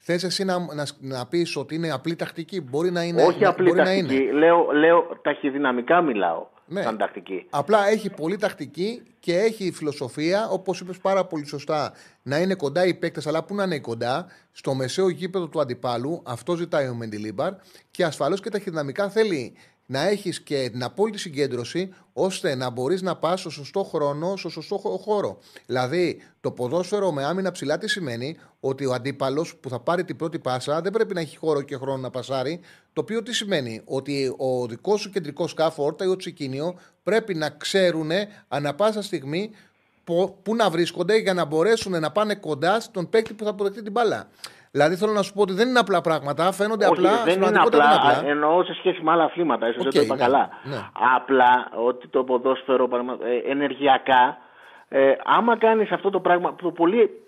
[0.07, 3.23] Θες εσύ να, να, να πεις ότι είναι απλή τακτική, μπορεί να είναι.
[3.23, 4.15] Όχι να- απλή μπορεί να τακτική.
[4.15, 4.31] είναι.
[4.31, 6.47] Λέω, λέω ταχυδυναμικά μιλάω.
[6.67, 6.81] Ναι.
[6.81, 7.45] Σαν τακτική.
[7.49, 12.85] Απλά έχει πολύ τακτική και έχει φιλοσοφία, όπως είπες πάρα πολύ σωστά, να είναι κοντά
[12.85, 16.21] οι παίκτες, αλλά πού να είναι κοντά, στο μεσαίο γήπεδο του αντιπάλου.
[16.25, 17.53] Αυτό ζητάει ο Μεντιλίμπαρ
[17.91, 19.53] και ασφαλώς και ταχυδυναμικά θέλει
[19.85, 24.49] να έχεις και την απόλυτη συγκέντρωση ώστε να μπορείς να πας στο σωστό χρόνο, στο
[24.49, 25.37] σωστό χω- χώρο.
[25.65, 30.15] Δηλαδή, το ποδόσφαιρο με άμυνα ψηλά τι σημαίνει; Ότι ο αντίπαλος που θα πάρει την
[30.15, 32.59] πρώτη πάσα δεν πρέπει να έχει χώρο και χρόνο να πασάρει.
[32.93, 36.79] Το οποίο τι σημαίνει, ότι ο δικός σου κεντρικός χαφ, ο Όρτα ή ο Τσικίνιο,
[37.03, 38.11] πρέπει να ξέρουν
[38.47, 39.51] ανα πάσα στιγμή
[40.03, 43.81] πο- πού να βρίσκονται για να μπορέσουν να πάνε κοντά στον παίκτη που θα αποδεχτεί
[43.81, 44.29] την μπάλα.
[44.75, 47.09] Δηλαδή θέλω να σου πω ότι δεν είναι απλά πράγματα, φαίνονται Όχι, απλά.
[47.09, 49.91] δεν στην είναι πραγματικότητα απλά, δεν είναι εννοώ σε σχέση με άλλα αθλήματα, ίσως Οκ,
[49.91, 50.49] δεν το είπα ναι, καλά.
[50.63, 50.77] ναι.
[51.15, 54.37] Απλά ότι το ποδόσφαιρο παραδείγμα- ε, ενεργειακά,
[54.89, 57.21] ε, άμα κάνεις αυτό το πράγμα, το πολύ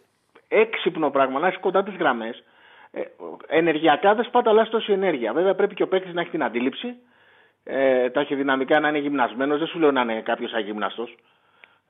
[0.47, 2.43] έξυπνο πράγμα, να είσαι κοντά τις γραμμές,
[2.91, 3.01] ε,
[3.47, 5.33] ενεργειακά δεν σπαταλάς τόση ενέργεια.
[5.33, 6.95] Βέβαια πρέπει και ο παίκτης να έχει την αντίληψη,
[7.63, 11.15] ε, ταχυδυναμικά να είναι γυμνασμένος, δεν σου λέω να είναι κάποιος αγύμναστος,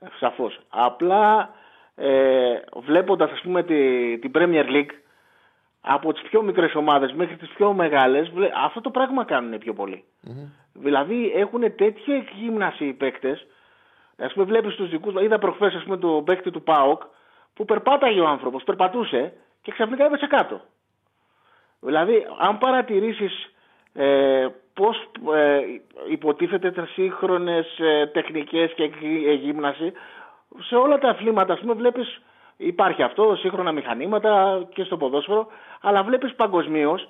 [0.00, 0.58] ε, σαφώς.
[0.68, 1.50] Απλά
[1.96, 3.78] ε, βλέποντας ας πούμε τη,
[4.18, 4.90] την Premier League,
[5.80, 9.72] από τις πιο μικρές ομάδες μέχρι τις πιο μεγάλες, βλέ- αυτό το πράγμα κάνουν πιο
[9.72, 10.04] πολύ.
[10.72, 13.46] Δηλαδή έχουν τέτοια γύμναση οι παίκτες.
[14.18, 17.02] Ας πούμε βλέπεις τους δικούς μου, είδα προχθές ας πούμε το παίκτη του ΠΑΟΚ
[17.54, 20.60] που περπάταγε ο άνθρωπος, περπατούσε και ξαφνικά έπεσε κάτω.
[21.80, 23.52] Δηλαδή, αν παρατηρήσεις
[23.92, 25.60] ε, πώς ε,
[26.10, 29.92] υποτίθεται τα σύγχρονες ε, τεχνικές και γυ- ε, γύμναση,
[30.58, 32.20] σε όλα τα αθλήματα, ας πούμε, βλέπεις,
[32.58, 35.46] υπάρχει αυτό, σύγχρονα μηχανήματα και στο ποδόσφαιρο,
[35.80, 37.08] αλλά βλέπεις παγκοσμίως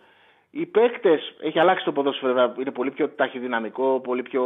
[0.51, 4.45] οι παίκτες, έχει αλλάξει το ποδόσφαιρο, βέβαια, είναι πολύ πιο ταχυδυναμικό, πολύ πιο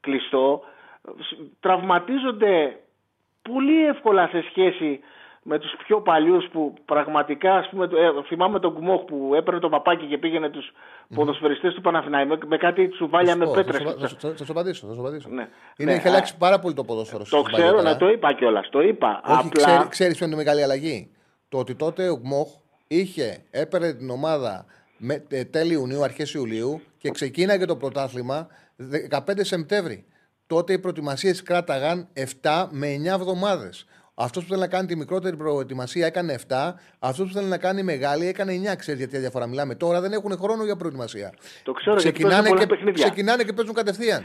[0.00, 0.62] κλειστό,
[1.18, 2.78] σ- τραυματίζονται
[3.42, 5.00] πολύ εύκολα σε σχέση
[5.46, 9.60] με τους πιο παλιούς που πραγματικά, ας πούμε, το- ε, θυμάμαι τον Κουμόχ που έπαιρνε
[9.60, 10.72] το παπάκι και πήγαινε τους
[11.14, 13.82] ποδοσφαιριστές του Παναθηναϊκού με, με κάτι τσουβάλια με Θα σου πέτρες.
[13.82, 14.86] πω, Θα σου- θα- θα σου απαντήσω.
[14.86, 15.28] Θα σου απαντήσω.
[15.28, 15.48] Ναι.
[15.76, 17.18] Είναι, Ναι, έχει α- αλλάξει πάρα πολύ το ποδόσφαιρο.
[17.18, 17.90] Το στις ξέρω, παλιότερα.
[17.92, 18.68] να το είπα κιόλας.
[18.70, 19.20] Το είπα.
[19.26, 19.64] Όχι, Απλά.
[19.64, 21.10] ξέρει, ξέρεις ποια είναι η μεγάλη αλλαγή;
[21.48, 22.48] Το ότι τότε ο Γκμοχ
[22.88, 24.64] είχε, έπαιρνε την ομάδα
[24.96, 28.46] με, ε, τέλη Ιουνίου, αρχές Ιουλίου και ξεκίναγε το πρωτάθλημα
[29.10, 30.04] 15 Σεπτέμβρη.
[30.46, 33.86] Τότε οι προετοιμασίες κράταγαν 7 με 9 εβδομάδες.
[34.14, 36.72] Αυτός που θέλει να κάνει τη μικρότερη προετοιμασία έκανε 7.
[36.98, 38.76] Αυτός που θέλει να κάνει μεγάλη έκανε 9.
[38.76, 39.74] Ξέρεις γιατί διαφορά μιλάμε.
[39.74, 41.32] Τώρα δεν έχουν χρόνο για προετοιμασία.
[41.62, 43.04] Το ξέρω, γιατί ξεκινάνε, παίζουν πολλά και, παιχνίδια.
[43.04, 44.24] ξεκινάνε και παίζουν κατευθείαν.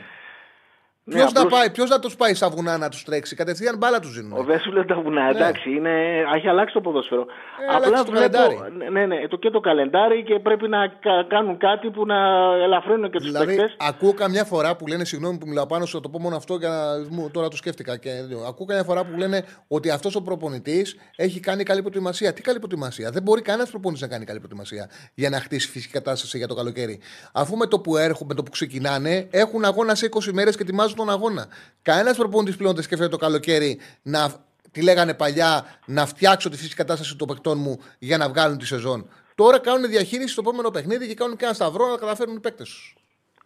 [1.04, 3.36] Ναι, Ποιος να, απλώς- πάει, ποιος να τους πάει στα βουνά να τους τρέξει.
[3.36, 4.40] Κατευθείαν μπάλα τους δίνουν.
[4.40, 5.90] Ο δεν σου λέω τα βουνά, εντάξει, είναι,
[6.36, 7.22] έχει αλλάξει το ποδόσφαιρο.
[7.22, 8.58] Ε, αλλάξει το καλεντάρι.
[8.78, 12.16] ναι, ναι, ναι, το, και το καλεντάρι και πρέπει να κα- κάνουν κάτι που να
[12.64, 13.76] ελαφρύνουν και τους Δηλαδή, παίκτες.
[13.80, 16.56] ακούω καμιά φορά που λένε, συγγνώμη που μιλάω πάνω σου, θα το πω μόνο αυτό
[16.56, 16.76] για να
[17.16, 17.98] μου, τώρα το σκέφτηκα.
[17.98, 18.10] Και,
[18.48, 22.34] ακούω καμιά φορά που λένε ότι αυτός ο προπονητής έχει κάνει καλή προετοιμασία.
[22.34, 25.92] Τι καλή προετοιμασία; Δεν μπορεί κανένας προπονητής να κάνει καλή προετοιμασία για να χτίσει φυσική
[25.94, 27.00] κατάσταση για το καλοκαίρι.
[27.34, 30.64] Αφού με το που έρχονται, με το που ξεκινάνε, έχουν αγώνα σε 20 μέρες και
[30.64, 31.48] ετοιμάζουν τον αγώνα.
[31.82, 34.48] Κανένας προπονητής πλέον δεν σκέφτεται το καλοκαίρι να.
[34.72, 35.52] Τι λέγανε παλιά,
[35.86, 39.10] να φτιάξω τη φυσική κατάσταση των παικτών μου για να βγάλουν τη σεζόν.
[39.36, 42.70] Τώρα κάνουν διαχείριση στο επόμενο παιχνίδι και κάνουν και ένα σταυρό να καταφέρουν οι παίκτες
[42.70, 42.96] τους.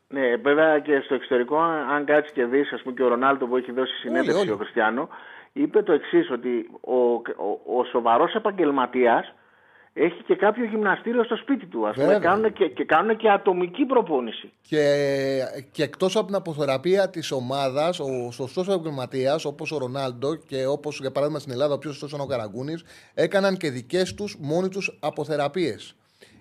[0.08, 3.46] Ναι, βέβαια και στο εξωτερικό, αν αν κάτσει και δεις, ας πούμε και ο Ρονάλντο
[3.46, 4.52] που έχει δώσει συνέντευξη όλοι.
[4.52, 5.10] ο Χριστιανό,
[5.54, 9.34] είπε το εξής, ότι ο, ο, ο σοβαρός επαγγελματίας
[9.94, 11.88] έχει και κάποιο γυμναστήριο στο σπίτι του.
[11.88, 12.30] Ας πούμε, Βέβαια.
[12.30, 14.52] κάνουν και, και κάνουν και ατομική προπόνηση.
[14.62, 14.84] Και,
[15.72, 21.00] και εκτός από την αποθεραπεία της ομάδας, ο σωστός επαγγελματίας, όπως ο Ρονάλντο και όπως
[21.00, 22.84] για παράδειγμα στην Ελλάδα ο πιο σωστός ήταν ο Καραγκούνης,
[23.14, 25.96] έκαναν και δικές τους μόνοι τους αποθεραπείες.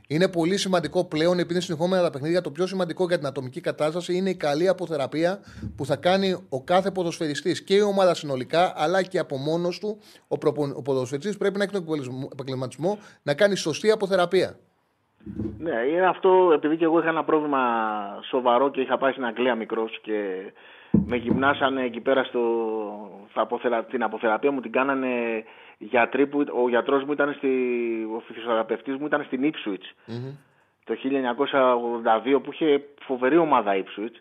[0.09, 3.61] Είναι πολύ σημαντικό πλέον, επειδή είναι συνεχόμενα τα παιχνίδια, το πιο σημαντικό για την ατομική
[3.61, 5.41] κατάσταση είναι η καλή αποθεραπεία
[5.77, 9.99] που θα κάνει ο κάθε ποδοσφαιριστής και η ομάδα συνολικά, αλλά και από μόνος του
[10.29, 11.85] ο, προπο- ο ποδοσφαιριστής πρέπει να έχει τον
[12.33, 14.59] επαγγελματισμό να κάνει σωστή αποθεραπεία.
[15.59, 17.59] Ναι, είναι αυτό επειδή και εγώ είχα ένα πρόβλημα
[18.29, 20.53] σοβαρό και είχα πάει στην Αγγλία μικρός και
[21.07, 22.41] με γυμνάσανε εκεί πέρα στο,
[23.31, 25.45] στα αποθερα, την αποθεραπεία μου την κάνανε
[25.79, 27.49] γιατροί που ο γιατρός μου ήταν στη,
[28.17, 30.13] ο φυσιοθεραπευτής μου ήταν στην Ipswich
[30.85, 30.95] το
[32.35, 34.15] 1982 που είχε φοβερή ομάδα Ipswich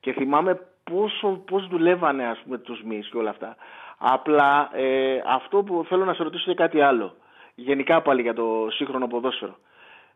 [0.00, 3.56] και θυμάμαι πόσο, πώς δουλεύανε ας πούμε τους μυς και όλα αυτά.
[3.98, 7.14] Απλά ε, αυτό που θέλω να σε ρωτήσω είναι κάτι άλλο.
[7.54, 9.58] Γενικά πάλι για το σύγχρονο ποδόσφαιρο.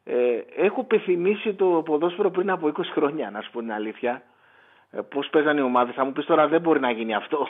[0.05, 4.23] Ε, έχω πεθυμίσει το ποδόσφαιρο πριν από 20 χρόνια, να σου πω την αλήθεια.
[4.93, 5.95] Ε, Πώς παίζανε οι ομάδες.
[5.95, 7.49] Θα μου πεις τώρα δεν μπορεί να γίνει αυτό.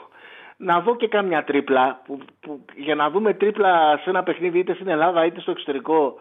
[0.57, 2.01] Να δω και κάμια τρίπλα.
[2.05, 6.15] Που, που, για να δούμε τρίπλα σε ένα παιχνίδι είτε στην Ελλάδα είτε στο εξωτερικό.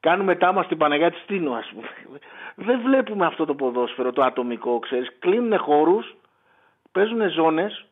[0.00, 2.18] Κάνουμε τάμα στην Παναγιά της Τίνου, ας πούμε.
[2.54, 5.08] Δεν βλέπουμε αυτό το ποδόσφαιρο, το ατομικό, ξέρεις.
[5.18, 6.16] Κλείνουν χώρους,
[6.92, 7.86] παίζουν ζώνες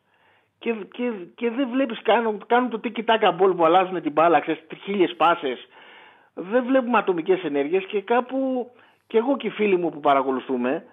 [0.59, 4.41] και, και, και δεν βλέπεις, κάνουν, κάνουν το τίκι τάκα μπολ που αλλάζουν την μπάλα,
[4.41, 5.69] ξέρεις, χίλιες πάσες.
[6.35, 8.71] Δεν βλέπουμε ατομικές ενέργειες και κάπου
[9.07, 10.85] και εγώ και οι φίλοι μου που παρακολουθούμε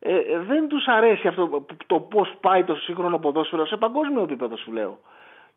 [0.00, 4.22] ε, ε, δεν τους αρέσει αυτό που- το πώς πάει το σύγχρονο ποδόσφαιρο σε παγκόσμιο
[4.22, 4.98] επίπεδο σου λέω.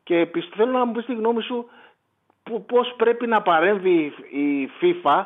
[0.03, 1.69] Και πιστε- θέλω να μου πεις τη γνώμη σου
[2.43, 5.25] που- πώς πρέπει να παρέμβει η FIFA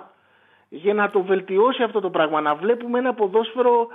[0.70, 2.42] για να το βελτιώσει αυτό το πράγμα.
[2.42, 3.88] Να βλέπουμε ένα ποδόσφαιρο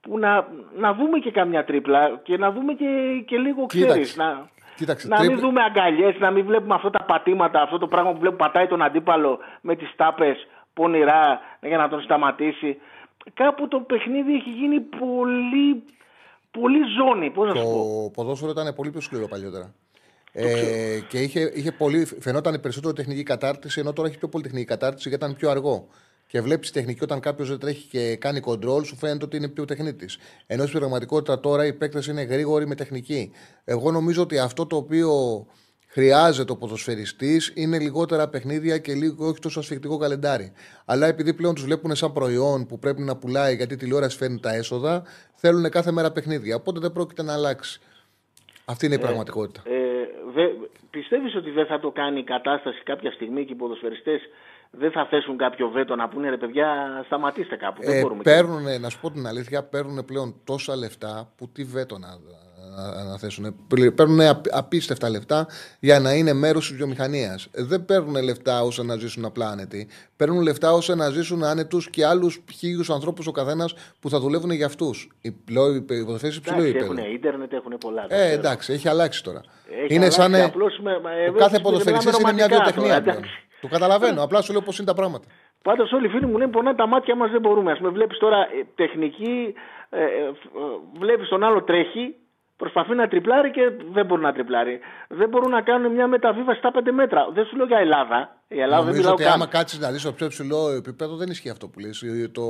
[0.00, 0.46] που να,
[0.76, 3.86] να δούμε και καμιά τρίπλα και να δούμε και, και λίγο Κοίταξε.
[4.00, 4.16] ξέρεις.
[4.16, 7.86] Να, Κοίταξε, να μην τρίπλα- δούμε αγκαλιές, να μην βλέπουμε αυτά τα πατήματα, αυτό το
[7.86, 12.80] πράγμα που βλέπουμε πατάει τον αντίπαλο με τις τάπες πονηρά για να τον σταματήσει.
[13.34, 15.82] Κάπου το παιχνίδι έχει γίνει πολύ,
[16.50, 18.02] πολύ ζώνη, πώς να σου πω.
[18.04, 19.74] Το ποδόσφαιρο ήταν πολύ πιο σκληρό παλιότερα.
[20.32, 24.64] Ε, και είχε, είχε πολύ, φαινόταν περισσότερο τεχνική κατάρτιση, ενώ τώρα έχει πιο πολύ τεχνική
[24.64, 25.88] κατάρτιση γιατί ήταν πιο αργό.
[26.26, 29.64] Και βλέπεις τεχνική όταν κάποιος δεν τρέχει και κάνει κοντρόλ, σου φαίνεται ότι είναι πιο
[29.64, 30.18] τεχνίτης.
[30.46, 33.30] Ενώ στην πραγματικότητα τώρα οι παίκτες είναι γρήγοροι με τεχνική.
[33.64, 35.10] Εγώ νομίζω ότι αυτό το οποίο
[35.94, 40.52] χρειάζεται ο ποδοσφαιριστής είναι λιγότερα παιχνίδια και λίγο όχι τόσο ασφικτικό καλεντάρι.
[40.84, 44.40] Αλλά επειδή πλέον τους βλέπουν σαν προϊόν που πρέπει να πουλάει γιατί η τηλεόραση φέρνει
[44.40, 45.02] τα έσοδα,
[45.34, 46.56] θέλουν κάθε μέρα παιχνίδια.
[46.56, 47.80] Οπότε δεν πρόκειται να αλλάξει.
[48.64, 49.62] Αυτή είναι η πραγματικότητα.
[49.64, 49.72] Ε,
[50.34, 50.42] δε,
[50.90, 54.20] πιστεύεις ότι δεν θα το κάνει η κατάσταση κάποια στιγμή και οι ποδοσφαιριστές
[54.70, 57.82] δεν θα θέσουν κάποιο βέτο να πούνε ρε παιδιά, σταματήστε κάπου.
[57.82, 58.22] δεν Ε, μπορούμε.
[58.22, 62.08] παίρνουν, να σου πω την αλήθεια, παίρνουν πλέον τόσα λεφτά που τι βέτο να,
[62.76, 63.56] να, να θέσουν.
[63.94, 65.46] Παίρνουν απ- απίστευτα λεφτά
[65.80, 67.48] για να είναι μέρος της βιομηχανίας.
[67.52, 69.88] Δεν παίρνουν λεφτά ώστε να ζήσουν απλά άνετοι.
[70.16, 74.50] Παίρνουν λεφτά ώστε να ζήσουν άνετους και άλλους χίλιους ανθρώπους ο καθένας που θα δουλεύουν
[74.50, 75.08] για αυτούς.
[75.88, 76.98] Υποθέσεις υψηλού Εντάξει, επίπεδου.
[77.00, 78.06] έχουν ίντερνετ, έχουν πολλά.
[78.06, 78.32] το Ε, ξέρω.
[78.40, 79.40] εντάξει, έχει αλλάξει τώρα.
[79.70, 80.34] Έχει είναι αλλάξει, σαν.
[80.34, 83.16] ε, απλώς με- με- ο ε, κάθε μιλάμε ποδοσφαιριστής είναι μια ρομαντικά βιοτεχνία τώρα, πλέον.
[83.16, 83.38] εντάξει.
[83.60, 84.22] Το καταλαβαίνω.
[84.22, 85.26] Απλά σου λέω πώς είναι τα πράγματα.
[85.62, 87.72] Πάντως όλοι οι φίλοι μου λένε πονά τα μάτια μας δεν μπορούμε.
[87.72, 89.54] Α πούμε, βλέπεις τώρα ε, τεχνική,
[89.90, 90.06] ε, ε,
[90.98, 92.14] βλέπεις τον άλλο τρέχει,
[92.64, 93.62] προσπαθεί να τριπλάρει και
[93.96, 94.76] δεν μπορεί να τριπλάρει.
[95.08, 97.20] Δεν μπορούν να κάνουν μια μεταβίβαση στα 5 μέτρα.
[97.36, 98.18] Δεν σου λέω για Ελλάδα.
[98.48, 99.32] Η Ελλάδα δεν Νομίζω μιλάω ότι καν.
[99.32, 102.02] άμα κάτσεις να δεις στο πιο ψηλό επίπεδο δεν ισχύει αυτό που λες.
[102.02, 102.42] Ε, Το...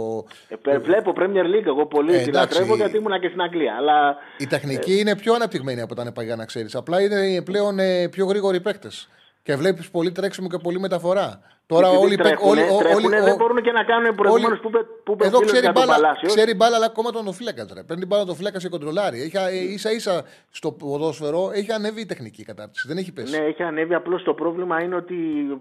[0.48, 2.34] Ε, πε- βλέπω Premier League εγώ πολύ Ε, τη εντάξει.
[2.54, 3.74] λατρεύω γιατί ήμουνα και στην Αγγλία.
[3.76, 6.74] Αλλά Η τεχνική είναι πιο αναπτυγμένη από όταν επαγγελματία να ξέρεις.
[6.74, 9.08] Απλά είναι πλέον ε, πιο γρήγοροι παίκτες.
[9.46, 11.40] Και βλέπεις πολύ τρέξιμο και πολύ μεταφορά.
[11.66, 14.14] Τώρα επειδή όλοι οι παίκ- τρέχουνε, όλοι- όλοι- τρέχουνε, όλοι- δεν μπορούν και να κάνουν
[14.14, 16.34] προηγουμένως που, είπε- που είπε ο Εδώ φίλος ξέρει για τον μπάλα, Παλάσιος.
[16.34, 17.66] ξέρει μπάλα, αλλά ακόμα τον οφύλακα.
[17.74, 19.18] Παίρνει την μπάλα το φύλακα σε κοντρολάρι.
[19.22, 22.88] Έχει, ε, ίσα ίσα στο ποδόσφαιρο έχει ανέβει η τεχνική κατάρτιση.
[22.88, 23.38] Δεν έχει πέσει.
[23.38, 23.94] Ναι, έχει ανέβει.
[23.94, 25.16] Απλώς το πρόβλημα είναι ότι,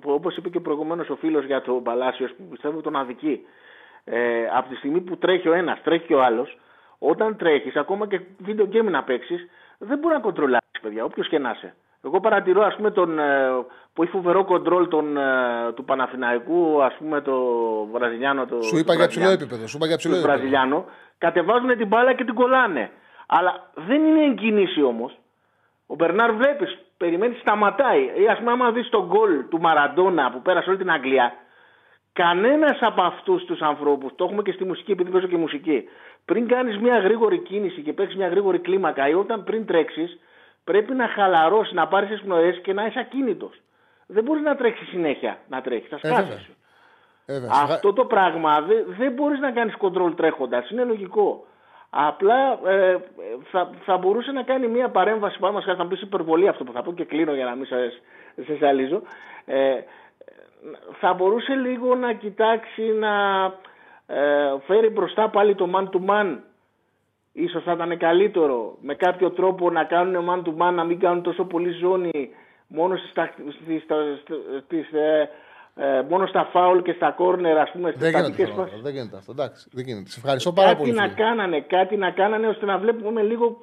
[0.06, 3.40] όπως είπε και προηγουμένως ο φίλος για τον Παλάσιος, που πιστεύω τον αδικεί.
[4.04, 4.18] Ε,
[4.58, 6.58] από τη στιγμή που τρέχει ο ένας, τρέχει και ο άλλος,
[7.00, 9.48] όταν τρέχεις, ακόμα και βίντεο game να παίξεις,
[9.78, 11.76] δεν μπορεί να κοντρολάρεις, παιδιά, όποιος και να είσαι.
[12.06, 13.48] Εγώ παρατηρώ, ας πούμε, τον, ε,
[13.94, 17.36] που έχει φοβερό κοντρόλ τον, ε, του Παναθηναϊκού, ας πούμε, το
[17.92, 18.46] Βραζιλιάνο.
[18.46, 19.34] Το, Σου είπα το για ψηλό Βραζιλιάνο.
[19.34, 19.68] επίπεδο.
[19.68, 20.38] Σου είπα για ψηλό του επίπεδο.
[20.40, 20.86] Βραζιλιάνο,
[21.18, 22.90] κατεβάζουν την μπάλα και την κολλάνε.
[23.28, 25.18] Αλλά δεν είναι εγκίνηση όμως.
[25.88, 28.02] Ο Μπερνάρ βλέπεις, περιμένει, σταματάει.
[28.24, 31.34] Ή ας πούμε, άμα δεις τον γκολ του Μαραντόνα που πέρασε όλη την Αγγλία,
[32.14, 35.84] κανένας από αυτούς τους ανθρώπους, το έχουμε και στη μουσική, επειδή παίζω και μουσική,
[36.26, 40.20] πριν κάνεις μια γρήγορη κίνηση και παίξεις μια γρήγορη κλίμακα ή όταν πριν τρέξεις,
[40.64, 43.62] πρέπει να χαλαρώσεις, να πάρεις εισπνοέ και να είσαι ακίνητος.
[44.08, 45.90] Δεν μπορείς να τρέξεις συνέχεια να τρέχεις.
[45.90, 46.26] Θα Ε, βέβαια.
[46.26, 46.48] σκάσεις.
[47.26, 47.50] Ε, βέβαια.
[47.64, 50.70] Αυτό το πράγμα δεν, δεν μπορείς να κάνεις κοντρόλ τρέχοντας.
[50.70, 51.46] Είναι λογικό.
[51.90, 52.98] Απλά ε,
[53.52, 56.72] θα, θα μπορούσε να κάνει μια παρέμβαση πάνω μας θα μου πεις υπερβολή αυτό που
[56.72, 57.92] θα πω και κλείνω για να μην σε,
[58.46, 59.02] σε ζαλίζω.
[59.46, 59.80] Ε,
[61.00, 63.44] θα μπορούσε λίγο να κοιτάξει να
[64.08, 66.38] ε, φέρει μπροστά πάλι το man to man.
[67.36, 71.24] Ίσως θα ήταν καλύτερο με κάποιο τρόπο να κάνουν man to man, να μην κάνουν
[71.24, 72.30] τόσο πολύ ζώνη
[72.68, 73.34] μόνο στις, τα-
[73.64, 74.20] στις, τα-
[74.66, 75.30] στις, ε,
[75.76, 78.82] ε, μόνο στα φάουλ και στα κόρνερ, ας πούμε, στις Δεν γίνεται, στατικές αυτό, φάσεις.
[78.82, 79.32] δεν γίνεται αυτό.
[79.32, 80.10] Εντάξει, δεν γίνεται.
[80.10, 80.94] Σε ευχαριστώ πάρα Κάτι πολύ.
[80.94, 81.14] να φίλε.
[81.16, 83.60] κάνανε, κάτι να κάνανε ώστε να βλέπουμε λίγο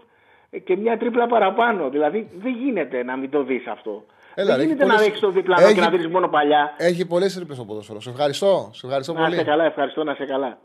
[0.50, 1.88] ε, και μια τρίπλα παραπάνω.
[1.90, 4.04] Δηλαδή δεν γίνεται να μην το δεις αυτό.
[4.34, 6.28] Έλα, δεν ρε, γίνεται έχει να πολλές- ρίξεις το διπλανό έχει- και να δεις μόνο
[6.28, 6.74] παλιά.
[6.76, 8.00] Έχει πολλές τρύπες στο ποδόσφαιρο.
[8.00, 8.70] Σε ευχαριστώ.
[8.72, 9.34] Σε ευχαριστώ Να πολύ.
[9.34, 10.58] είσαι καλά, ευχαριστώ να είσαι καλά.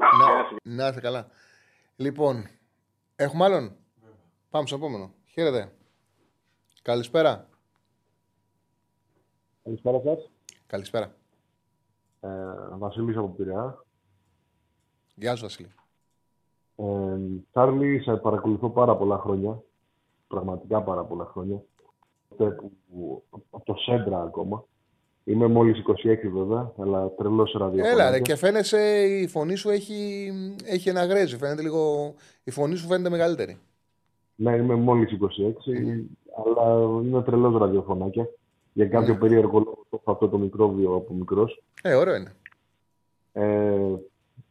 [0.63, 1.27] Να, να είστε καλά.
[1.95, 2.49] Λοιπόν,
[3.15, 3.75] έχουμε άλλον;
[4.49, 5.11] Πάμε στο επόμενο.
[5.25, 5.71] Χαίρετε.
[6.81, 7.49] Καλησπέρα.
[9.63, 10.29] Καλησπέρα σας.
[10.67, 11.15] Καλησπέρα.
[12.19, 12.27] Ε,
[12.77, 13.85] Βασίλης από Πειραιά.
[15.15, 15.73] Γεια σου, Βασίλη.
[16.75, 17.17] Ε,
[17.51, 19.63] Τσάρλι, σε παρακολουθώ πάρα πολλά χρόνια.
[20.27, 21.63] Πραγματικά πάρα πολλά χρόνια.
[22.29, 22.55] Τότε
[22.89, 24.65] που, από το Σέντρα ακόμα.
[25.27, 27.91] Είμαι μόλις 26 βέβαια, αλλά τρελός ραδιοφωνάκια.
[27.91, 30.31] Έλα, ρε, και φαίνεσαι η φωνή σου έχει,
[30.65, 31.37] έχει ένα γρέζι.
[31.37, 32.13] Φαίνεται λίγο.
[32.43, 33.57] Η φωνή σου φαίνεται μεγαλύτερη.
[34.35, 36.05] Ναι, είμαι μόλις 26,
[36.45, 38.29] αλλά είμαι τρελός ραδιοφωνάκια.
[38.73, 39.19] Για κάποιο Ναι.
[39.19, 41.63] περίεργο λόγο το έχω αυτό το μικρόβιο από μικρός.
[41.81, 42.31] Ε, ωραίο είναι.
[43.33, 43.77] Ε,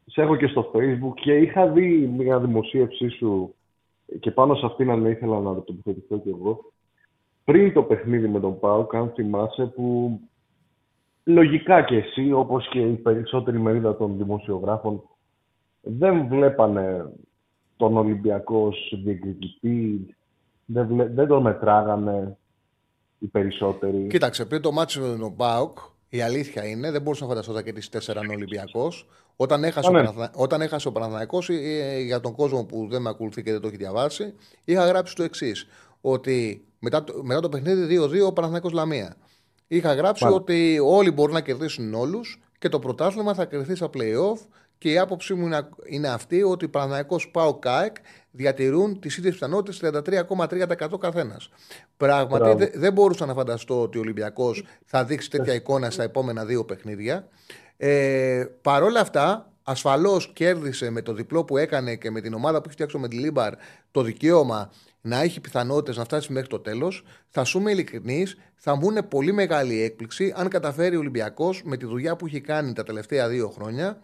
[0.07, 3.55] σε έχω και στο facebook και είχα δει μια δημοσίευσή σου
[4.21, 6.73] και πάνω σε αυτήν αν ήθελα να τοποθετηθώ κι εγώ.
[7.45, 10.19] Πριν το παιχνίδι με τον ΠΑΟΚ, αν θυμάσαι, που
[11.25, 15.03] λογικά και εσύ, όπως και η περισσότερη μερίδα των δημοσιογράφων,
[15.81, 17.13] δεν βλέπανε
[17.77, 20.07] τον Ολυμπιακό ως διεκδικητή,
[20.65, 22.37] δεν, βλέ- δεν τον μετράγανε
[23.19, 24.07] οι περισσότεροι.
[24.07, 25.79] Κοίταξε, πριν το μάτσο με τον Μπάουκ,
[26.09, 29.07] η αλήθεια είναι, δεν μπορούσα να φανταστώ ότι θα κερδίσει 4 Ολυμπιακός.
[29.37, 29.99] Όταν έχασε, Ναι.
[30.01, 30.31] ο Παναθα...
[30.37, 33.67] όταν έχασε ο Παναθηναϊκός, ε, για τον κόσμο που δεν με ακολουθεί και δεν το
[33.67, 34.35] έχει διαβάσει,
[34.65, 35.67] είχα γράψει το εξής.
[36.01, 39.17] Ότι μετά το, μετά το παιχνίδι 2-2 ο Παναθηναϊκός Λαμία.
[39.66, 40.43] Είχα γράψει Μάλιστα.
[40.43, 44.39] ότι όλοι μπορούν να κερδίσουν όλους και το πρωτάθλημα θα κερδίσει στα playoff.
[44.78, 47.97] Και η άποψή μου είναι, είναι αυτή ότι ο Παναθηναϊκός ΠΑΟΚ ΑΕΚ
[48.31, 51.49] διατηρούν τις ίδιες πιθανότητες 33,3% καθένας.
[51.97, 52.59] Πράγματι, Μπράβο.
[52.59, 56.65] δε- δεν μπορούσα να φανταστώ ότι ο Ολυμπιακός θα δείξει τέτοια εικόνα στα επόμενα δύο
[56.65, 57.28] παιχνίδια.
[57.77, 62.57] Ε, Παρ' όλα αυτά, ασφαλώς κέρδισε με το διπλό που έκανε και με την ομάδα
[62.59, 63.53] που έχει φτιάξει ο Μεντιλίμπαρ
[63.91, 64.70] το δικαίωμα
[65.06, 67.05] να έχει πιθανότητες να φτάσει μέχρι το τέλος.
[67.28, 71.86] Θα σούμε ειλικρινεί, θα μου είναι πολύ μεγάλη έκπληξη αν καταφέρει ο Ολυμπιακός με τη
[71.86, 73.98] δουλειά που έχει κάνει τα τελευταία δύο χρόνια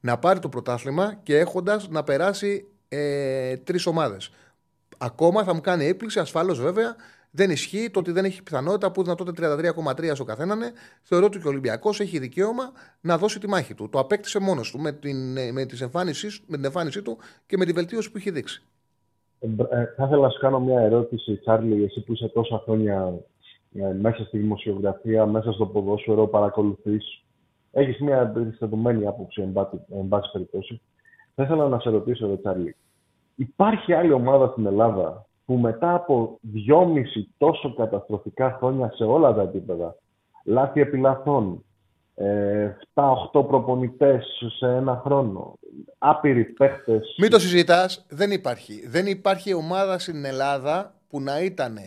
[0.00, 4.30] να πάρει το πρωτάθλημα και έχοντας να περάσει ε, τρεις ομάδες.
[4.98, 6.96] Ακόμα θα μου κάνει έκπληξη, ασφαλώ βέβαια,
[7.30, 10.60] δεν ισχύει το ότι δεν έχει πιθανότητα που είναι τότε 33,3 στο καθέναν.
[11.02, 13.88] Θεωρώ ότι και ο Ολυμπιακός έχει δικαίωμα να δώσει τη μάχη του.
[13.88, 17.64] Το απέκτησε μόνος του με την, με, τις εμφάνισή, με την εμφάνισή του και με
[17.64, 18.62] τη βελτίωση που έχει δείξει.
[19.42, 23.14] Ε, ε, θα ήθελα να σου κάνω μια ερώτηση, Τσάρλι, εσύ που είσαι τόσα χρόνια
[23.74, 27.24] ε, μέσα στη δημοσιογραφία, μέσα στο ποδόσφαιρο, παρακολουθείς.
[27.70, 30.80] Έχεις μια εμπεριστατωμένη άποψη, εν πάση περιπτώσει.
[31.34, 32.76] Θα ήθελα να σε ρωτήσω, ρε Τσάρλι,
[33.34, 39.42] υπάρχει άλλη ομάδα στην Ελλάδα που μετά από δυόμιση τόσο καταστροφικά χρόνια σε όλα τα
[39.42, 39.96] επίπεδα,
[40.44, 41.71] λάθη επιλαθών, ε,
[42.94, 44.24] 7-8 προπονητές
[44.58, 45.58] σε ένα χρόνο,
[45.98, 47.00] άπειροι παίχτε.
[47.18, 48.88] Μην το συζητάς, δεν υπάρχει.
[48.88, 51.78] Δεν υπάρχει ομάδα στην Ελλάδα που να ήταν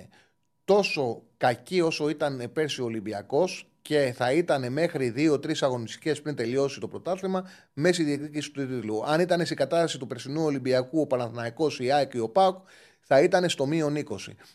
[0.66, 6.80] τόσο κακή όσο ήταν πέρσι ο Ολυμπιακός και θα ήταν μέχρι δύο-τρεις αγωνιστικές πριν τελειώσει
[6.80, 7.44] το πρωτάθλημα
[7.74, 9.06] μέση διεκδίκηση του τίτλου.
[9.06, 12.58] Αν ήταν σε κατάσταση του περσινού Ολυμπιακού ο Παναθηναϊκός, η ΑΕΚ και ο ΠΑΟΚ,
[13.02, 14.02] θα ήταν στο μείον 20.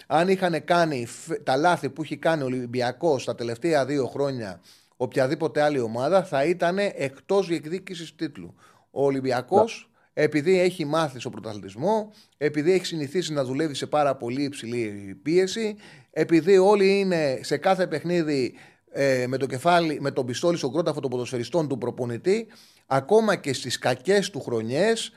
[0.06, 1.06] Αν είχαν κάνει
[1.42, 4.60] τα λάθη που έχει κάνει ο Ολυμπιακός τα τελευταία δύο χρόνια
[5.02, 8.54] οποιαδήποτε άλλη ομάδα, θα ήταν εκτός διεκδίκησης τίτλου.
[8.90, 14.42] Ο Ολυμπιακός, επειδή έχει μάθει στο πρωταθλητισμό, επειδή έχει συνηθίσει να δουλεύει σε πάρα πολύ
[14.42, 15.76] υψηλή πίεση,
[16.10, 18.54] επειδή όλοι είναι σε κάθε παιχνίδι
[18.90, 22.46] ε, με το κεφάλι, με τον πιστόλι στον κρόταφο των ποδοσφαιριστών του προπονητή,
[22.86, 25.12] ακόμα και στις κακές του χρονιές,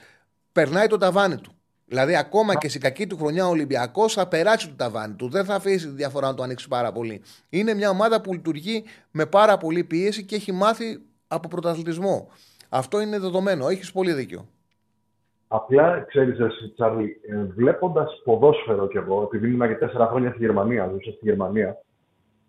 [0.51, 1.55] περνάει το ταβάνι του.
[1.93, 5.29] Δηλαδή, ακόμα και σε κακή του χρονιά ο Ολυμπιακός θα περάσει το ταβάνι του.
[5.29, 7.21] Δεν θα αφήσει τη διαφορά να το ανοίξει πάρα πολύ.
[7.49, 12.29] Είναι μια ομάδα που λειτουργεί με πάρα πολύ πίεση και έχει μάθει από πρωταθλητισμό.
[12.69, 13.67] Αυτό είναι δεδομένο.
[13.67, 14.45] Έχεις πολύ δίκιο.
[15.47, 20.39] Απλά ξέρεις, εσύ, Τσάρλι, ε, βλέποντας ποδόσφαιρο κι εγώ, επειδή ήμουν και τέσσερα χρόνια στη
[20.39, 21.77] Γερμανία, ζούσα στη Γερμανία,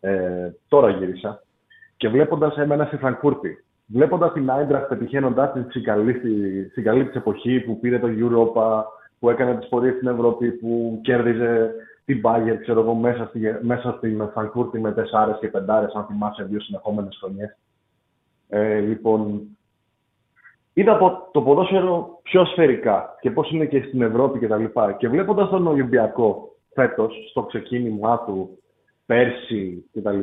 [0.00, 1.42] ε, τώρα γύρισα,
[1.96, 5.66] και βλέποντας εμένα στη Φραγκούρτη, βλέποντας την Άιντραχτ πετυχαίνοντάς την
[6.70, 8.82] στην καλή της εποχή που πήρε το Europa,
[9.18, 11.74] που έκανε τις πορείες στην Ευρώπη, που κέρδιζε
[12.04, 16.44] την Bayern, ξέρω εγώ, μέσα, στη, μέσα στην Φραγκούρτη με τεσσάρες και πεντάρες, αν θυμάσαι,
[16.44, 17.56] δύο συνεχόμενες χρονιές.
[18.48, 19.40] Ε, λοιπόν,
[20.72, 20.98] είδα
[21.32, 24.64] το ποδόσφαιρο πιο σφαιρικά και πώς είναι και στην Ευρώπη κτλ.
[24.64, 28.58] Και, και βλέποντας τον Ολυμπιακό φέτος, στο ξεκίνημά του,
[29.06, 30.18] πέρσι κτλ.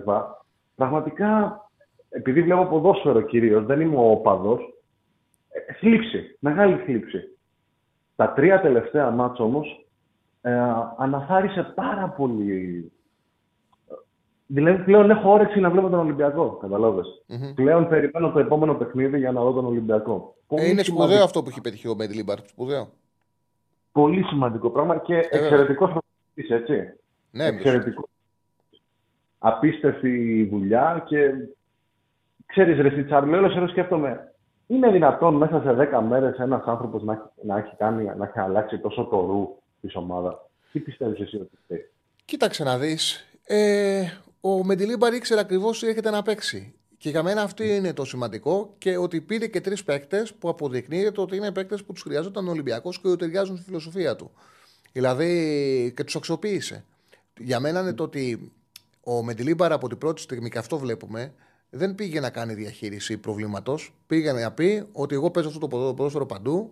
[0.75, 1.61] Πραγματικά,
[2.09, 4.61] επειδή βλέπω ποδόσφαιρο κυρίως, δεν είμαι ο οπαδός,
[5.49, 7.37] ε, θλίψη, μεγάλη θλίψη.
[8.21, 9.85] Τα τρία τελευταία μάτς όμως
[10.41, 10.59] ε,
[10.97, 12.91] αναθάρισε πάρα πολύ.
[14.45, 16.59] Δηλαδή πλέον έχω όρεξη να βλέπω τον Ολυμπιακό,
[17.55, 20.35] Πλέον περιμένω το επόμενο παιχνίδι για να δω τον Ολυμπιακό.
[20.47, 22.89] Ε, είναι σπουδαίο αυτό που έχει πετύχει ο Μέντλιμπαρ, σπουδαίο.
[23.91, 25.91] Πολύ σημαντικό πράγμα και ε, εξαιρετικός
[26.35, 26.93] έτσι.
[27.31, 28.05] Ναι, εξαιρετικός.
[29.39, 31.31] Απίστευτη δουλειά και
[32.45, 34.30] ξέρεις ρε Σιτσάρ, όλο σκέφτομαι
[34.71, 38.77] είναι δυνατόν μέσα σε 10 μέρες ένας άνθρωπος να, να, έχει κάνει, να έχει αλλάξει
[38.79, 40.35] τόσο το ρου της ομάδας;
[40.71, 41.89] Τι πιστεύεις εσύ ότι θέλει.
[42.25, 43.27] Κοίταξε να δεις.
[43.45, 44.03] Ε,
[44.41, 46.75] ο Μεντιλίμπαρ ήξερε ακριβώς τι έρχεται να παίξει.
[46.97, 51.21] Και για μένα αυτό είναι το σημαντικό και ότι πήρε και τρεις παίκτες που αποδεικνύεται
[51.21, 54.31] ότι είναι παίκτες που τους χρειάζονταν ο Ολυμπιακός και ότι ταιριάζουν στη φιλοσοφία του.
[54.91, 56.85] Δηλαδή και τους αξιοποίησε.
[57.37, 58.51] Για μένα είναι το ότι
[59.03, 61.33] ο Μεντιλίμπαρ από την πρώτη στιγμή, και αυτό βλέπουμε,
[61.73, 63.93] δεν πήγε να κάνει διαχείριση προβλήματος.
[64.07, 66.71] Πήγε να πει ότι εγώ παίζω αυτό το ποδόσφαιρο παντού.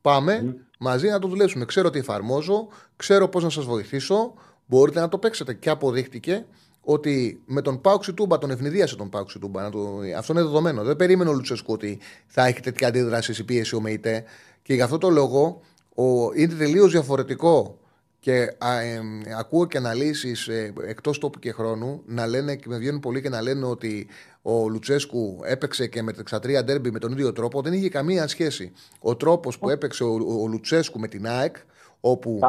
[0.00, 1.64] Πάμε μαζί να το δουλέψουμε.
[1.64, 4.34] Ξέρω τι εφαρμόζω, ξέρω πώς να σας βοηθήσω.
[4.66, 5.54] Μπορείτε να το παίξετε.
[5.54, 6.44] Και αποδείχτηκε
[6.80, 9.70] ότι με τον Πάουξη Τούμπα τον ευνηδίασε τον Πάουξη Τούμπα.
[9.70, 10.00] Το...
[10.16, 10.82] Αυτό είναι δεδομένο.
[10.82, 14.24] Δεν περίμενε ο Λουτσέσκου ότι θα έχει τέτοια αντίδραση ή πίεση ο ΜΕΙΤΕ.
[14.62, 15.60] Και γι' αυτό το λόγο
[15.94, 16.32] ο...
[16.34, 17.76] είναι τελείως διαφορετικό
[18.22, 19.00] και α, ε,
[19.38, 23.28] ακούω και αναλύσεις ε, εκτός τόπου και χρόνου να λένε και με βγαίνουν πολύ και
[23.28, 24.06] να λένε ότι
[24.42, 27.62] ο Λουτσέσκου έπαιξε και με τα εξατρία ντέρμπι με τον ίδιο τρόπο.
[27.62, 28.72] Δεν είχε καμία σχέση.
[29.00, 30.12] Ο τρόπος που έπαιξε ο,
[30.42, 31.56] ο, Λουτσέσκου με την ΑΕΚ,
[32.00, 32.40] όπου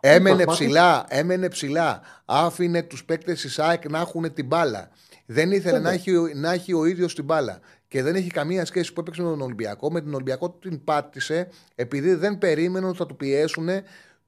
[0.00, 4.88] έμενε ψηλά, έμενε ψηλά, άφηνε τους παίκτες της ΑΕΚ να έχουν την μπάλα.
[5.26, 7.60] Δεν ήθελε να έχει, να έχει ο ίδιος την μπάλα.
[7.88, 9.92] Και δεν έχει καμία σχέση που έπαιξε με τον Ολυμπιακό.
[9.92, 13.68] Με τον Ολυμπιακό την πάτησε επειδή δεν περίμενε ότι θα του πιέσουν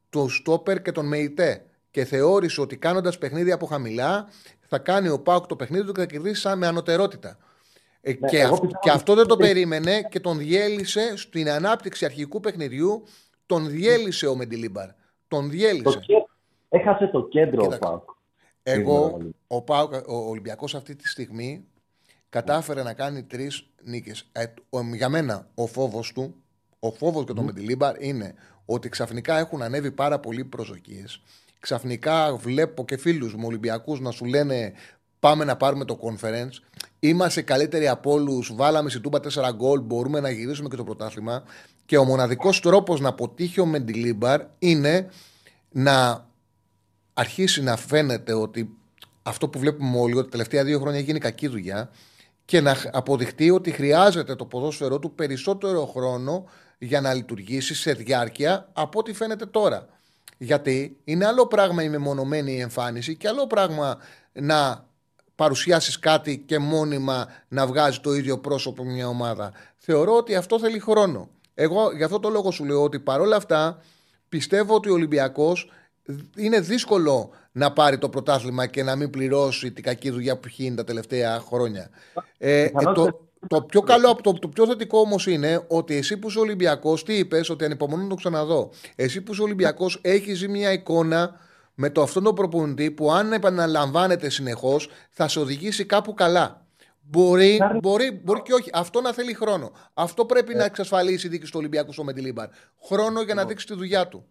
[0.09, 1.65] τον Στόπερ και τον Μεϊτέ.
[1.91, 4.29] Και θεώρησε ότι κάνοντας παιχνίδι από χαμηλά
[4.73, 7.39] θα κάνει ο Πάουκ το παιχνίδι του και θα κερδίσει με ανωτερότητα.
[8.01, 8.49] Ε, ναι, και,
[8.81, 13.05] και αυτό δεν το περίμενε και τον διέλυσε στην ανάπτυξη αρχικού παιχνιδιού.
[13.47, 14.89] Τον διέλυσε ο Μεντιλίμπαρ.
[15.29, 16.01] Τον διέλυσε.
[16.69, 18.11] Έχασε το κέντρο ο Πάουκ.
[18.63, 21.65] Εγώ, ο, Πάουκ, ο Ολυμπιακός αυτή τη στιγμή
[22.29, 24.29] κατάφερε να κάνει τρεις νίκες.
[24.33, 24.45] Ε,
[24.95, 26.35] για μένα ο φόβος του,
[26.79, 27.45] ο φόβος και το mm.
[27.45, 28.35] Μεντιλίμπαρ είναι
[28.65, 31.23] ότι ξαφνικά έχουν ανέβει πάρα πολλοί προσδοκίες.
[31.63, 34.73] Ξαφνικά βλέπω και φίλους μου Ολυμπιακούς να σου λένε
[35.23, 36.83] Πάμε να πάρουμε το conference.
[37.01, 38.53] Είμαστε καλύτεροι από όλους.
[38.55, 39.81] Βάλαμε στη τούμπα 4 γκολ.
[39.81, 41.43] Μπορούμε να γυρίσουμε και το πρωτάθλημα.
[41.87, 45.09] Και ο μοναδικός τρόπος να αποτύχει ο Μεντιλίμπαρ είναι
[45.71, 46.27] να
[47.15, 48.77] αρχίσει να φαίνεται ότι
[49.23, 51.91] αυτό που βλέπουμε όλοι, ότι τα τελευταία δύο χρόνια γίνει κακή δουλειά
[52.45, 56.45] και να αποδειχτεί ότι χρειάζεται το ποδόσφαιρό του περισσότερο χρόνο
[56.79, 59.87] για να λειτουργήσει σε διάρκεια από ό,τι φαίνεται τώρα.
[60.43, 63.99] Γιατί είναι άλλο πράγμα η μεμονωμένη εμφάνιση και άλλο πράγμα
[64.33, 64.87] να
[65.35, 69.53] παρουσιάσεις κάτι και μόνιμα να βγάζει το ίδιο πρόσωπο μια ομάδα.
[69.77, 71.29] Θεωρώ ότι αυτό θέλει χρόνο.
[71.55, 73.83] Εγώ γι' αυτό το λόγο σου λέω ότι παρόλα αυτά
[74.29, 75.71] πιστεύω ότι ο Ολυμπιακός
[76.37, 80.63] είναι δύσκολο να πάρει το πρωτάθλημα και να μην πληρώσει την κακή δουλειά που έχει
[80.63, 81.91] γίνει τα τελευταία χρόνια.
[82.39, 86.29] Ε, ε, το, το πιο καλό, το, το πιο θετικό όμως είναι ότι εσύ που
[86.29, 88.71] είσαι Ολυμπιακός, τι είπες, ότι ανυπομονώ να το ξαναδώ.
[88.97, 91.35] Εσύ που είσαι Ολυμπιακός, έχεις ζει μια εικόνα
[91.75, 96.67] με το αυτόν τον προπονητή που αν επαναλαμβάνεται συνεχώς θα σε οδηγήσει κάπου καλά.
[97.01, 98.71] Μπορεί, μπορεί, μπορεί και όχι.
[98.73, 99.71] Αυτό να θέλει χρόνο.
[99.95, 102.49] Αυτό πρέπει να εξασφαλίσει η δίκη του Ολυμπιακού στο Μεντιλίμπαρ.
[102.83, 104.25] Χρόνο για να δείξει τη δουλειά του.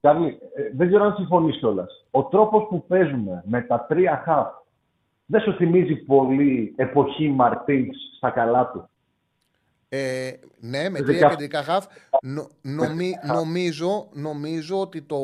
[0.00, 2.04] Κάρλι, ε, δεν ξέρω αν συμφωνείς κιόλας.
[2.10, 4.48] Ο τρόπος που παίζουμε με τα τρία χαφ
[5.30, 8.88] δεν σου θυμίζει πολύ εποχή Μαρτίν στα καλά του;
[9.88, 10.30] Ε,
[10.60, 11.86] ναι, με τρία κεντρικά χαφ.
[12.62, 15.18] νομι, νομίζω, νομίζω ότι το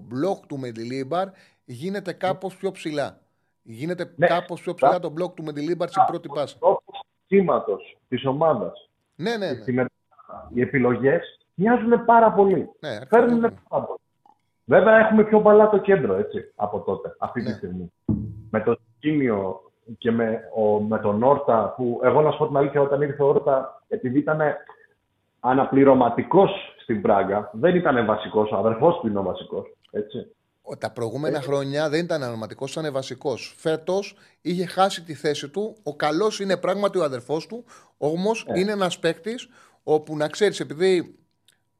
[0.00, 1.28] μπλοκ του Μεντιλίμπαρ
[1.64, 3.18] γίνεται κάπως πιο ψηλά.
[3.62, 6.58] Γίνεται ναι, κάπως πιο ψηλά το μπλοκ του Μεντιλίμπαρ στην πρώτη πάσα.
[6.58, 6.82] Το
[7.24, 8.90] σχήματος της ομάδας.
[9.16, 9.84] Ναι, ναι, ναι.
[10.54, 12.68] Οι επιλογές μοιάζουν πάρα πολύ.
[12.80, 13.98] Ναι, Φέρνουν πάρα πολύ.
[14.64, 17.54] Βέβαια έχουμε πιο μπαλά το κέντρο έτσι, από τότε, αυτή τη ναι.
[17.54, 17.92] στιγμή.
[18.54, 19.60] Με το Σκίνιο
[19.98, 23.22] και με, ο, με τον Όρτα, που εγώ να σου πω την αλήθεια, όταν ήρθε
[23.22, 24.40] ο Όρτα, επειδή ήταν
[25.40, 26.50] αναπληρωματικός
[26.82, 29.76] στην Πράγκα, δεν ήταν βασικός, ο αδερφός του είναι ο βασικός.
[30.78, 33.54] Τα προηγούμενα χρόνια δεν ήταν αναπληρωματικός, ήταν βασικός.
[33.58, 35.76] Φέτος είχε χάσει τη θέση του.
[35.82, 37.64] Ο καλός είναι πράγματι ο αδερφός του,
[37.98, 38.60] όμως ε.
[38.60, 39.48] είναι ένας παίκτης
[39.82, 41.18] όπου να ξέρεις, επειδή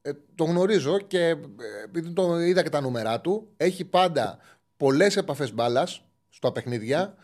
[0.03, 1.37] ε, το γνωρίζω και ε,
[1.85, 4.39] επειδή το είδα και τα νούμερά του, έχει πάντα
[4.77, 7.15] πολλές επαφές μπάλας στα παιχνίδια.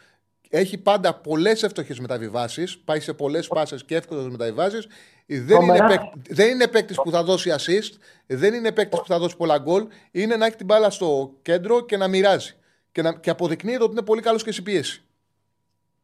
[0.50, 2.78] Έχει πάντα πολλές εύστοχες μεταβιβάσεις.
[2.78, 4.88] Πάει σε πολλές πάσε και εύκολες μεταβιβάσεις.
[5.26, 7.98] Δεν, είναι παίκτη, δεν είναι παίκτης που θα δώσει assist.
[8.26, 9.86] Δεν είναι παίκτης που θα δώσει πολλά γκολ.
[10.10, 12.54] Είναι να έχει την μπάλα στο κέντρο και να μοιράζει.
[12.92, 15.04] Και, να, και αποδεικνύεται ότι είναι πολύ καλός και σε πίεση.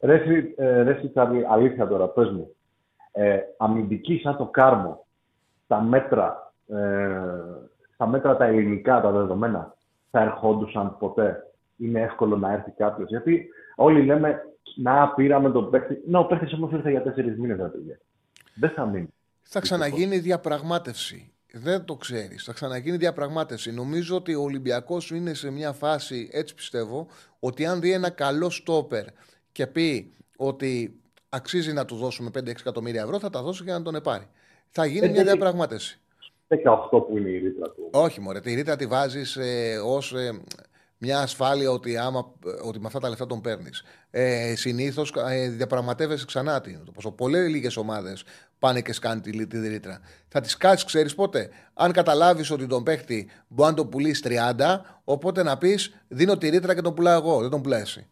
[0.00, 0.22] Ρε,
[0.56, 0.96] ε,
[1.50, 2.54] αλήθεια τώρα, πες μου.
[3.12, 5.06] Ε, αμυντική σαν το κάρμο,
[5.66, 7.20] τα μέτρα, ε,
[7.96, 9.74] τα μέτρα τα ελληνικά, τα δεδομένα,
[10.10, 13.05] θα ερχόντουσαν ποτέ; Είναι εύκολο να έρθει κάποιο.
[13.09, 14.43] Γιατί όλοι λέμε
[14.77, 16.03] να πήραμε τον παίχτη.
[16.07, 17.70] Ναι, ο παίχτη όμω ήρθε για τέσσερι μήνε, δεν
[18.55, 19.09] Δεν θα μείνει.
[19.43, 21.32] Θα ξαναγίνει διαπραγμάτευση.
[21.53, 22.36] Δεν το ξέρει.
[22.36, 23.73] Θα ξαναγίνει διαπραγμάτευση.
[23.73, 27.07] Νομίζω ότι ο Ολυμπιακό είναι σε μια φάση, έτσι πιστεύω,
[27.40, 29.05] ότι αν δει ένα καλό στόπερ
[29.53, 33.82] και πει ότι αξίζει να του δώσουμε 5-6 εκατομμύρια ευρώ, θα τα δώσει για να
[33.82, 34.28] τον επάρει.
[34.70, 36.01] Θα γίνει μια διαπραγμάτευση.
[36.48, 36.57] 18
[36.90, 37.89] που είναι η ρήτρα του.
[37.93, 38.40] Όχι, μωρέ.
[38.40, 40.31] Τη ρήτρα τη βάζει ε, ω ε,
[40.98, 42.32] μια ασφάλεια ότι, άμα,
[42.62, 43.82] ότι με αυτά τα λεφτά τον παίρνεις.
[44.10, 46.93] Ε, Συνήθως ε, διαπραγματεύεσαι ξανά την.
[46.94, 48.24] Πόσο πολλές λίγες ομάδες
[48.59, 50.01] πάνε και σκάνε τη, τη ρήτρα.
[50.28, 54.81] Θα τη κάτσεις, ξέρεις πότε; Αν καταλάβεις ότι τον παίχτη μπορεί να τον πουλήσει 30,
[55.05, 57.40] οπότε να πεις δίνω τη ρήτρα και τον πουλάω εγώ.
[57.40, 58.06] Δεν τον πουλάει εσύ.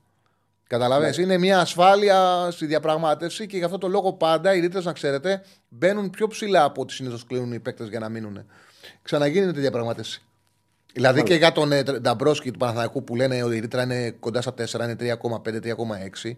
[0.67, 1.23] Καταλαβαίνεις, ναι.
[1.23, 5.45] είναι μια ασφάλεια στη διαπραγμάτευση και γι' αυτό το λόγο πάντα οι ρήτρες, να ξέρετε,
[5.69, 8.47] μπαίνουν πιο ψηλά από ό,τι συνήθως κλείνουν οι παίκτες για να μείνουν.
[9.03, 10.23] Ξαναγίνεται τη διαπραγμάτευση.
[10.95, 14.41] Δηλαδή και για τον ε, Νταμπρόσκι του Παναθηναϊκού που λένε ότι η ρήτρα είναι κοντά
[14.41, 16.31] στα 4, είναι 3,5-3,6.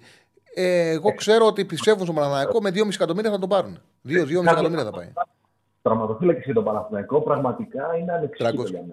[0.55, 3.79] Ε, εγώ ξέρω ότι πιστεύουν στον Παναθηναϊκό με 2,5 εκατομμύρια θα τον πάρουν.
[4.09, 5.13] 2,5 εκατομμύρια θα πάει.
[5.83, 8.85] Τραυματοφύλακα για τον Παναθηναϊκό πραγματικά είναι ανεξήγητο για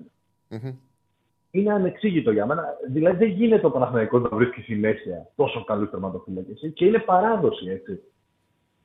[0.50, 0.76] μένα.
[1.52, 2.64] Είναι ανεξήγητο για μένα.
[2.92, 6.68] Δηλαδή δεν γίνεται ο Παναθηναϊκός να βρίσκει συνέχεια τόσο καλούς τερματοφύλακε.
[6.68, 8.00] Και είναι παράδοση έτσι.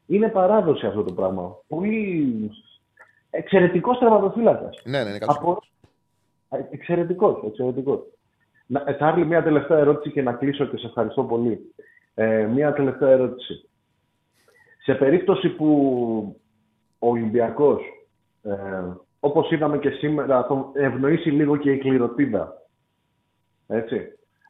[0.06, 1.56] Είναι παράδοση αυτό το πράγμα.
[1.68, 2.50] Πολύ
[3.30, 4.70] εξαιρετικός τερματοφύλακα.
[4.84, 5.58] Ναι, ναι, είναι Από
[6.70, 8.00] Εξαιρετικός, εξαιρετικός.
[8.96, 11.74] Τσάρλι, μια τελευταία ερώτηση και να κλείσω και σε ευχαριστώ πολύ.
[12.14, 13.68] Ε, μια τελευταία ερώτηση.
[14.82, 15.66] Σε περίπτωση που
[16.98, 17.82] ο Ολυμπιακός,
[18.42, 18.84] ε,
[19.20, 22.62] όπως είδαμε και σήμερα, τον ευνοήσει λίγο και η κληροτίδα.
[23.66, 24.00] Έτσι.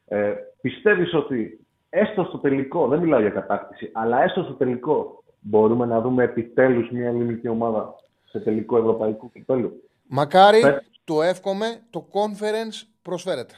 [0.05, 5.87] Ε, πιστεύεις ότι έστω στο τελικό, δεν μιλάω για κατάκτηση, αλλά έστω στο τελικό μπορούμε
[5.87, 7.95] να δούμε επιτέλους μια ελληνική ομάδα
[8.25, 9.83] σε τελικό ευρωπαϊκό κυπέλου.
[10.07, 10.61] Μακάρι,
[11.09, 13.55] το εύχομαι, το conference προσφέρεται.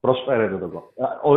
[0.00, 0.92] Προσφέρεται το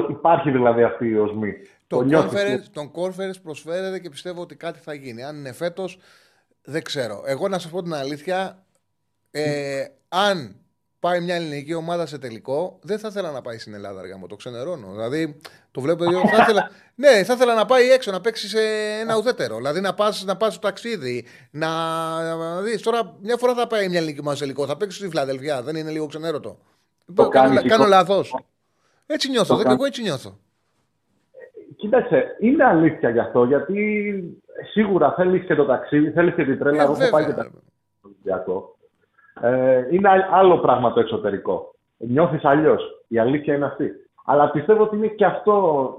[0.09, 1.53] Υπάρχει δηλαδή αυτή η οσμή.
[1.87, 5.23] Το, το conference, τον conference προσφέρεται και πιστεύω ότι κάτι θα γίνει.
[5.23, 5.99] Αν είναι φέτος,
[6.63, 7.23] δεν ξέρω.
[7.25, 8.63] Εγώ να σας πω την αλήθεια,
[9.31, 10.55] ε, αν
[11.05, 14.27] πάει μια ελληνική ομάδα σε τελικό, δεν θα ήθελα να πάει στην Ελλάδα, αργά μου.
[14.27, 14.87] Το ξενερώνω.
[14.91, 15.39] Δηλαδή,
[15.71, 16.03] το βλέπω.
[16.03, 18.59] θα ήθελα, ναι, θα ήθελα να πάει έξω, να παίξει σε
[19.01, 19.55] ένα ουδέτερο.
[19.55, 21.25] Δηλαδή, να πα να πας στο ταξίδι.
[21.51, 21.67] Να,
[22.35, 22.81] να δεις.
[22.81, 24.65] Τώρα, μια φορά θα πάει μια ελληνική ομάδα σε τελικό.
[24.65, 25.61] Θα παίξει στη Φιλαδελφιά.
[25.61, 26.57] Δεν είναι λίγο ξενέρωτο.
[27.15, 27.87] το κάνω, κάνεις κάνω εικόνα.
[27.87, 28.35] λάθος.
[29.05, 29.47] Έτσι νιώθω.
[29.47, 29.77] Το δεν- κάνεις.
[29.79, 30.37] Εγώ έτσι νιώθω.
[31.75, 33.75] Κοίταξε, είναι αλήθεια γι' αυτό, γιατί
[34.71, 36.81] σίγουρα θέλεις και το ταξίδι, θέλεις και την τρέλα.
[36.81, 37.35] Ε, Εγώ έχω πάει και βέβαια.
[37.43, 37.63] ταξίδι
[37.99, 38.74] στο Ολυμπιακό.
[39.41, 41.75] Ε, είναι α- άλλο πράγμα το εξωτερικό.
[41.97, 42.83] Νιώθεις αλλιώς.
[43.07, 43.91] Η αλήθεια είναι αυτή.
[44.25, 45.93] Αλλά πιστεύω ότι είναι και αυτό.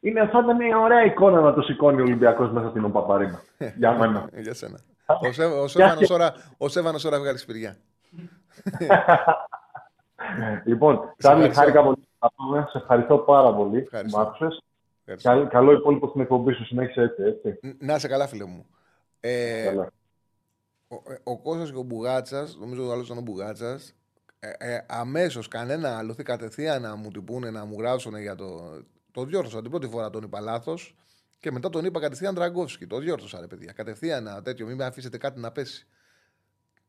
[0.00, 3.40] Είναι, θα ήταν μια ωραία εικόνα να το σηκώνει ο Ολυμπιακός μέσα στην Οπαπαρίνα.
[3.78, 4.28] για μένα.
[4.32, 4.78] Ε, Για σένα.
[5.06, 7.76] Ο, Σε, ο, Για Σέβανος και- τώρα, ο Σέβανος τώρα βγάλει σπηριά.
[10.64, 11.60] λοιπόν, Τσάρλι, ευχαριστώ.
[11.60, 11.96] χάρηκα πολύ.
[11.96, 12.66] που τα πούμε.
[12.70, 14.18] Σε ευχαριστώ πάρα πολύ που Ευχαριστώ.
[14.18, 14.62] μ' άκουσες.
[15.04, 15.30] Ευχαριστώ.
[15.30, 16.64] Καλ- Καλό υπόλοιπο στην εκπομπή σου.
[16.64, 17.22] Συνέχισε έτσι.
[17.22, 17.58] έτσι.
[17.66, 18.66] Ν- Να είσαι καλά, φίλε μου.
[19.20, 19.88] Ε, Καλά.
[20.94, 23.94] Ο, ε, ο Κώστας και ο Μπουγάτσας, νομίζω ο άλλος ήταν ο Μπουγάτσας,
[24.38, 28.80] ε, ε, αμέσως κανένα άλλο κατευθείαν να μου την πούνε, να μου γράψουν για το...
[29.10, 30.94] Το διόρθωσα την πρώτη φορά τον είπα λάθος
[31.38, 32.86] και μετά τον είπα κατευθείαν Τραγκόφσκι.
[32.86, 33.72] Το διόρθωσα ρε παιδιά.
[33.72, 35.86] Κατευθείαν ένα τέτοιο, μην με αφήσετε κάτι να πέσει.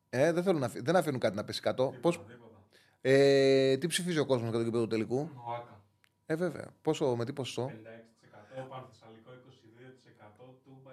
[0.10, 1.94] Ε, δεν, θέλουν να, αφή- δεν αφήνουν κάτι να πέσει κάτω.
[2.02, 2.58] Πώς, Τίποτα.
[3.02, 5.84] ε, τι ψηφίζει ο κόσμος για το κήπεδο του τελικού; Ο Άκα.
[6.26, 6.66] Ε, βέβαια.
[6.82, 9.32] Πόσο, με τι ποσοστό; 56%, Πανθεσσαλικό
[10.42, 10.92] 22%, Τούμπα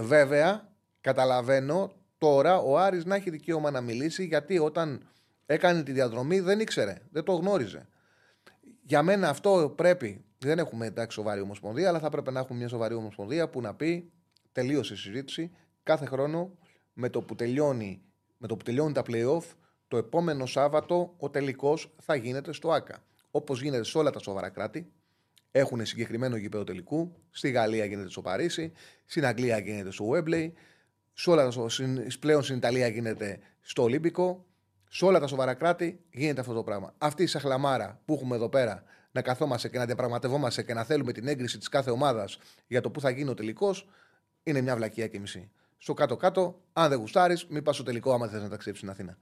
[0.00, 0.04] 22%.
[0.04, 1.92] Βέβαια, καταλαβαίνω
[2.24, 5.08] τώρα ο Άρης να έχει δικαίωμα να μιλήσει γιατί όταν
[5.46, 7.88] έκανε τη διαδρομή δεν ήξερε, δεν το γνώριζε.
[8.82, 10.24] Για μένα αυτό πρέπει.
[10.38, 13.74] Δεν έχουμε εντάξει σοβαρή ομοσπονδία, αλλά θα πρέπει να έχουμε μια σοβαρή ομοσπονδία που να
[13.74, 14.12] πει
[14.52, 15.50] τελείωσε η συζήτηση
[15.82, 16.58] κάθε χρόνο
[16.92, 18.02] με το που τελειώνει,
[18.38, 19.44] με το που τελειώνει τα playoff,
[19.88, 23.04] το επόμενο Σάββατο ο τελικός θα γίνεται στο ΑΚΑ.
[23.30, 24.92] Όπως γίνεται σε όλα τα σοβαρά κράτη,
[25.50, 27.12] έχουν συγκεκριμένο γήπεδο τελικού.
[27.30, 28.72] Στη Γαλλία γίνεται στο Παρίσι,
[29.04, 30.52] στην Αγγλία γίνεται στο Wembley,
[31.14, 34.44] σε όλα τα, συν- πλέον στην Ιταλία γίνεται στο Ολύμπικο.
[34.88, 36.94] Σε όλα τα σοβαρά κράτη γίνεται αυτό το πράγμα.
[36.98, 38.82] Αυτή η σαχλαμάρα που έχουμε εδώ πέρα
[39.12, 42.90] να καθόμαστε και να διαπραγματευόμαστε και να θέλουμε την έγκριση της κάθε ομάδας για το
[42.90, 43.88] που θα γίνει ο τελικός
[44.42, 45.50] είναι μια βλακία και μισή.
[45.78, 49.18] Στο κάτω-κάτω, αν δεν γουστάρεις, μην πας στο τελικό άμα θες να ταξιδέψεις στην Αθήνα.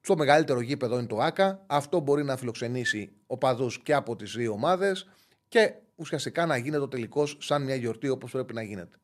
[0.00, 1.64] Στο μεγαλύτερο γήπεδο είναι το ΑΚΑ.
[1.66, 5.08] Αυτό μπορεί να φιλοξενήσει οπαδού και από τις δύο ομάδες
[5.48, 8.96] και ουσιαστικά να γίνεται ο τελικός σαν μια γιορτή όπως πρέπει να γίνεται.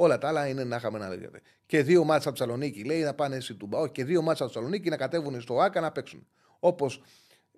[0.00, 1.40] Όλα τα άλλα είναι να είχαμε να λέγεται.
[1.66, 3.78] Και δύο μάτσα από Θεσσαλονίκη λέει να πάνε στη Τούμπα.
[3.78, 6.26] Όχι, και δύο μάτσα από Θεσσαλονίκη να κατέβουν στο ΑΚΑ να παίξουν.
[6.58, 7.02] Όπως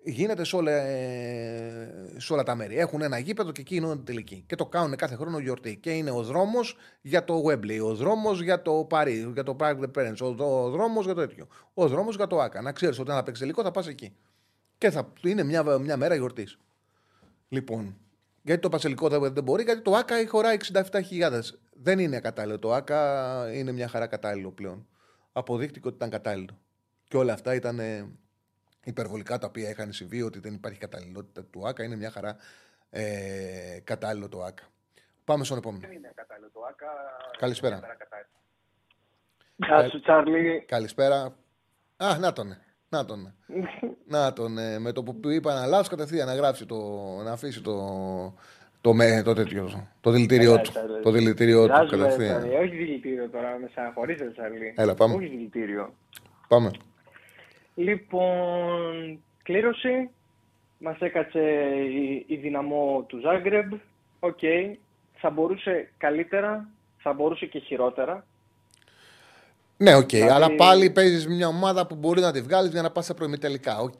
[0.03, 2.79] γίνεται σε όλα, ε, σε όλα τα μέρη.
[2.79, 4.45] Έχουν ένα γήπεδο και εκεί είναι η τελική.
[4.47, 5.77] Και το κάνουν κάθε χρόνο γιορτή.
[5.77, 9.79] Και είναι ο δρόμος για το Wembley, ο δρόμος για το Paris, για το Parc
[9.81, 11.47] des Princes, ο, ο δρόμος για το τέτοιο.
[11.75, 12.63] Ο δρόμος για το ΑΚΑ.
[12.63, 14.17] Να ξέρεις ότι αν θα παίξεις τελικό θα πας εκεί.
[14.79, 16.59] Και θα είναι μια, μια μέρα γιορτής.
[17.49, 17.97] Λοιπόν,
[18.43, 21.41] γιατί το Πασελικό δεν, δεν μπορεί, γιατί το ΑΚΑ χωράει 67.000.
[21.73, 22.59] Δεν είναι κατάλληλο.
[22.59, 24.87] Το ΑΚΑ είναι μια χαρά κατάλληλο πλέον.
[25.33, 26.59] Αποδείχτηκε ότι ήταν κατάλληλο.
[27.09, 28.09] Και όλα αυτά ήταν ε,
[28.85, 31.85] υπερβολικά τα οποία είχαν συμβεί, ότι δεν υπάρχει καταλληλότητα του ΑΚΑ.
[31.85, 32.37] Είναι μια χαρά
[32.91, 34.65] ε, κατάλληλο το ΑΚΑ.
[35.25, 35.87] Πάμε στον επόμενο.
[37.39, 37.81] Καλησπέρα.
[39.57, 40.65] Γεια σου, Τσάρλι.
[40.69, 41.37] Καλησπέρα.
[41.97, 42.57] Α, να τον.
[42.93, 43.35] Να τον.
[44.07, 44.59] να τον.
[44.59, 46.77] ε, με το που είπα να λάθο κατευθείαν να γράψει το.
[47.25, 47.75] να αφήσει το.
[48.81, 49.89] το, με, το τέτοιο.
[50.01, 50.73] Το δηλητήριό του.
[50.73, 52.39] Καλά, Το δηλητήριό του Γεια σου, ρε, κατευθείαν.
[52.39, 52.57] Τσάρλι.
[52.57, 54.75] Όχι δηλητήριο τώρα, με συγχωρείτε, Τσάρλι.
[54.77, 55.15] Έλα, πάμε.
[55.15, 55.93] Όχι δηλητήριο.
[56.49, 56.71] Πάμε.
[57.75, 60.11] Λοιπόν, κλήρωση.
[60.79, 61.41] Μας έκατσε
[61.91, 63.73] η, η δυναμό του Ζάγκρεμπ.
[64.21, 64.39] Οκ.
[65.15, 66.69] Θα μπορούσε καλύτερα,
[66.99, 68.25] θα μπορούσε και χειρότερα.
[69.83, 70.09] Ναι, οκ.
[70.09, 73.15] Δηλαδή- Αλλά πάλι παίζεις μια ομάδα που μπορεί να τη βγάλεις για να πας στα
[73.15, 73.79] προημιτελικά.
[73.79, 73.99] Οκ.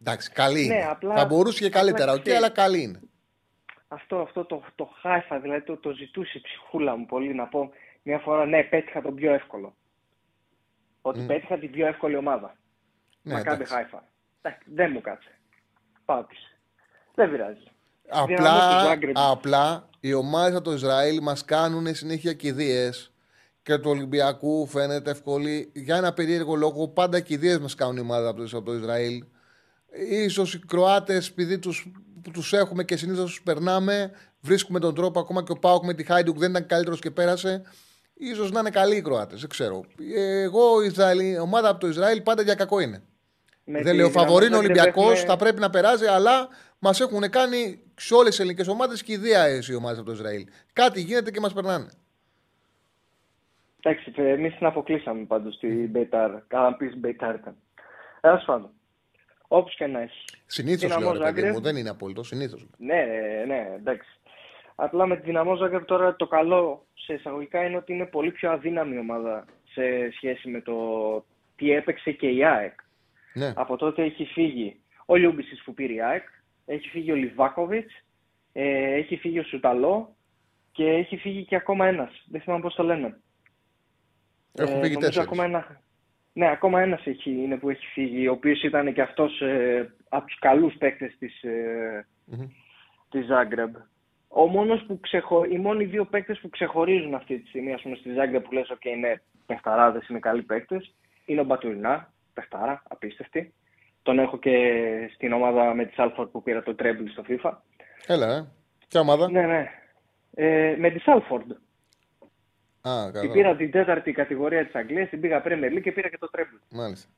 [0.00, 0.84] Εντάξει, καλή Ναι, είναι.
[0.90, 2.38] απλά- Θα μπορούσε και απλά καλύτερα, οκ, ξέρεις.
[2.38, 3.00] αλλά καλή είναι.
[3.88, 7.70] Αυτό, αυτό το, το Χάιφα, δηλαδή το, το ζητούσε η ψυχούλα μου πολύ να πω
[8.02, 9.74] μια φορά, ναι, πέτυχα τον πιο εύκολο.
[11.02, 12.56] Ότι πέτυχα την πιο εύκολη ομάδα.
[13.22, 13.72] Ναι, Μακάμπι εντάξει.
[13.72, 14.04] Χάιφα.
[14.42, 15.30] Εντάξει, δεν μου κάτσε.
[16.04, 16.58] Πάτησε.
[17.14, 17.62] Δεν πειράζει.
[18.26, 18.26] Δυναμό
[18.58, 19.14] του Απλά, Ζάγκρεμπ.
[19.18, 23.12] απλά οι ομάδες από το Ισραήλ μας κάνουν συνέχεια κηδείες
[23.68, 25.70] και του Ολυμπιακού φαίνεται εύκολη.
[25.74, 29.24] Για ένα περίεργο λόγο, πάντα κηδείε μας κάνουν οι ομάδε από, το- από το Ισραήλ.
[30.10, 31.72] Ίσως οι Κροάτες, επειδή του
[32.32, 36.04] τους έχουμε και συνήθως τους περνάμε, βρίσκουμε τον τρόπο ακόμα και ο Πάοκ με τη
[36.04, 37.62] Χάιντουκ δεν ήταν καλύτερος και πέρασε.
[38.36, 39.84] σω να είναι καλοί οι Κροάτες, δεν ξέρω.
[40.14, 43.02] Εγώ, η Ισραήλ, η ομάδα από το Ισραήλ πάντα για κακό είναι.
[43.64, 47.00] Με Δεν τη λέω Δυναμό φαβορί Ζάγκρεμπ Ολυμπιακός, έχουμε- θα πρέπει να περάσει, αλλά μας
[47.00, 50.46] έχουν κάνει σε όλες τις ελληνικές ομάδες κηδεία οι ομάδες από το Ισραήλ.
[50.72, 51.88] Κάτι γίνεται και μας περνάνε.
[53.82, 56.30] Εντάξει, εμείς την αποκλείσαμε πάντως στη Μπέιταρ.
[56.46, 57.56] Καλά, πεις Μπέιταρ ήταν.
[58.20, 58.70] Τέλος πάντων.
[59.48, 60.24] Όπως και να έχει.
[60.46, 61.54] Συνήθως Δυναμό λέω ρε παιδί Ζάγκρεμπ.
[61.54, 62.22] μου, δεν είναι απόλυτο.
[62.22, 62.66] Συνήθως.
[62.78, 63.04] Ναι,
[63.46, 64.10] ναι, εντάξει.
[64.74, 68.50] Απλά με τη Δυναμό Ζάγκρεμπ τώρα το καλό σε εισαγωγικά είναι ότι είναι πολύ πιο
[68.50, 70.74] αδύναμη η ομάδα σε σχέση με το
[71.56, 72.80] τι έπαιξε και η ΑΕΚ.
[73.34, 73.52] Ναι.
[73.56, 76.24] Από τότε έχει φύγει ο Λιούμπισης που πήρε η ΑΕΚ,
[76.66, 77.94] έχει φύγει ο Λιβάκοβιτς,
[78.52, 80.16] ε, έχει φύγει ο Σουταλό
[80.72, 82.24] και έχει φύγει και ακόμα ένας.
[82.28, 83.20] Δεν θυμάμαι πώς το λένε.
[84.54, 85.18] Έχουν Ε, φύγει νομίζω τέσσερις.
[85.18, 85.80] Ακόμα ένα...
[86.32, 90.26] Ναι, ακόμα ένας έχει, είναι που έχει φύγει, ο οποίος ήταν και αυτός ε, από
[90.26, 92.06] τους καλούς παίκτες της, ε,
[93.10, 93.80] της Zagreb.
[94.28, 95.44] Ο μόνος που ξεχω...
[95.44, 98.70] Οι μόνοι δύο παίκτες που ξεχωρίζουν αυτή τη στιγμή ας πούμε, στη Zagreb που λες
[98.70, 100.94] ότι είναι παιχταράδες, είναι καλοί παίκτες,
[101.24, 103.52] είναι ο Μπατουρινά, παιχτάρα, απίστευτη.
[104.02, 107.52] Τον έχω και στην ομάδα με τη Salford που πήρα το treble στο FIFA.
[108.06, 108.46] Έλα, ε.
[108.88, 109.70] Ποια ομάδα; Ναι, ναι.
[110.34, 111.46] Ε, με τη Salford.
[112.88, 113.32] Α, Την καλά.
[113.32, 116.60] πήρα την τέταρτη κατηγορία της Αγγλίας, την πήγα Premier League και πήρα και το treble.
[116.70, 117.08] Μάλιστα.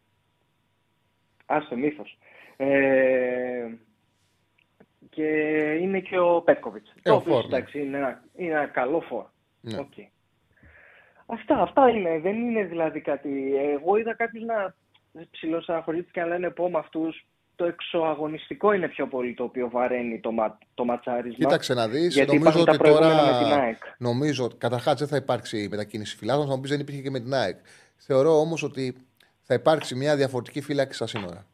[1.46, 2.18] Άστο μύθος.
[2.56, 3.68] Ε,
[5.10, 5.26] και
[5.80, 6.90] είναι και ο Πέτκοβιτς.
[6.90, 7.56] Ε, το ο οποίο φορ, ναι.
[7.56, 9.24] εντάξει είναι ένα, είναι ένα καλό φόρ.
[9.60, 9.78] Ναι.
[9.78, 9.92] Οκ.
[11.26, 12.18] Αυτά, αυτά είναι.
[12.18, 13.56] Δεν είναι δηλαδή κάτι.
[13.56, 14.74] Εγώ είδα κάποιους να
[15.30, 17.26] ψιλοστεναχωρήθηκαν και να λένε πω με αυτούς
[17.60, 21.36] το εξωαγωνιστικό είναι πιο πολύ το οποίο βαραίνει το, μα, το ματσάρισμα.
[21.38, 22.14] Κοίταξε να δεις.
[22.14, 23.38] Γιατί Νομίζω υπάρχουν τα ότι προηγούμενα τώρα.
[23.38, 23.76] με την ΑΕΚ.
[23.98, 26.46] Νομίζω καταρχάς δεν θα υπάρξει μετακίνηση φιλάθλων.
[26.46, 27.58] Θα μου πεις δεν υπήρχε και με την ΑΕΚ.
[27.96, 28.96] Θεωρώ όμως ότι
[29.42, 31.46] θα υπάρξει μια διαφορετική φύλαξη στα σύνορα.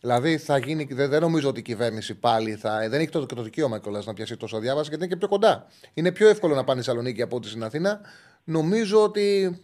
[0.00, 2.88] Δηλαδή θα γίνει, δεν, δεν νομίζω ότι η κυβέρνηση πάλι θα.
[2.88, 5.28] Δεν έχει το, και το δικαίωμα κιόλας να πιάσει τόσο διάβαση γιατί είναι και πιο
[5.28, 5.66] κοντά.
[5.94, 8.00] Είναι πιο εύκολο να πάνε στη Θεσσαλονίκη από ό,τι στην Αθήνα.
[8.44, 9.58] Νομίζω ότι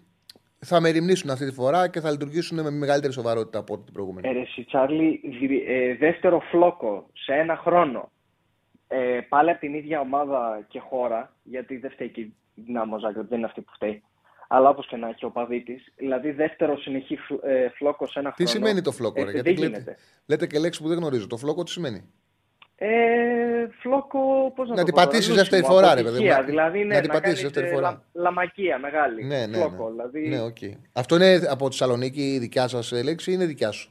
[0.58, 4.28] θα μεριμνήσουν αυτή τη φορά και θα λειτουργήσουν με μεγαλύτερη σοβαρότητα από ό,τι την προηγούμενη.
[4.28, 8.10] Ε, ρε, εσύ, Τσάρλι, δι- ε, δεύτερο φλόκο σε ένα χρόνο.
[8.88, 13.28] Ε, πάλι από την ίδια ομάδα και χώρα, γιατί δεν φταίει και η Δυνάμο Ζάγκρεπ,
[13.28, 14.02] δεν είναι αυτή που φταίει.
[14.48, 15.74] Αλλά όπως και να έχει ο παδί τη.
[15.96, 18.50] Δηλαδή, δεύτερο συνεχή φλ- ε, φλόκο σε ένα Τι χρόνο.
[18.50, 19.96] σημαίνει το φλόκο, ρε, ε, γιατί δεν λέτε, γίνεται.
[20.26, 21.26] λέτε και λέξη που δεν γνωρίζω.
[21.26, 22.10] Το φλόκο τι σημαίνει;
[22.78, 26.36] Ε, φλόκο, πώς να, Να το την πω τώρα, πατήσεις λούσιμο, δεύτερη φορά, ρε, αποτυχία,
[26.36, 26.46] παιδί μου.
[26.50, 28.02] Δηλαδή, ναι, Να την να πατήσεις κάνεις, δεύτερη ε, φορά.
[28.12, 29.24] λα- λαμακία μεγάλη.
[29.24, 29.56] Ναι, ναι.
[29.56, 29.90] φλόκο, ναι.
[29.90, 30.28] δηλαδή.
[30.28, 30.56] ναι οκ.
[30.92, 33.90] Αυτό είναι από τη Θεσσαλονίκη η δικιά σας λέξη ή είναι δικιά σου;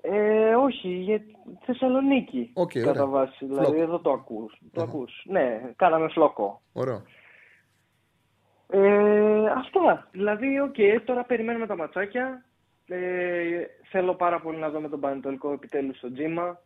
[0.00, 1.20] Ε, όχι, για
[1.64, 2.50] Θεσσαλονίκη.
[2.54, 3.06] Οκ, κατά ωραία.
[3.06, 3.44] βάση.
[3.46, 3.82] Δηλαδή, Φλόκο.
[3.82, 4.58] εδώ το ακούς.
[4.72, 5.22] Το ακούς.
[5.24, 6.60] Ναι, κάναμε φλόκο.
[6.72, 7.02] Ωραίο.
[8.72, 10.08] Ε, αυτά.
[10.12, 12.44] Δηλαδή, οκ, τώρα περιμένουμε τα ματσάκια.
[12.86, 12.98] Ε,
[13.90, 16.60] θέλω πάρα πολύ να δω με τον Πανετολικό επιτέλους στο τζίμα.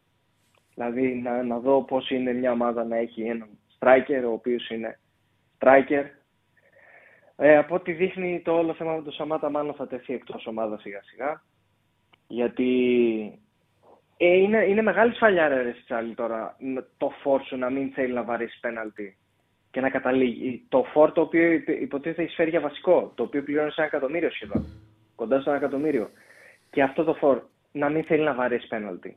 [0.74, 3.48] Δηλαδή, να, να δω πώς είναι μια ομάδα να έχει έναν
[3.78, 4.98] striker, ο οποίος είναι
[5.58, 6.04] striker.
[7.36, 10.80] Ε, από ό,τι δείχνει το όλο θέμα με τον Σαμάτα, μάλλον θα τεθεί εκτός ομάδας
[10.80, 11.42] σιγά σιγά.
[12.26, 12.68] Γιατί
[14.16, 18.12] ε, είναι, είναι μεγάλη σφαλιάρα ρε Τσάλι τώρα με το φόρ σου να μην θέλει
[18.12, 19.16] να βαρέσει πέναλτι
[19.70, 20.64] και να καταλήγει.
[20.68, 23.86] Το φόρ το οποίο υπ- υποτίθεται έχει φέρει για βασικό, το οποίο πληρώνει σε ένα
[23.86, 24.66] εκατομμύριο σχεδόν.
[25.14, 26.10] Κοντά στο ένα εκατομμύριο.
[26.70, 27.42] Και αυτό το φορ
[27.72, 29.16] να μην θέλει να βαρέσει πέναλτι.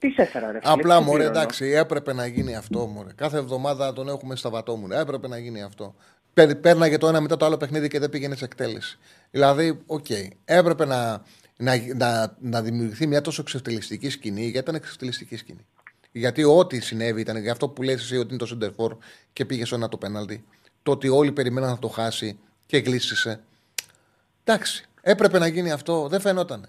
[0.00, 1.38] Τι σε έφερα, ρε φίλε, Απλά τι μωρέ, πληρώνω.
[1.40, 2.86] εντάξει, έπρεπε να γίνει αυτό.
[2.86, 3.12] Μωρέ.
[3.14, 5.00] Κάθε εβδομάδα τον έχουμε στα βατόμουρα.
[5.00, 5.94] Έπρεπε να γίνει αυτό.
[6.34, 8.98] Πέ- Πέρναγε το ένα μετά το άλλο παιχνίδι και δεν πήγαινε σε εκτέλεση.
[9.30, 10.06] Δηλαδή, οκ,
[10.44, 11.22] έπρεπε να,
[11.56, 15.66] να, να, να δημιουργηθεί μια τόσο εξευτελιστική σκηνή, γιατί ήταν εξευτελιστική σκηνή.
[16.12, 18.96] Γιατί ό,τι συνέβη ήταν, γι' αυτό που λες εσύ ότι είναι το σέντερ φορ
[19.32, 20.44] και πήγε στο ένα το πέναλτι.
[20.82, 23.40] Το ότι όλοι περιμέναν να το χάσει και γλίστησε.
[24.44, 26.08] Εντάξει, έπρεπε να γίνει αυτό.
[26.08, 26.68] Δεν φαινόταν.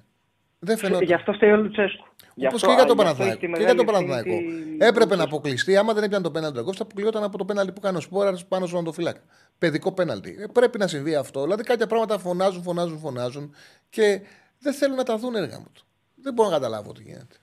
[0.60, 1.06] Δεν φαινόταν.
[1.06, 2.06] Γι' αυτό φταίει ο Λουτσέσκου.
[2.42, 3.40] Γι' Όπω αυτό- και για τον γι' αυτό έχει Παναθηναϊκό.
[3.40, 4.44] τη Και για τον μεγάλη Παναθηναϊκό.
[4.48, 5.24] ευθύνη τη- Έπρεπε να Λουτσέσκου.
[5.24, 5.78] αποκλειστεί.
[5.78, 8.34] Άμα δεν έπιανε το πέναλτι ο θα αποκλειόταν από το πέναλτι που κάνει ο Σπόρα
[8.48, 9.22] πάνω στον Αντοφυλάκα.
[9.58, 10.38] Παιδικό πέναλτι.
[10.40, 11.42] Ε, πρέπει να συμβεί αυτό.
[11.44, 13.56] Δηλαδή κάποια πράγματα φωνάζουν, φωνάζουν, φωνάζουν
[13.90, 14.22] και
[14.60, 15.72] δεν θέλουν να τα δουν έργα μου.
[16.16, 17.36] Δεν μπορώ να καταλάβω τι γίνεται.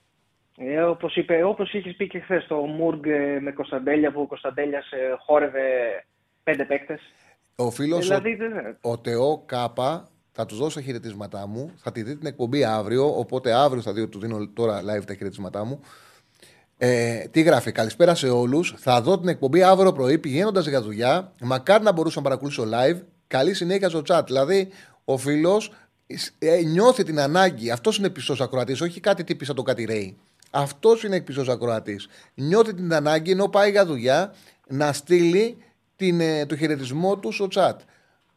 [0.57, 4.27] Ε, όπως, είπε, όπως είχες πει και χθες το Μουργκ ε, με Κωνσταντέλια που ο
[4.27, 5.61] Κωνσταντέλιας ε, χόρευε
[6.43, 6.99] πέντε παίκτες.
[7.55, 10.07] Ο φίλος Δηλαδή, δεν- ο, ο Τεό Κάπα
[10.39, 11.71] θα τους δώσω τα χαιρετίσματά μου.
[11.77, 13.17] Θα τη δει την εκπομπή αύριο.
[13.17, 15.79] Οπότε αύριο θα δει ότι του δίνω τώρα live τα χαιρετίσματά μου.
[16.77, 18.75] Ε, τι γράφει, Καλησπέρα σε όλους.
[18.77, 21.33] Θα δω την εκπομπή αύριο πρωί πηγαίνοντας για δουλειά.
[21.41, 23.01] Μακάρι να μπορούσα να παρακολουθήσω live.
[23.27, 24.21] Καλή συνέχεια στο chat.
[24.25, 24.67] Δηλαδή,
[25.05, 25.71] ο φίλος
[26.39, 27.71] ε, νιώθει την ανάγκη.
[27.71, 30.17] Αυτός είναι πιστός ακροατής, όχι κάτι τύπης σαν το κάτι ρέι.
[30.51, 32.07] Αυτός είναι πιστός ακροατής.
[32.33, 34.33] Νιώθει την ανάγκη ενώ πάει για δουλειά
[34.67, 35.57] να στείλει
[35.95, 37.75] την, ε, το χαιρετισμό του στο chat.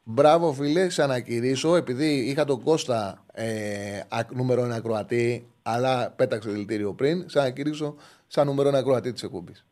[0.05, 1.77] Μπράβο, φίλε, σε ανακηρύσω.
[1.77, 7.41] Επειδή είχα τον Κώστα ε, ακ- νούμερο ένα ακροατή, αλλά πέταξε το δηλητήριο πριν, σε
[7.41, 7.97] ανακηρύσω
[8.27, 9.67] σαν νούμερο ένα ακροατή της εκπομπής.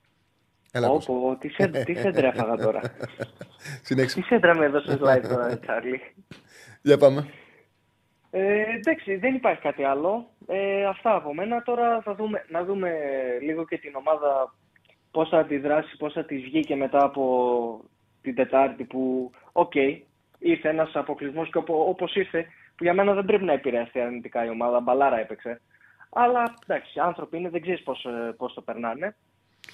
[0.73, 1.13] Έλα, Κώστα.
[1.13, 2.81] Όπο, τι, σε, τι σέντρα έφαγα τώρα.
[3.83, 4.21] Συνέχισε.
[4.21, 6.01] τι σέντρα με έδωσες live τώρα, ρε Τσάρλι;
[6.83, 7.29] Για πάμε.
[8.31, 10.31] Ε, εντάξει, δεν υπάρχει κάτι άλλο.
[10.47, 11.63] Ε, αυτά από μένα.
[11.63, 12.93] Τώρα θα δούμε, να δούμε
[13.43, 14.55] λίγο και την ομάδα
[15.11, 17.85] πώς θα αντιδράσει, πώς θα της βγει και μετά από
[18.23, 19.73] την Τετάρτη που, οκ,
[20.41, 22.47] ήρθε ένας αποκλεισμός και οπο- όπως ήρθε,
[22.77, 25.61] που για μένα δεν πρέπει να επηρεαστεί αρνητικά η ομάδα, μπαλάρα έπαιξε.
[26.13, 29.17] Αλλά εντάξει, άνθρωποι είναι, δεν ξέρεις πώς, ε, πώς το περνάνε.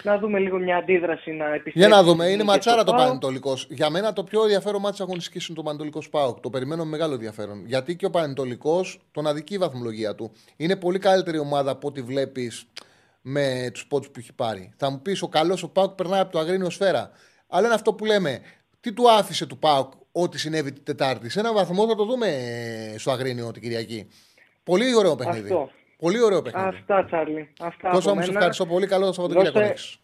[0.02, 1.78] Να δούμε λίγο μια αντίδραση να επιστρέψει.
[1.78, 3.06] Για να δούμε, είναι και ματσάρα στο το ΠΑΟΚ.
[3.06, 3.66] Πανετολικός.
[3.70, 6.40] Για μένα το πιο ενδιαφέρον ματς στην αγωνιστική είναι το Πανετολικός-ΠΑΟΚ.
[6.40, 7.66] Το περιμένω με μεγάλο ενδιαφέρον.
[7.66, 10.32] Γιατί και ο Πανετολικός τον αδικεί η βαθμολογία του.
[10.56, 12.66] Είναι πολύ καλύτερη ομάδα από ό,τι βλέπεις
[13.22, 14.72] με τους πόντους που έχει πάρει.
[14.76, 17.10] Θα μου πεις ο καλός ο Πάουκ περνάει από το αγρίνιο σφαίρα.
[17.48, 18.40] Αλλά είναι αυτό που λέμε.
[18.80, 21.30] Τι του άφησε του Πάουκ ό,τι συνέβη την Τετάρτη.
[21.30, 22.28] Σε έναν βαθμό θα το δούμε
[22.98, 24.08] στο Αγρίνιο την Κυριακή.
[24.64, 25.52] Πολύ ωραίο παιχνίδι.
[25.52, 25.70] Αυτό.
[25.98, 26.66] Πολύ ωραίο παιχνίδι.
[26.68, 27.52] Αυτά, Τσάρλι.
[27.60, 28.86] Αυτά Τόσο μου ευχαριστώ πολύ.
[28.86, 29.58] Καλό Σαββατοκύριακο.
[29.58, 29.98] Δώστε,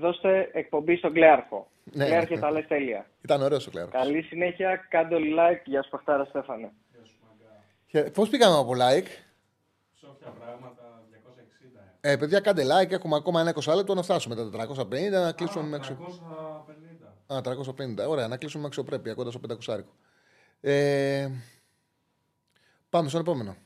[0.00, 1.68] δώστε εκπομπή στον Κλέαρχο.
[1.84, 2.04] Ναι.
[2.04, 2.40] ναι Κλέαρχο ναι.
[2.40, 3.06] τα λες τέλεια.
[3.22, 4.02] Ήταν ωραίο ο Κλέαρχος.
[4.02, 4.86] Καλή συνέχεια.
[4.88, 5.62] Κάντε like.
[5.64, 6.72] για σπαχτάρα, Στέφανο.
[7.88, 8.10] Στέφανε.
[8.10, 9.08] Πώς πήγαμε από like;
[10.40, 11.02] Πράγματα.
[12.00, 12.10] 260.
[12.10, 12.90] Ε, παιδιά, κάντε like.
[12.90, 15.10] Έχουμε ακόμα ένα 20 λεπτό να φτάσουμε τα 450.
[15.10, 15.96] Να κλείσουμε μέχρι.
[16.00, 16.51] 300...
[17.32, 18.08] Α, 350.
[18.08, 19.80] Ωραία, να κλείσουμε με αξιοπρέπεια κοντά στο 500.
[20.60, 21.28] Ε,
[22.90, 23.56] πάμε στον επόμενο.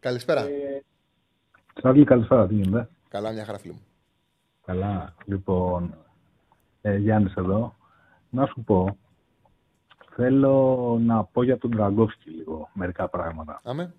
[0.00, 0.46] Καλησπέρα.
[1.74, 3.82] Τσάρλι, καλησπέρα, τι γίνεται; Καλά, μια χαρά φίλη μου.
[4.64, 5.14] Καλά.
[5.24, 5.94] Λοιπόν,
[6.82, 7.74] ε, Γιάννης εδώ.
[8.30, 8.96] Να σου πω,
[10.14, 13.60] θέλω να πω για τον Τραγκόφσκι λίγο, μερικά πράγματα.
[13.64, 13.94] Άμε.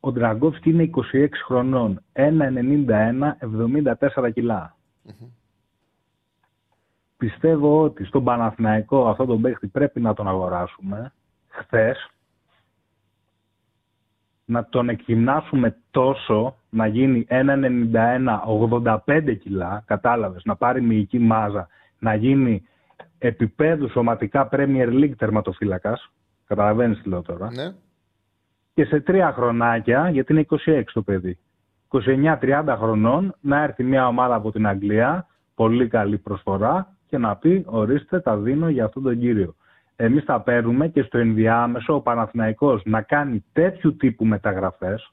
[0.00, 4.75] Ο Τραγκόφσκι είναι 26 χρονών, 1,91, 74 κιλά.
[7.16, 11.12] Πιστεύω ότι στον Παναθηναϊκό αυτό τον παίχτη πρέπει να τον αγοράσουμε
[11.48, 12.10] χθες
[14.44, 18.42] να τον εκγυμνάσουμε τόσο να γίνει 1,91,
[19.06, 21.68] 85 κιλά, κατάλαβες, να πάρει μυϊκή μάζα,
[21.98, 22.62] να γίνει
[23.18, 26.10] επίπεδου σωματικά Premier League τερματοφύλακας,
[26.46, 27.72] καταλαβαίνεις τι λέω τώρα, Ναι.
[28.74, 31.38] και σε τρία χρονάκια, γιατί είναι 26 το παιδί,
[31.88, 37.62] 29-30 χρονών, να έρθει μια ομάδα από την Αγγλία, πολύ καλή προσφορά, και να πει,
[37.66, 39.54] ορίστε, τα δίνω για αυτόν τον κύριο.
[39.96, 45.12] Εμείς τα παίρνουμε και στο ενδιάμεσο ο Παναθηναϊκός να κάνει τέτοιου τύπου μεταγραφές,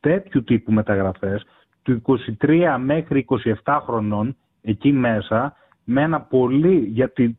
[0.00, 1.44] τέτοιου τύπου μεταγραφές,
[1.82, 2.02] του
[2.40, 3.26] 23 μέχρι
[3.64, 7.36] 27 χρονών, εκεί μέσα, με ένα πολύ, για την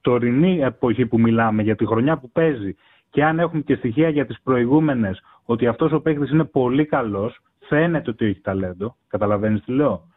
[0.00, 2.76] τωρινή εποχή που μιλάμε, για τη χρονιά που παίζει,
[3.10, 7.40] και αν έχουμε και στοιχεία για τις προηγούμενες, ότι αυτός ο παίκτης είναι πολύ καλός,
[7.68, 10.10] φαίνεται ότι έχει ταλέντο, καταλαβαίνεις τι λέω,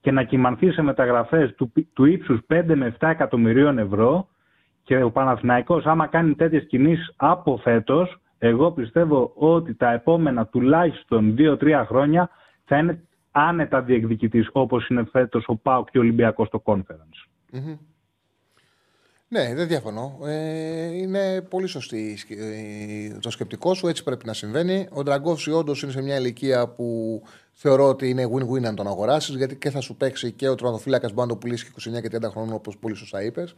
[0.00, 4.28] και να κοιμανθεί σε μεταγραφές του, του ύψους 5 με 7 εκατομμυρίων ευρώ,
[4.82, 11.34] και ο Παναθηναϊκός άμα κάνει τέτοιες κινήσεις από φέτος, εγώ πιστεύω ότι τα επόμενα τουλάχιστον
[11.38, 12.30] 2-3 χρόνια
[12.64, 17.28] θα είναι άνετα διεκδικητής όπως είναι φέτος ο ΠΑΟΚ και ο Ολυμπιακός στο Conference.
[17.52, 17.76] Μμμ.
[19.36, 20.18] Ναι, δεν διαφωνώ.
[20.24, 23.88] Ε, είναι πολύ σωστή η σκε- ε, το σκεπτικό σου.
[23.88, 24.86] Έτσι πρέπει να συμβαίνει.
[24.92, 29.34] Ο Ντραγκόφσκι όντως είναι σε μια ηλικία που θεωρώ ότι είναι win-win αν τον αγοράσεις,
[29.36, 32.08] γιατί και θα σου παίξει και ο τροματοφύλακας μπορεί να το πουλήσει και 29 και
[32.08, 33.54] 30 χρόνων, όπως πολύ σωστά είπες,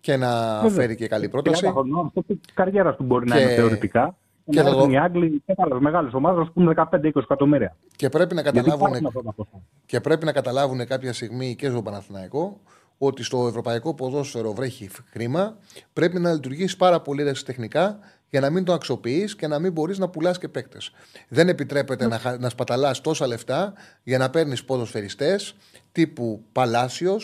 [0.00, 0.70] και να Βέβαια.
[0.70, 1.66] φέρει και καλή 30 πρόταση.
[1.66, 4.16] χρονών, αυτό που η καριέρα του μπορεί να Και- είναι θεωρητικά.
[4.44, 7.22] και Και να θα έρθουν δω- οι Άγγλοι και άλλε μεγάλες ομάδες, ας πούμε 15-20
[7.24, 7.76] εκατομμύρια.
[7.96, 9.62] Και πρέπει να Γιατί καταλάβουν, υπάρχουν αυτά τα ποσά.
[9.86, 12.60] και πρέπει να καταλάβουν κάποια στιγμή και στο Παναθηναϊκό
[12.98, 15.56] ότι στο ευρωπαϊκό ποδόσφαιρο βρέχει χρήμα.
[15.92, 17.98] Πρέπει να λειτουργήσει πάρα πολύ τεχνικά
[18.30, 20.90] για να μην το αξιοποιείς και να μην μπορείς να πουλάς και παίκτες.
[21.28, 23.72] Δεν επιτρέπεται να, χα- να σπαταλάς τόσα λεφτά
[24.02, 25.54] για να παίρνεις ποδοσφαιριστές
[25.92, 27.16] τύπου Παλάσιο,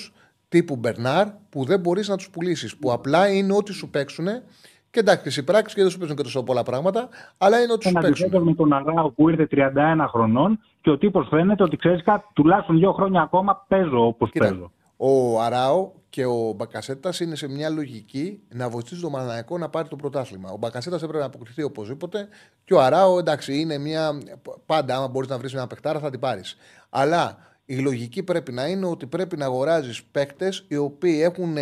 [0.49, 2.77] τύπου Μπερνάρ, που δεν μπορείς να τους πουλήσεις.
[2.77, 4.27] Που απλά είναι ό,τι σου παίξουν.
[4.91, 7.83] Και εντάξει, οι πράξεις και δεν σου παίζουν και τόσο πολλά πράγματα, αλλά είναι ό,τι
[7.83, 8.25] σου Ένα παίξουν.
[8.27, 12.25] αντιθέτως με τον Αράο που ήρθε 31 χρονών και ο τύπος φαίνεται ότι ξέρεις κάτι,
[12.33, 14.73] τουλάχιστον δύο χρόνια ακόμα παίζω όπως Κοίτα, παίζω.
[15.03, 19.89] Ο Αράο και ο Μπακασέτας είναι σε μια λογική να βοηθήσει τον Παναναναϊκό να πάρει
[19.89, 20.51] το πρωτάθλημα.
[20.51, 22.29] Ο Μπακασέτας έπρεπε να αποκριθεί οπωσδήποτε
[22.65, 24.19] και ο Αράο εντάξει είναι μια.
[24.67, 26.57] Πάντα, άμα μπορείς να βρεις μια παιχτάρα, θα την πάρεις.
[26.89, 31.57] Αλλά η λογική πρέπει να είναι ότι πρέπει να αγοράζεις παίκτες οι οποίοι έχουν,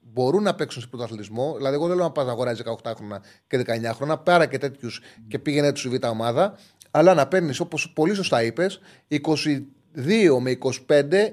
[0.00, 1.54] μπορούν να παίξουν σε πρωταθλητισμό.
[1.56, 4.58] Δηλαδή, εγώ δεν λέω να πας να αγοράζεις 18 χρόνια και 19 χρόνια, πάρα και
[4.58, 6.58] τέτοιους και πήγαινε του β' ομάδα.
[6.90, 8.80] Αλλά να παίρνεις, όπως πολύ σωστά είπες,
[9.94, 11.32] 22 με 25,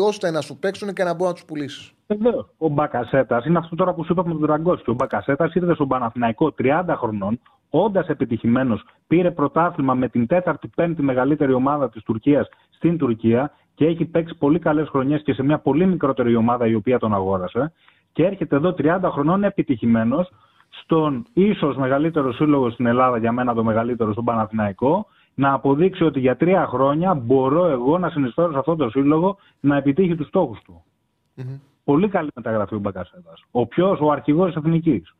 [0.00, 1.92] 26, ώστε να σου παίξουν και να μπορεί να τους πουλήσεις.
[2.06, 2.48] Βεβαίω.
[2.58, 4.90] Ο Μπακασέτας είναι αυτό τώρα που σου είπα με τον Τραγκόσκι.
[4.90, 7.40] Ο Μπακασέτας ήρθε στον Παναθηναϊκό 30 χρονών,
[7.70, 14.04] όντας επιτυχημένος, πήρε πρωτάθλημα με την 4η-5η μεγαλύτερη ομάδα της Τουρκίας στην Τουρκία και έχει
[14.04, 17.72] παίξει πολύ καλές χρονιές και σε μια πολύ μικρότερη ομάδα η οποία τον αγόρασε.
[18.12, 20.32] Και έρχεται εδώ 30 χρονών επιτυχημένος
[20.68, 25.06] στον ίσως μεγαλύτερο σύλλογο στην Ελλάδα, για μένα το μεγαλύτερο στον Παναθηναϊκό,
[25.38, 29.76] να αποδείξει ότι για τρία χρόνια μπορώ εγώ να συνεισφέρω σε αυτό το σύλλογο να
[29.76, 30.82] επιτύχει τους στόχους του.
[31.84, 33.32] Πολύ καλή μεταγραφή ο Μπακασέτα.
[33.50, 35.14] Ο πιο, ο αρχηγός της εθνικής.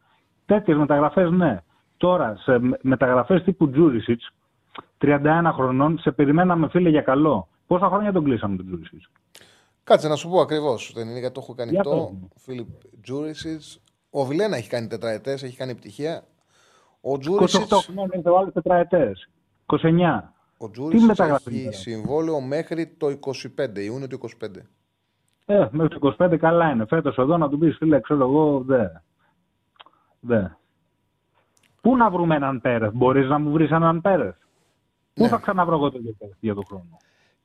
[0.47, 1.59] Τέτοιες μεταγραφές, ναι.
[1.97, 4.31] Τώρα, σε μεταγραφές τύπου Τζούρισιτς,
[4.99, 7.49] 31 χρονών, σε περιμέναμε φίλε για καλό.
[7.67, 9.11] Πόσα χρόνια τον κλείσαμε τον Τζούρισιτς;
[9.85, 10.93] Κάτσε να σου πω ακριβώς.
[10.95, 11.91] Δεν είναι γιατί το έχω κάνει Για αυτό.
[11.91, 12.29] πες μου.
[12.37, 12.67] Φίλιπ
[13.03, 13.81] Τζούρισιτς.
[14.11, 16.23] Ο Βιλένα έχει κάνει τετραετές, έχει κάνει επιτυχία.
[17.01, 19.29] Ο 28 Τζούρισιτ χρονών είναι ο άλλο τετραετές.
[19.69, 20.23] 29.
[20.59, 24.47] ο Τι Τζούρισιτς μεταγραφή έχει είναι; συμβόλαιο μέχρι το 25, Ιούνιο του 25.
[25.47, 26.87] Ε, μέχρι το 25 καλά είναι.
[26.87, 28.87] Φέτος εδώ να του πεις φίλε, ξέρω εγώ, δε.
[30.21, 30.43] Δε.
[31.81, 34.37] Πού να βρούμε έναν Πέρεθ, μπορείς να μου βρεις έναν Πέρεθ.
[35.15, 35.29] Πού Ναι.
[35.29, 36.97] θα ξαναβρω εγώ τον Πέρεθ για τον χρόνο;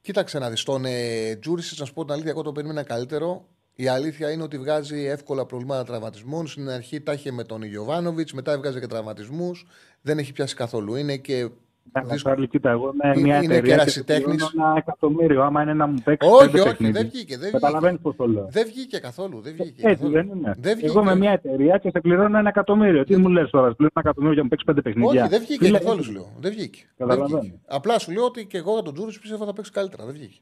[0.02, 3.45] Κοίταξε να δεις τον ε, Τζούρισιτ, να σου πω την αλήθεια, εγώ το περίμενα καλύτερο.
[3.76, 6.48] Η αλήθεια είναι ότι βγάζει εύκολα προβλήματα τραυματισμών.
[6.48, 9.66] Στην αρχή τα είχε με τον Ιωβάνοβιτς, μετά έβγαζε και τραυματισμούς.
[10.02, 10.95] Δεν έχει πιάσει καθόλου.
[10.95, 11.50] Είναι και.
[11.91, 12.35] Ναι, δύσκολο.
[12.38, 14.26] Charlie, κοίτα, εγώ με Είναι- μια είναι εταιρεία και κερασιτέχνης.
[14.43, 15.43] του πληρώνω ένα εκατομμύριο.
[15.43, 17.01] Άμα είναι να μου παίξει Όχι, πέντε όχι, παιχνίδια.
[17.01, 17.38] δεν βγήκε.
[17.38, 18.15] Δεν Καταλαβαίνεις βγήκε.
[18.18, 18.47] πώς το λέω.
[18.51, 19.41] Δεν βγήκε καθόλου.
[19.41, 20.11] Δεν βγήκε Έτσι καθόλου.
[20.11, 20.55] δεν είναι.
[20.60, 20.88] Δεν βγήκε.
[20.91, 23.03] Εγώ με μια εταιρεία και σε πληρώνω ένα εκατομμύριο.
[23.03, 25.30] Τι μου λες τώρα, σου πληρώνω ένα εκατομμύριο για να μου παίξει πέντε παιχνίδια; Όχι,
[25.30, 26.27] δεν βγήκε Φίλε, καθόλου σου λέω.
[26.39, 26.80] Δεν βγήκε.
[26.97, 27.39] Δεν Καταλαβαίνω.
[27.39, 27.60] βγήκε.
[27.68, 30.05] Απλά σου λέω ότι και εγώ για τον Τζούρι πίστευα θα παίξει καλύτερα.
[30.05, 30.38] Δεν βγήκε.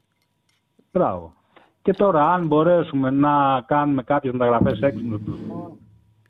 [0.92, 1.34] Μπράβο.
[1.82, 5.38] Και τώρα, αν μπορέσουμε να κάνουμε κάποιες μεταγραφές έξω με τον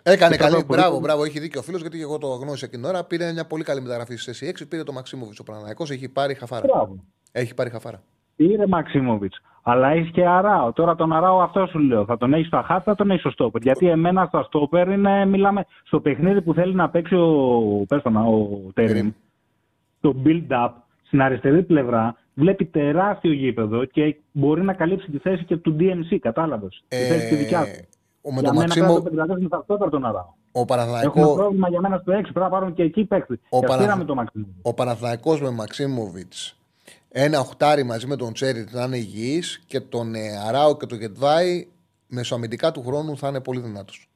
[0.04, 0.54] Έκανε Και καλή.
[0.54, 1.24] τώρα Μπράβο, πολύ- μπράβο.
[1.24, 3.04] Έχει δίκιο ο φίλος γιατί εγώ το γνώρισα εκείνη την ώρα.
[3.04, 4.68] Πήρε μια πολύ καλή μεταγραφή στη θέση 6.
[4.68, 5.84] Πήρε το Μαξίμοβιτς ο Παναναϊκό.
[5.90, 6.66] Έχει πάρει χαφάρα.
[6.68, 7.04] Μπράβο.
[7.32, 8.02] Έχει πάρει χαφάρα.
[8.36, 9.42] Πήρε Μαξίμοβιτς.
[9.64, 10.74] Αλλά έχει και Αράο.
[10.74, 12.06] Τώρα τον Αράο αυτό σου λέω.
[12.06, 13.62] Θα τον έχεις στο χάτ, θα τον έχεις στο στόπερ.
[13.62, 18.10] Γιατί εμένα στα στόπερ είναι, μιλάμε στο παιχνίδι που θέλει να παίξει ο, πες το
[18.10, 19.14] να, ο Τέριν.
[20.02, 20.70] Το build-up
[21.06, 26.18] στην αριστερή πλευρά βλέπει τεράστιο γήπεδο και μπορεί να καλύψει τη θέση και του DMC.
[26.22, 26.84] Κατάλαβες.
[26.88, 27.86] τη θέση τη δικιά του.
[28.22, 30.22] Ο- Ε, με για τον μένα Μαξίμο- πρέπει να το πενταδέσουμε στα στόπερ τον Αράο.
[30.52, 32.22] Ο Έχουμε Παναθηναϊκό- πρόβλημα για μένα στο 6.
[32.22, 33.40] Πρέπει να πάρουν και εκεί παίκτη.
[33.50, 34.56] Ο Και Παναθ- πήραμε το Μαξίμοβιτ.
[34.62, 36.56] Ο Παναθηναϊκός με Μαξίμοβιτς.
[37.10, 40.98] Ένα οχτάρι μαζί με τον Τσέριτ να είναι υγιής και τον ε, Αράο και τον
[40.98, 41.68] Γετβάη
[42.08, 44.10] μεσοαμυντικά του χρόνου θα είναι πολύ δυνατός.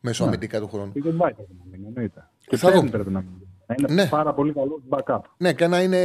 [0.00, 0.92] Μεσοαμυντικά του χρόνου.
[0.92, 2.28] Και δεν πάει πρέπει να μείνει, εννοείται.
[2.46, 2.90] Και θα θα δούμε.
[2.90, 3.48] πρέπει να μείνει.
[3.66, 4.08] Να είναι Ναι.
[4.08, 5.20] πάρα πολύ καλός backup.
[5.36, 5.98] Ναι, και να, είναι,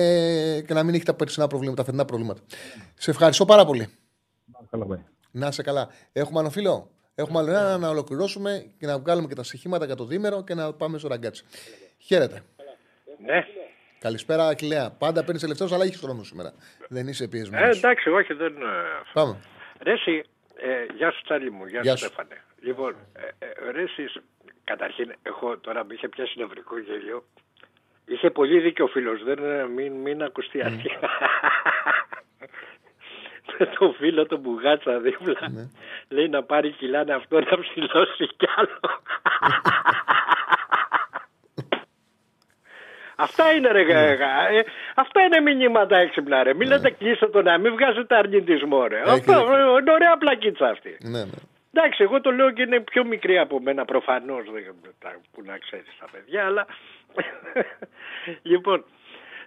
[0.68, 2.42] και να μην έχει τα περσινά προβλήματα, τα φετινά προβλήματα.
[2.96, 3.88] Σε ευχαριστώ πάρα πολύ.
[4.70, 5.00] Καλά, πάει.
[5.32, 5.88] Να είσαι καλά.
[6.12, 9.96] Έχουμε άλλο φίλο; Έχουμε άλλο ένα να ολοκληρώσουμε και να βγάλουμε και τα στοιχήματα για
[9.96, 11.46] το δίμερο και να πάμε στο ραγκάτσι.
[11.98, 12.42] Χαίρετε.
[13.26, 13.46] Ναι.
[14.00, 14.90] Καλησπέρα, Ακυλέα.
[14.92, 16.54] Πάντα παίρνεις τελευταίο, αλλά έχεις χρόνο σήμερα.
[16.90, 17.76] Δεν είσαι πιεσμένος.
[17.76, 18.56] Ε, εντάξει, όχι, δεν.
[18.56, 18.66] ε,
[19.14, 19.40] Πάμε.
[19.82, 20.24] Ρε εσύ,
[20.56, 22.06] ε, γεια σου Τσάλι μου, γεια, Γεια σου σου.
[22.14, 22.42] Στέφανε.
[22.62, 22.96] Λοιπόν,
[23.40, 24.18] ε, ε, ρε εσείς,
[24.64, 27.26] καταρχήν, εγώ τώρα με είχε πιάσει νευρικό γέλιο.
[28.06, 31.00] Είχε πολύ δίκιο ο φίλος, δεν, ε, μην, μην ακουστεί αστεία.
[31.02, 31.08] Με
[33.80, 35.50] το φίλο του Μπουγάτσα δίπλα.
[35.50, 35.64] Ναι.
[36.10, 38.80] Λέει να πάρει κιλά αυτό να ψηλώσει κι άλλο.
[43.16, 44.14] Αυτά είναι ρε Ναι.
[44.14, 44.64] γα- ε,
[44.96, 46.54] Αυτά είναι μηνύματα έξυπνα ρε.
[46.54, 49.00] Μην λέτε κλείστε το να μην βγάζετε αρνητισμό ρε.
[49.00, 49.76] Έχει Αυτό δίκιο.
[49.76, 50.98] ε, είναι ωραία πλακίτσα αυτή.
[51.02, 51.32] Ναι, ναι.
[51.74, 54.44] Εντάξει, εγώ το λέω και είναι πιο μικρή από μένα προφανώς.
[55.32, 56.66] Που να ξέρεις τα παιδιά, αλλά.
[58.52, 58.86] λοιπόν,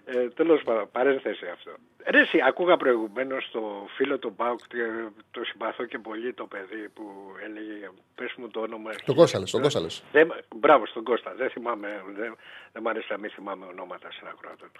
[0.09, 1.71] ε, τέλος πάντων, παρένθεση αυτό.
[2.05, 6.89] Ρε, εσύ, ακούγα προηγουμένως το φίλο του Μπάουκ, ε, το συμπαθώ και πολύ το παιδί
[6.93, 7.03] που
[7.43, 7.89] έλεγε.
[8.15, 8.91] Πες μου το όνομα.
[9.05, 10.03] Τον Κώσταλες, τον Κώσταλες.
[10.11, 11.33] Δεν, μπράβο στον Κώστα.
[11.33, 12.35] Δεν θυμάμαι, δεν,
[12.71, 14.71] δεν μ' αρέσει να μην θυμάμαι ονόματα συνακροατών.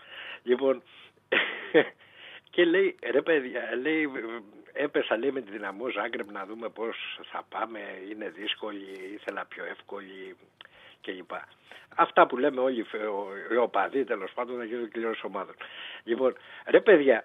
[0.44, 0.84] Λοιπόν,
[2.54, 4.10] και λέει, ρε παιδιά, λέει,
[4.74, 7.80] έπεσα λέει με τη δυναμό Ζάγκρεπ να δούμε πώς θα πάμε,
[8.12, 10.36] είναι δύσκολη, ήθελα πιο εύκολη
[11.02, 11.32] κλπ.
[11.96, 15.56] Αυτά που λέμε όλοι οι φε- ο- οι οπαδοί τέλος πάντων για το κύριο ομάδων.
[16.04, 17.24] Λοιπόν, ρε παιδιά,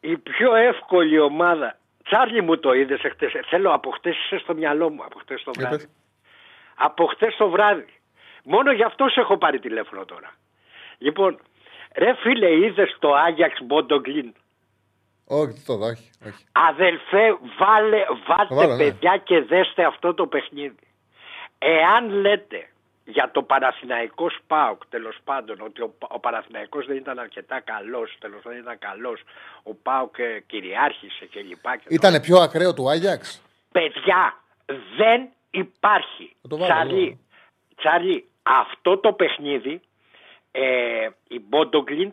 [0.00, 4.90] η πιο εύκολη ομάδα, Τσάρλι μου το είδες εχθές, θέλω από χτες είσαι στο μυαλό
[4.90, 5.86] μου, από χτες το Ε, βράδυ.
[6.76, 7.86] Από χτες το βράδυ.
[8.44, 10.34] Μόνο γι' αυτός σε έχω πάρει τηλέφωνο τώρα.
[10.98, 11.38] Λοιπόν,
[11.96, 14.34] ρε φίλε είδες το Άγιαξ Μποντογκλίν;
[15.26, 16.10] Όχι, δεν το δω, όχι.
[16.26, 16.44] όχι.
[16.52, 18.76] Αδελφέ, βάλε, βάλτε Βάλε, ναι.
[18.78, 20.86] παιδιά και δέστε αυτό το παιχνίδι.
[21.58, 22.68] Εάν λέτε
[23.06, 28.42] για το Παναθηναϊκός ΣΠΑΟΚ τέλος πάντων ότι ο, ο Παναθηναϊκός δεν ήταν αρκετά καλός, τέλος
[28.42, 29.22] δεν ήταν καλός,
[29.62, 31.76] ο ΠΑΟΚ ε, κυριάρχησε και λοιπά.
[31.76, 33.42] Και Ήταν πιο ακραίο του Άγιαξ;
[33.72, 34.34] Παιδιά,
[34.96, 36.36] δεν υπάρχει.
[36.42, 37.18] Θα το βάλω, Τσαρλί, εδώ.
[37.76, 39.80] Τσαρλί, αυτό το παιχνίδι,
[40.50, 42.12] ε, η Μπόντογκλιντ,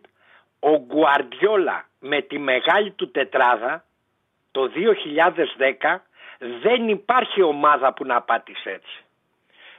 [0.60, 3.86] ο Γκουαρδιόλα με τη μεγάλη του τετράδα,
[4.52, 4.72] το
[5.82, 6.02] 2010,
[6.61, 9.03] δεν υπάρχει ομάδα που να πάτησε έτσι.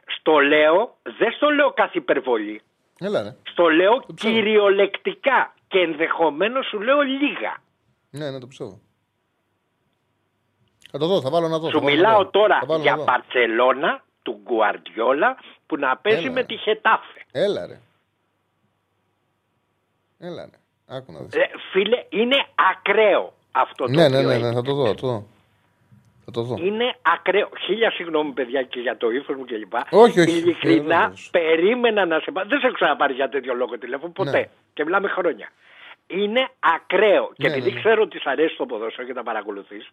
[0.06, 2.62] Στο λέω, δεν στο λέω καθ' υπερβολή,
[2.98, 3.36] Έλα, ρε.
[3.42, 4.36] στο λέω Το ψάχνω.
[4.36, 7.56] κυριολεκτικά και ενδεχομένως σου λέω λίγα.
[8.10, 8.80] Ναι, ναι, το πιστεύω.
[10.90, 11.64] Θα το δω, θα βάλω να δω.
[11.66, 12.30] θα Σου βάλω να μιλάω δω.
[12.30, 13.04] τώρα Θα βάλω για να δω.
[13.04, 15.36] Μπαρτσελώνα του Γκουαρδιόλα
[15.66, 16.46] που να παίζει Έλα, με ρε.
[16.46, 17.20] τη Χετάφε.
[17.32, 17.80] Έλα, ρε.
[20.18, 20.58] Έλα, ρε.
[20.96, 21.34] Άκου να δεις.
[21.34, 24.48] Ε, φίλε, είναι ακραίο αυτό το Ναι, ναι, οποίο ναι, έγινε.
[24.48, 25.26] ναι, θα το δω, θα το δω.
[26.24, 26.56] Θα το δω.
[26.60, 27.48] Είναι ακραίο.
[27.60, 29.72] Χίλια συγγνώμη, παιδιά, και για το ύφος μου κλπ.
[29.90, 30.30] Όχι, όχι.
[30.38, 31.28] Ειλικρινά, Βεβαίως.
[31.32, 32.48] περίμενα να σε πάρει.
[32.48, 34.30] Δεν σε έχω ξαναπάρει για τέτοιο λόγο τηλέφωνο ποτέ.
[34.30, 34.48] Ναι.
[34.74, 35.48] Και μιλάμε χρόνια.
[36.06, 37.32] Είναι ακραίο.
[37.36, 37.80] Και Ναι, επειδή ναι, ναι.
[37.80, 39.90] ξέρω ότι σ' αρέσει το ποδόσφαιρο και τα παρακολουθείς,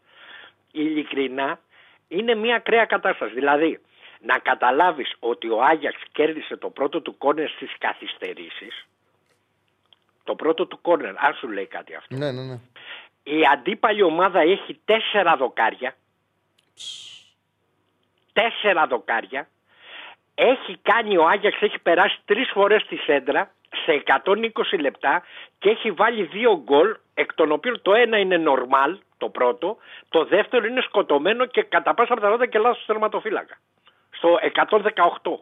[0.72, 1.60] ειλικρινά
[2.08, 3.34] είναι μια ακραία κατάσταση.
[3.34, 3.80] Δηλαδή,
[4.20, 8.86] να καταλάβεις ότι ο Άγιαξ κέρδισε το πρώτο του κόρνερ στις καθυστερήσεις.
[10.24, 12.16] Το πρώτο του κόρνερ, αν σου λέει κάτι αυτό.
[12.16, 12.60] Ναι, ναι, ναι.
[13.24, 15.96] Η αντίπαλη ομάδα έχει τέσσερα δοκάρια.
[18.34, 19.48] Τέσσερα δοκάρια.
[20.36, 23.52] Έχει κάνει ο Άγιαξ, έχει περάσει τρεις φορές τη σέντρα
[23.86, 25.24] σε 120 λεπτά
[25.60, 29.78] και έχει βάλει δύο γκολ εκ των οποίων το ένα είναι normal, το πρώτο,
[30.10, 33.58] το δεύτερο είναι σκοτωμένο και κατά πάσα πιθανότητα και λάθος θερματοφύλακα.
[34.10, 34.38] Στο
[35.22, 35.40] 118.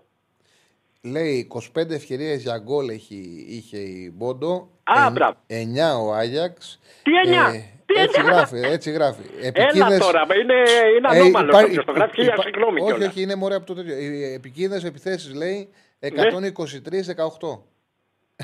[1.04, 4.70] Λέει 25 ευκαιρίες για γκολ έχει, είχε η Μπόντο.
[4.84, 5.38] Α, μπράβο.
[5.48, 6.80] 9 ο Άγιαξ.
[7.04, 7.52] Τι 9?
[7.52, 9.22] Τι έτσι εννιά; γράφει, έτσι γράφει.
[9.38, 10.54] Έλα Επικίνδυνες- τώρα, είναι,
[10.98, 13.08] είναι Ε, ανώμαλος υπά- κάποιος το γράφει και για υπά- συγγνώμη Όχι, κιόλας.
[13.08, 13.96] όχι, είναι μωρέ από το τέτοιο.
[13.98, 16.08] Οι επικίνδυνες επιθέσεις λέει Ναι.
[16.08, 17.64] 123-18.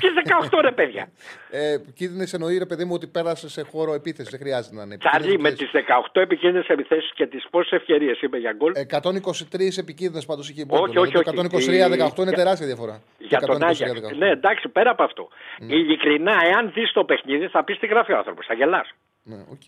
[0.00, 1.08] Τι 18 ρε παιδιά.
[1.50, 4.28] Ε, επικίνδυνες εννοεί ρε παιδί μου ότι πέρασε σε χώρο επίθεση.
[4.30, 4.96] Δεν χρειάζεται να είναι.
[4.96, 9.78] Τσάρλι με Επικίνδυνες τις 18 επικίνδυνες επιθέσεις και τις πόσες ευκαιρίες είπε για γκολ; 123
[9.78, 10.82] επικίνδυνες πάντως είχε η Μπόντο.
[10.82, 11.38] Όχι, Δηλαδή όχι, Το όχι.
[11.38, 13.02] 123-18 είναι Για- τεράστια διαφορά.
[13.18, 13.80] Για Το τον Άγιαξ.
[13.80, 14.16] 123-18.
[14.18, 15.28] Ναι, εντάξει, πέρα από αυτό.
[15.58, 18.46] Ειλικρινά, εάν δεις το παιχνίδι, θα πεις τι γράφει ο άνθρωπος.
[18.46, 18.88] Θα γελάς.
[19.28, 19.66] Ναι, οκ.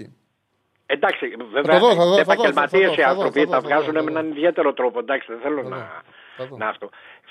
[0.86, 3.44] Εντάξει, βέβαια, δω, θα δω, θα δω, επαγγελματίες θα δω, οι θα δω, άνθρωποι θα
[3.44, 4.18] δω, τα θα δω, βγάζουν θα με δω.
[4.18, 4.98] έναν ιδιαίτερο τρόπο.
[4.98, 6.02] Εντάξει, δεν θέλω Θα δω, να,
[6.36, 6.56] θα δω.
[6.56, 6.88] να αυτό.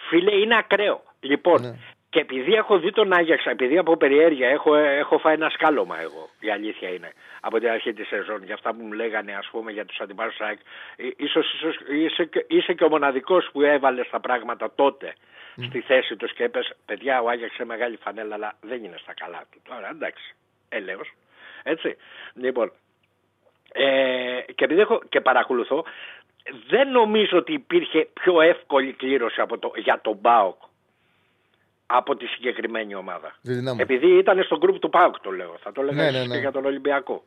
[0.10, 1.04] Φίλε, είναι ακραίο.
[1.20, 1.76] Λοιπόν, Ναι.
[2.10, 6.30] και επειδή έχω δει τον Άγιαξ, επειδή από περιέργεια έχω, έχω φάει ένα σκάλωμα εγώ,
[6.40, 9.72] η αλήθεια είναι, από την αρχή της σεζόν, για αυτά που μου λέγανε ας πούμε
[9.72, 10.60] για τους αντιπάλους του ΑΕΚ.
[10.96, 15.14] Ε, Ίσως, ίσως είσαι, και- είσαι και ο μοναδικός που έβαλε τα πράγματα τότε
[15.68, 19.14] στη θέση τους και έπες, παιδιά ο Άγιαξ είναι μεγάλη φανέλα αλλά δεν είναι στα
[19.14, 19.62] καλά του.
[19.70, 20.36] Τώρα εντάξει,
[20.70, 21.14] έλεος.
[21.64, 21.96] Έτσι.
[22.34, 22.72] Λοιπόν,
[23.72, 25.86] ε, και επειδή έχω και παρακολουθώ,
[26.68, 30.62] δεν νομίζω ότι υπήρχε πιο εύκολη κλήρωση από το, για τον ΠΑΟΚ
[31.86, 33.36] από τη συγκεκριμένη ομάδα.
[33.42, 33.78] Τη δυνάμω.
[33.82, 36.34] Επειδή ήταν στο γκρουπ του ΠΑΟΚ το λέω, θα το λέγα Ναι, εσείς ναι, ναι.
[36.34, 37.24] και για τον Ολυμπιακό.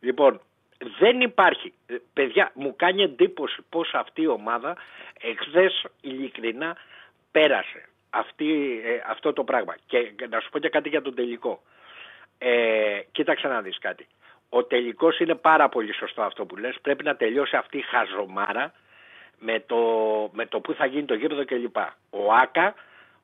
[0.00, 0.40] Λοιπόν,
[0.98, 1.72] δεν υπάρχει.
[1.86, 4.76] Ε, Παιδιά, μου κάνει εντύπωση πώς αυτή η ομάδα
[5.20, 6.76] εχθές ειλικρινά
[7.30, 9.76] πέρασε αυτή, ε, αυτό το πράγμα.
[9.86, 11.62] Και, και να σου πω και κάτι για τον τελικό.
[12.38, 14.06] Ε, κοίταξε να δεις κάτι.
[14.48, 16.76] Ο τελικός είναι πάρα πολύ σωστό αυτό που λες.
[16.82, 18.72] Πρέπει να τελειώσει αυτή η χαζομάρα
[19.38, 19.76] με το,
[20.32, 21.76] με το που θα γίνει το γήπεδο κλπ.
[22.10, 22.74] Ο Άκα,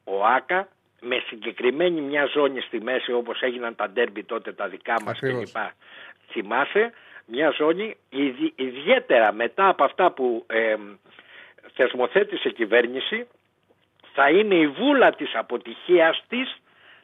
[0.04, 0.68] ο Άκα
[1.00, 5.52] με συγκεκριμένη μια ζώνη στη μέση όπως έγιναν τα ντέρμπι τότε τα δικά μας Ακριβώς.
[5.52, 5.56] κλπ.
[6.30, 6.92] Θυμάσαι
[7.26, 10.74] μια ζώνη ιδι- ιδιαίτερα μετά από αυτά που ε,
[11.74, 13.26] θεσμοθέτησε η κυβέρνηση
[14.12, 16.56] θα είναι η βούλα της αποτυχίας της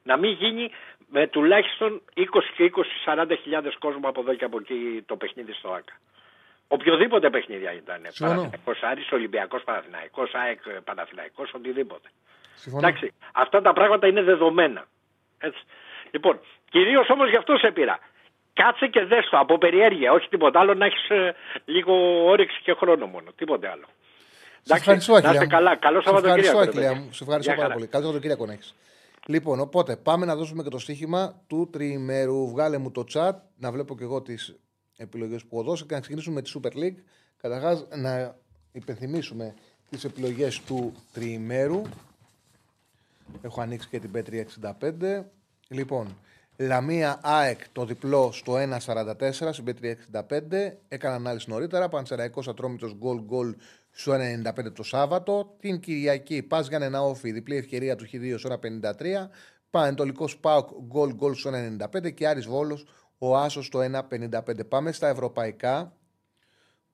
[0.03, 0.71] να μην γίνει
[1.11, 2.21] με τουλάχιστον 20
[2.57, 2.71] και
[3.07, 5.95] 20-40 χιλιάδες κόσμο από εδώ και από εκεί το παιχνίδι στο ΆΚΑ.
[6.69, 8.01] Οποιοδήποτε παιχνίδι ήταν.
[8.09, 8.37] Συμφωνώ.
[8.41, 12.09] Παναθηναϊκός Άρης, Ολυμπιακός Παναθηναϊκός, ΑΕΚ Παναθηναϊκός, οτιδήποτε.
[12.55, 12.87] Συμφωνώ.
[12.87, 14.85] Εντάξει, αυτά τα πράγματα είναι δεδομένα.
[15.39, 15.61] Έτσι.
[16.11, 17.99] Λοιπόν, κυρίως όμως γι' αυτό σε πήρα.
[18.53, 21.35] Κάτσε και δες το από περιέργεια, όχι τίποτα άλλο, να έχεις ε,
[21.65, 23.87] λίγο όρεξη και χρόνο μόνο, τίποτε άλλο.
[24.63, 25.51] Σε ευχαριστώ, να Ακυλία είστε μου.
[25.51, 25.77] καλά.
[25.77, 26.59] Καλό Σε ευχαριστώ, Σαββατοκύριακο.
[26.61, 27.05] ρε Ακυλία παιδιά.
[27.05, 27.13] μου.
[27.13, 27.75] Σε ευχαριστώ Γεια πάρα χαρά.
[27.75, 27.87] πολύ.
[27.87, 28.75] Καλό Σαββατοκύριακο να έχεις.
[29.27, 32.49] Λοιπόν, οπότε πάμε να δώσουμε και το στοίχημα του τριημέρου.
[32.49, 34.55] Βγάλε μου το chat να βλέπω και εγώ τις
[34.97, 37.03] επιλογές που έχω δώσει και να ξεκινήσουμε με τη Super League.
[37.37, 38.37] Καταρχάς, να
[38.73, 39.55] υπενθυμίσουμε
[39.91, 41.83] τις επιλογές του τριημέρου.
[43.43, 45.25] Έχω ανοίξει και την Πέτρια 65.
[45.69, 46.17] Λοιπόν,
[46.57, 49.97] Λαμία ΑΕΚ το διπλό στο 1,44 στην Πέτρια
[50.29, 50.77] 65.
[50.89, 51.89] Έκανα ανάλυση νωρίτερα.
[51.89, 53.55] Πανσεραϊκός Ατρόμητος γκολ γκολ
[53.91, 55.57] στο 1,95 το Σάββατο.
[55.61, 59.29] Την Κυριακή Πας Γιάννενα Όφη διπλή ευκαιρία του Χ2 στο 1,53.
[59.71, 62.87] Πανετολικός ΠΑΟΚ γκολ γκολ στο 1,95 και Άρης Βόλος
[63.19, 64.69] ο Άσος στο 1,55.
[64.69, 65.97] Πάμε στα ευρωπαϊκά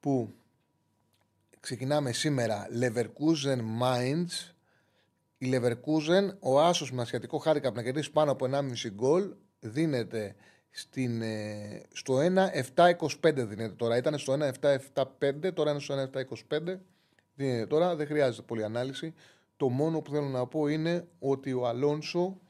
[0.01, 0.35] που
[1.60, 4.55] ξεκινάμε σήμερα Leverkusen Mainz
[5.39, 10.35] η Leverkusen, ο Άσος με ασιατικό χάρηκα να κερδίσει πάνω από 1,5 γκολ, δίνεται
[10.78, 13.96] στην, ε, στο 1-7-25 δίνεται τώρα.
[13.96, 16.80] Ήταν στο 1-7-7-5, τώρα είναι στο 1-7-25.
[17.34, 19.14] Δίνεται τώρα, δεν χρειάζεται πολλή ανάλυση.
[19.56, 22.40] Το μόνο που θέλω να πω είναι ότι ο Αλόνσο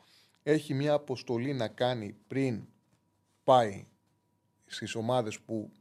[0.42, 2.66] έχει μια αποστολή να κάνει πριν
[3.44, 3.86] πάει
[4.66, 5.72] στις ομάδες που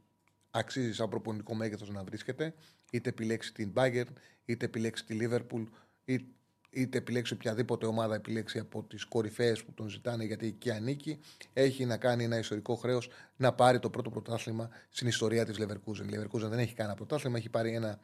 [0.50, 2.54] αξίζει σαν προπονητικό μέγεθος να βρίσκεται,
[2.92, 4.12] είτε επιλέξει την Bayern,
[4.44, 5.66] είτε επιλέξει τη Liverpool,
[6.04, 6.24] είτε
[6.70, 11.18] είτε επιλέξει οποιαδήποτε ομάδα επιλέξει από τις κορυφαίες που τον ζητάνε γιατί εκεί ανήκει,
[11.52, 16.12] έχει να κάνει ένα ιστορικό χρέος να πάρει το πρώτο πρωτάθλημα στην ιστορία της Leverkusen.
[16.12, 17.98] Η Leverkusen δεν έχει κανένα πρωτάθλημα, έχει πάρει ένα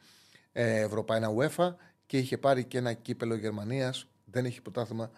[0.51, 1.75] ε, Ευρωπαϊκό, ένα UEFA
[2.05, 4.07] και είχε πάρει και ένα κύπελο Γερμανίας.
[4.25, 5.11] Δεν έχει πρωτάθλημα,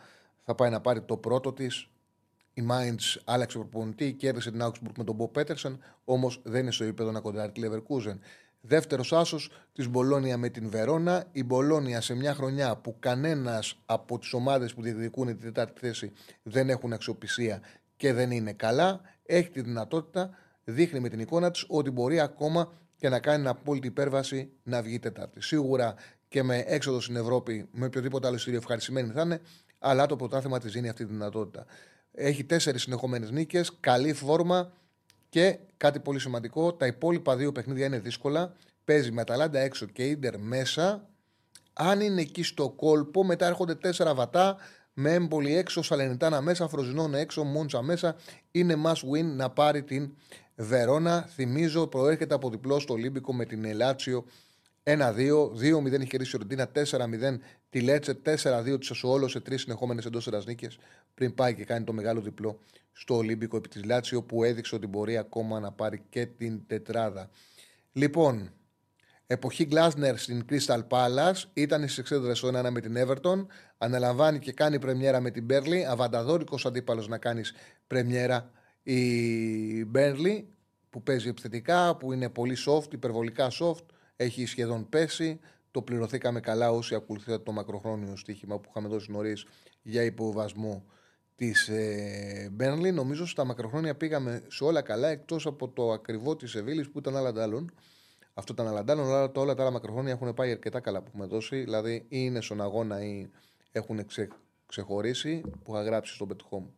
[0.43, 1.89] θα πάει να πάρει το πρώτο της.
[2.53, 6.83] Η Mainz άλλαξε προπονητή, κέρδισε την Augsburg με τον Bob Πέτερσεν, όμως δεν είναι στο
[6.83, 8.17] επίπεδο να κοντράρει τη Leverkusen.
[8.67, 11.25] Δεύτερος άσος της Μπολόνια με την Βερόνα.
[11.31, 16.11] Η Μπολόνια σε μια χρονιά που κανένας από τις ομάδες που διεκδικούν την τετάρτη θέση
[16.43, 17.61] δεν έχουν αξιοπιστία
[17.95, 20.29] και δεν είναι καλά, έχει τη δυνατότητα,
[20.63, 24.99] δείχνει με την εικόνα της ότι μπορεί ακόμα και να κάνει απόλυτη υπέρβαση να βγει
[24.99, 25.41] τετάρτη.
[25.41, 25.95] Σίγουρα
[26.27, 29.41] και με έξοδο στην Ευρώπη, με οποιοδήποτε άλλο εισιτήριο ευχαριστημένοι θα είναι,
[29.79, 31.65] αλλά το πρωτάθλημα της δίνει αυτή τη δυνατότητα.
[32.11, 34.73] Έχει τέσσερις συνεχόμενες νίκες, καλή φόρμα
[35.35, 38.53] και κάτι πολύ σημαντικό, τα υπόλοιπα δύο παιχνίδια είναι δύσκολα.
[38.85, 41.09] Παίζει με Αταλάντα έξω και Ίντερ μέσα.
[41.73, 44.57] Αν είναι εκεί στο κόλπο, μετά έρχονται τέσσερα βατά
[44.93, 48.15] Με έμπολη έξω, Σαλενιτάνα μέσα, Φροζινόν έξω, Μόντσα μέσα.
[48.51, 50.13] Είναι must win να πάρει την
[50.55, 51.21] Βερόνα.
[51.21, 54.25] Θυμίζω, προέρχεται από διπλό στο Ολύμπικο με την Ελάτσιο
[54.87, 55.51] 1-2.
[55.53, 57.39] 2-0 έχει κερδίσει η Ροντίνα, 4-0
[57.69, 60.77] τη Λέτσε, 4-2 της Σασουόλο σε τρεις συνεχόμενες εντός νίκες
[61.13, 62.59] πριν πάει και κάνει το μεγάλο διπλό
[62.91, 67.29] στο Ολύμπικο επί της Λάτσιο που έδειξε ότι μπορεί ακόμα να πάρει και την τετράδα.
[67.91, 68.51] Λοιπόν,
[69.27, 73.45] εποχή Γκλάσνερ στην Crystal Palace ήταν στις εξέδρες ο 1 με την Everton.
[73.77, 75.85] Αναλαμβάνει και κάνει πρεμιέρα με την Μπέρλι.
[75.85, 77.53] Αβανταδόρικος αντίπαλος να κάνεις
[77.87, 78.51] πρεμιέρα
[78.83, 80.47] η Μπέρλι
[80.89, 83.85] που παίζει επιθετικά, που είναι πολύ soft, υπερβολικά soft.
[84.15, 85.39] Έχει σχεδόν πέσει.
[85.71, 89.45] Το πληρωθήκαμε καλά όσοι ακολουθήσατε το μακροχρόνιο στοίχημα που είχαμε δώσει νωρίς
[89.81, 90.85] για υποβασμό
[91.35, 92.91] της ε, Μπέρλι.
[92.91, 97.15] Νομίζω στα μακροχρόνια πήγαμε σε όλα καλά εκτός από το ακριβό της Σεβίλη που ήταν
[97.15, 97.71] άλλα άλλων.
[98.33, 101.59] Αυτό ήταν αλαντάλλον, αλλά όλα τα άλλα μακροχρόνια έχουν πάει αρκετά καλά που έχουμε δώσει.
[101.59, 103.29] Δηλαδή, ή είναι στον αγώνα ή
[103.71, 104.27] έχουν ξε,
[104.65, 106.73] ξεχωρίσει, που είχα γράψει στο πετυχό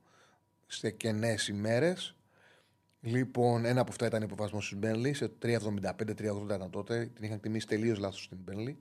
[0.67, 2.16] σε κενές ημέρες.
[3.09, 7.11] Λοιπόν, ένα από αυτά ήταν υποβασμός τη Μπέρλι, σε 3,75-3,80 ήταν τότε.
[7.13, 8.77] Την είχαν τιμήσει τελείως λάθος στην Μπέρλι.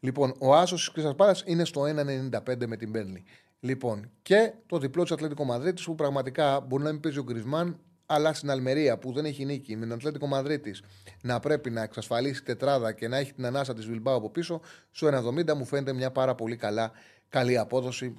[0.00, 3.24] Λοιπόν, ο Άσος της Κρυσtal είναι στο 1,95 με την Μπέρλι.
[3.60, 7.80] Λοιπόν, και το διπλό της Ατλέτικο Μαδρίτης που πραγματικά μπορεί να μην παίζει ο Γκρισμάν,
[8.06, 10.82] αλλά στην Αλμερία που δεν έχει νίκη με την Ατλέτικο Μαδρίτης
[11.22, 15.06] να πρέπει να εξασφαλίσει τετράδα και να έχει την ανάσα της Βιλμπάου από πίσω, στο
[15.06, 16.92] 1,70 μου φαίνεται μια πάρα πολύ καλά,
[17.28, 18.14] καλή απόδοση.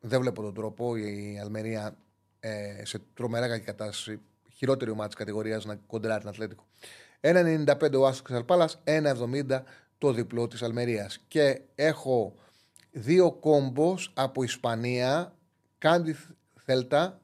[0.00, 1.96] Δεν βλέπω τον τρόπο η Αλμερία
[2.40, 4.20] ε, σε τρομερά κακή κατάσταση,
[4.60, 6.66] χειρότερη ομάδα τη κατηγορίας να κοντράρει την Ατλέτικο.
[7.20, 9.62] 1,95 ο Άσος Κρυσαλπάλα, 1,70
[9.98, 11.20] το διπλό της Αλμερίας.
[11.28, 12.34] Και έχω
[12.90, 15.34] δύο κόμπος από Ισπανία,
[15.78, 16.16] Κάντι
[16.64, 17.20] Θέλτα,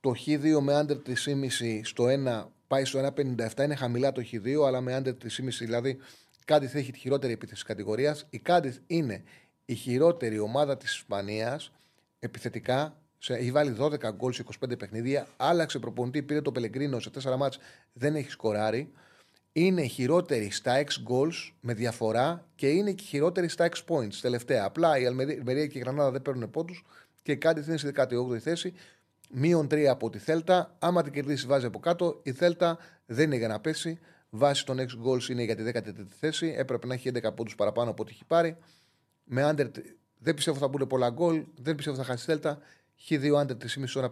[0.00, 3.64] το Χ2 με άντερ 3,5 στο 1 πάει στο 1,57.
[3.64, 5.28] Είναι χαμηλά το Χ2, αλλά με άντερ 3,5
[5.58, 5.98] δηλαδή
[6.44, 8.26] κάτι θα έχει τη χειρότερη επίθεση κατηγορίας.
[8.30, 9.22] Η Κάντιθ είναι
[9.64, 11.72] η χειρότερη ομάδα της Ισπανίας
[12.18, 12.98] επιθετικά.
[13.28, 15.26] Έχει βάλει 12 γκολ σε 25 παιχνίδια.
[15.36, 17.58] Άλλαξε προπονητή, πήρε το Πελεγκρίνο σε 4 μάτς,
[17.92, 18.92] δεν έχει σκοράρει.
[19.52, 23.84] Είναι η χειρότερη στα 6 goals με διαφορά και είναι και η χειρότερη στα 6
[23.88, 24.64] points τελευταία.
[24.64, 26.84] Απλά η Αλμερία και η Γρανάδα δεν παίρνουν πόντους
[27.22, 28.74] και η Κάντιθ είναι στη 18η θέση.
[29.30, 30.76] Μείον 3 από τη Θέλτα.
[30.78, 32.20] Άμα την κερδίσει, βάζει από κάτω.
[32.22, 33.98] Η Θέλτα δεν είναι για να πέσει.
[34.30, 36.54] Βάσει των 6 goals είναι για τη 13η θέση.
[36.56, 38.56] Έπρεπε να έχει 11 πόντους παραπάνω από ό,τι έχει πάρει.
[39.24, 39.66] Με under,
[40.18, 41.44] δεν πιστεύω θα μπουν πολλά γκολ.
[41.62, 42.58] Δεν πιστεύω θα χάσει Θέλτα.
[43.08, 44.10] Χ2 under 3,5 ώρα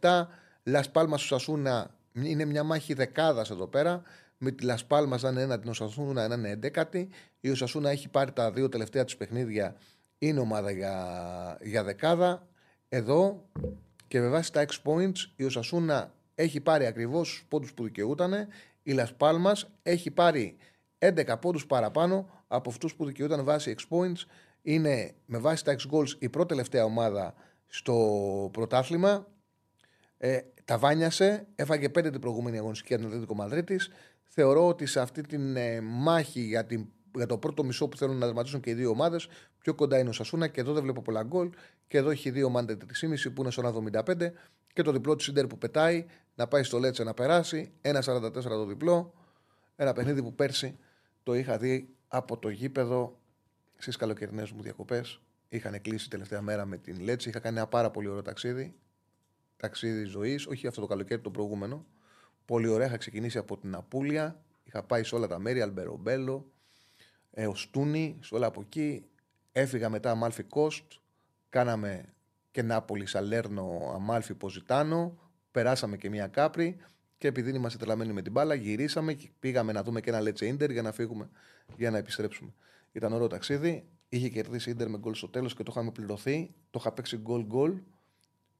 [0.00, 0.26] 57.
[0.62, 4.02] Λας Πάλμας στο Σασούνα είναι μια μάχη δεκάδας εδώ πέρα.
[4.38, 7.06] Με τη Λας Πάλμας να είναι ένα, την Οσασούνα να είναι 11η.
[7.40, 9.76] Η Οσασούνα έχει πάρει τα δύο τελευταία της παιχνίδια.
[10.18, 12.48] Είναι ομάδα για, για δεκάδα.
[12.88, 13.48] Εδώ
[14.08, 18.32] και με βάση τα 6 points η Οσασούνα έχει πάρει ακριβώς τους πόντους που δικαιούταν.
[18.82, 19.52] Η Λασπάλμα
[19.82, 20.56] έχει πάρει
[20.98, 24.24] 11 πόντους παραπάνω από αυτούς που δικαιούταν βάσει 6 points.
[24.62, 27.34] Είναι με βάση τα 6 goals η πρώτη τελευταία ομάδα
[27.74, 29.26] στο πρωτάθλημα.
[30.18, 33.90] Ε, τα βάνιασε, έφαγε 5 την προηγούμενη αγωνιστική από την Μαδρίτης.
[34.24, 38.16] Θεωρώ ότι σε αυτή τη ε, μάχη για την για το πρώτο μισό που θέλουν
[38.16, 39.28] να δραματίσουν και οι δύο ομάδες.
[39.58, 41.50] Πιο κοντά είναι ο Σασούνα και εδώ δεν βλέπω πολλά γκολ.
[41.86, 44.30] Και εδώ έχει δύο μάντε 3,5 που είναι στο 1,75
[44.72, 47.72] και το διπλό του Σίντερ που πετάει να πάει στο Λέτσε να περάσει.
[47.82, 49.12] 1,44 το διπλό.
[49.76, 50.78] Ένα παιχνίδι που πέρσι
[51.22, 53.18] το είχα δει από το γήπεδο
[53.76, 55.20] στις καλοκαιρινές μου διακοπές.
[55.54, 57.28] Είχαν κλείσει τελευταία μέρα με την Λέτσε.
[57.28, 58.74] Είχα κάνει ένα πάρα πολύ ωραίο ταξίδι.
[59.56, 61.86] Ταξίδι ζωής, όχι αυτό το καλοκαίρι, το προηγούμενο.
[62.44, 62.86] Πολύ ωραία.
[62.86, 64.42] Είχα ξεκινήσει από την Απούλια.
[64.64, 66.52] Είχα πάει σε όλα τα μέρη, Αλμπερομπέλο,
[67.30, 69.06] ε, ο Στούνι, όλα από εκεί.
[69.52, 70.92] Έφυγα μετά Αμάλφι Κόστ,
[71.48, 72.04] κάναμε
[72.50, 75.18] και Νάπολη, Σαλέρνο, Αμάλφι, Ποζιτάνο.
[75.50, 76.76] Περάσαμε και μία κάπρι
[77.18, 80.46] και επειδή είμαστε τρελαμένοι με την μπάλα, γυρίσαμε και πήγαμε να δούμε και ένα Λέτσε
[80.46, 81.30] Ιντερ για να φύγουμε,
[81.76, 82.52] για να επιστρέψουμε.
[82.92, 83.88] Ήταν ωραίο ταξίδι.
[84.14, 86.54] Είχε κερδίσει Ιντερ με γκολ στο τέλος και το είχαμε πληρωθεί.
[86.70, 87.80] Το είχα παίξει γκολ-γκολ.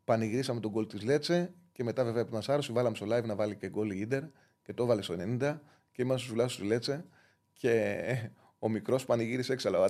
[0.05, 3.35] Πανηγυρίσαμε τον γκολ της Λέτσε και μετά βέβαια που μα άρεσε, βάλαμε στο live να
[3.35, 4.22] βάλει και γκολ η Ιντερ
[4.62, 5.59] και το έβαλε στο 90
[5.93, 7.05] και είμαστε στους λάσου Λέτσε.
[7.52, 9.78] Και ο μικρός πανηγύρισε έξαλα.
[9.78, 9.86] Ο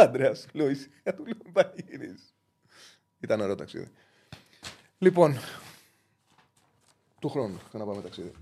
[0.00, 0.76] Αντρέα Λούι.
[1.02, 2.24] Για του λέω πανηγύρισε.
[3.20, 3.90] Ήταν ωραίο ταξίδι.
[4.98, 5.36] Λοιπόν,
[7.20, 8.32] του χρόνου θα να πάμε ταξίδι.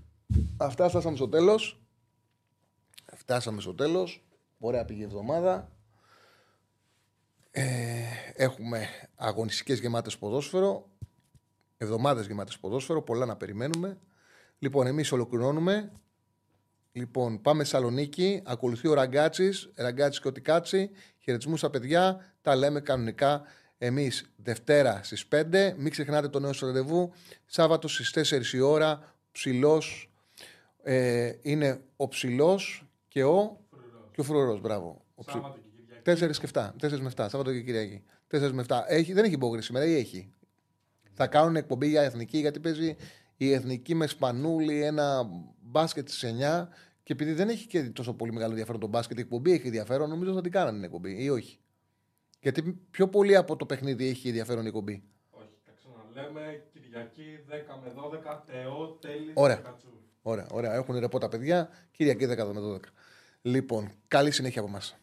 [0.57, 1.81] Αυτά φτάσαμε στο τέλος.
[3.13, 4.23] Φτάσαμε στο τέλος.
[4.59, 5.71] Ωραία πήγε η εβδομάδα.
[7.51, 7.63] Ε,
[8.35, 10.89] έχουμε αγωνιστικές γεμάτες ποδόσφαιρο.
[11.77, 13.01] Εβδομάδες γεμάτες ποδόσφαιρο.
[13.01, 13.99] Πολλά να περιμένουμε.
[14.59, 15.91] Λοιπόν, εμείς ολοκληρώνουμε.
[16.91, 18.41] Λοιπόν, πάμε Σαλονίκη.
[18.45, 19.71] Ακολουθεί ο Ραγκάτσης.
[19.75, 20.89] Ραγκάτσης και ο Τικάτσι.
[21.19, 22.33] Χαιρετισμού στα παιδιά.
[22.41, 23.43] Τα λέμε κανονικά
[23.77, 25.73] εμείς Δευτέρα στις 5.
[25.77, 27.13] Μην ξεχνάτε το νέο ραντεβού.
[27.45, 29.15] Σάββατο στις 4 η ώρα.
[29.31, 30.11] Ψηλός.
[30.83, 33.59] Ε, είναι ο ψηλός και ο.
[34.11, 34.61] Και ο φρουρός.
[34.61, 35.05] Μπράβο.
[35.15, 35.41] Ο ψι...
[36.05, 36.71] 4 και 7.
[36.81, 37.27] 4 με 7.
[37.29, 38.03] Σάββατο και Κυριακή.
[38.31, 38.83] 4 με 7.
[38.87, 40.33] Έχει, δεν έχει υπόγρηση σήμερα ή έχει;
[41.13, 42.95] Θα κάνουν εκπομπή για εθνική γιατί παίζει
[43.37, 45.29] η εθνική με σπανούλη ένα
[45.61, 46.67] μπάσκετ στις 9
[47.03, 50.09] και επειδή δεν έχει και τόσο πολύ μεγάλο ενδιαφέρον το μπάσκετ, η εκπομπή έχει ενδιαφέρον,
[50.09, 51.59] νομίζω θα την κάνανε την εκπομπή ή όχι;
[52.39, 55.03] Γιατί πιο πολύ από το παιχνίδι έχει ενδιαφέρον η εκπομπή.
[55.29, 56.63] Όχι, τα ξαναλέμε.
[56.73, 57.51] Κυριακή 10
[57.83, 59.55] με 12, Θεό, τέλης, Ωραία.
[59.55, 59.91] Κατσούρ.
[60.21, 60.73] Ωραία, ωραία.
[60.73, 61.69] Έχουν ρεπό τα παιδιά.
[61.91, 62.79] Κυριακή 10 με 12.
[63.41, 65.00] Λοιπόν, καλή συνέχεια από εμάς.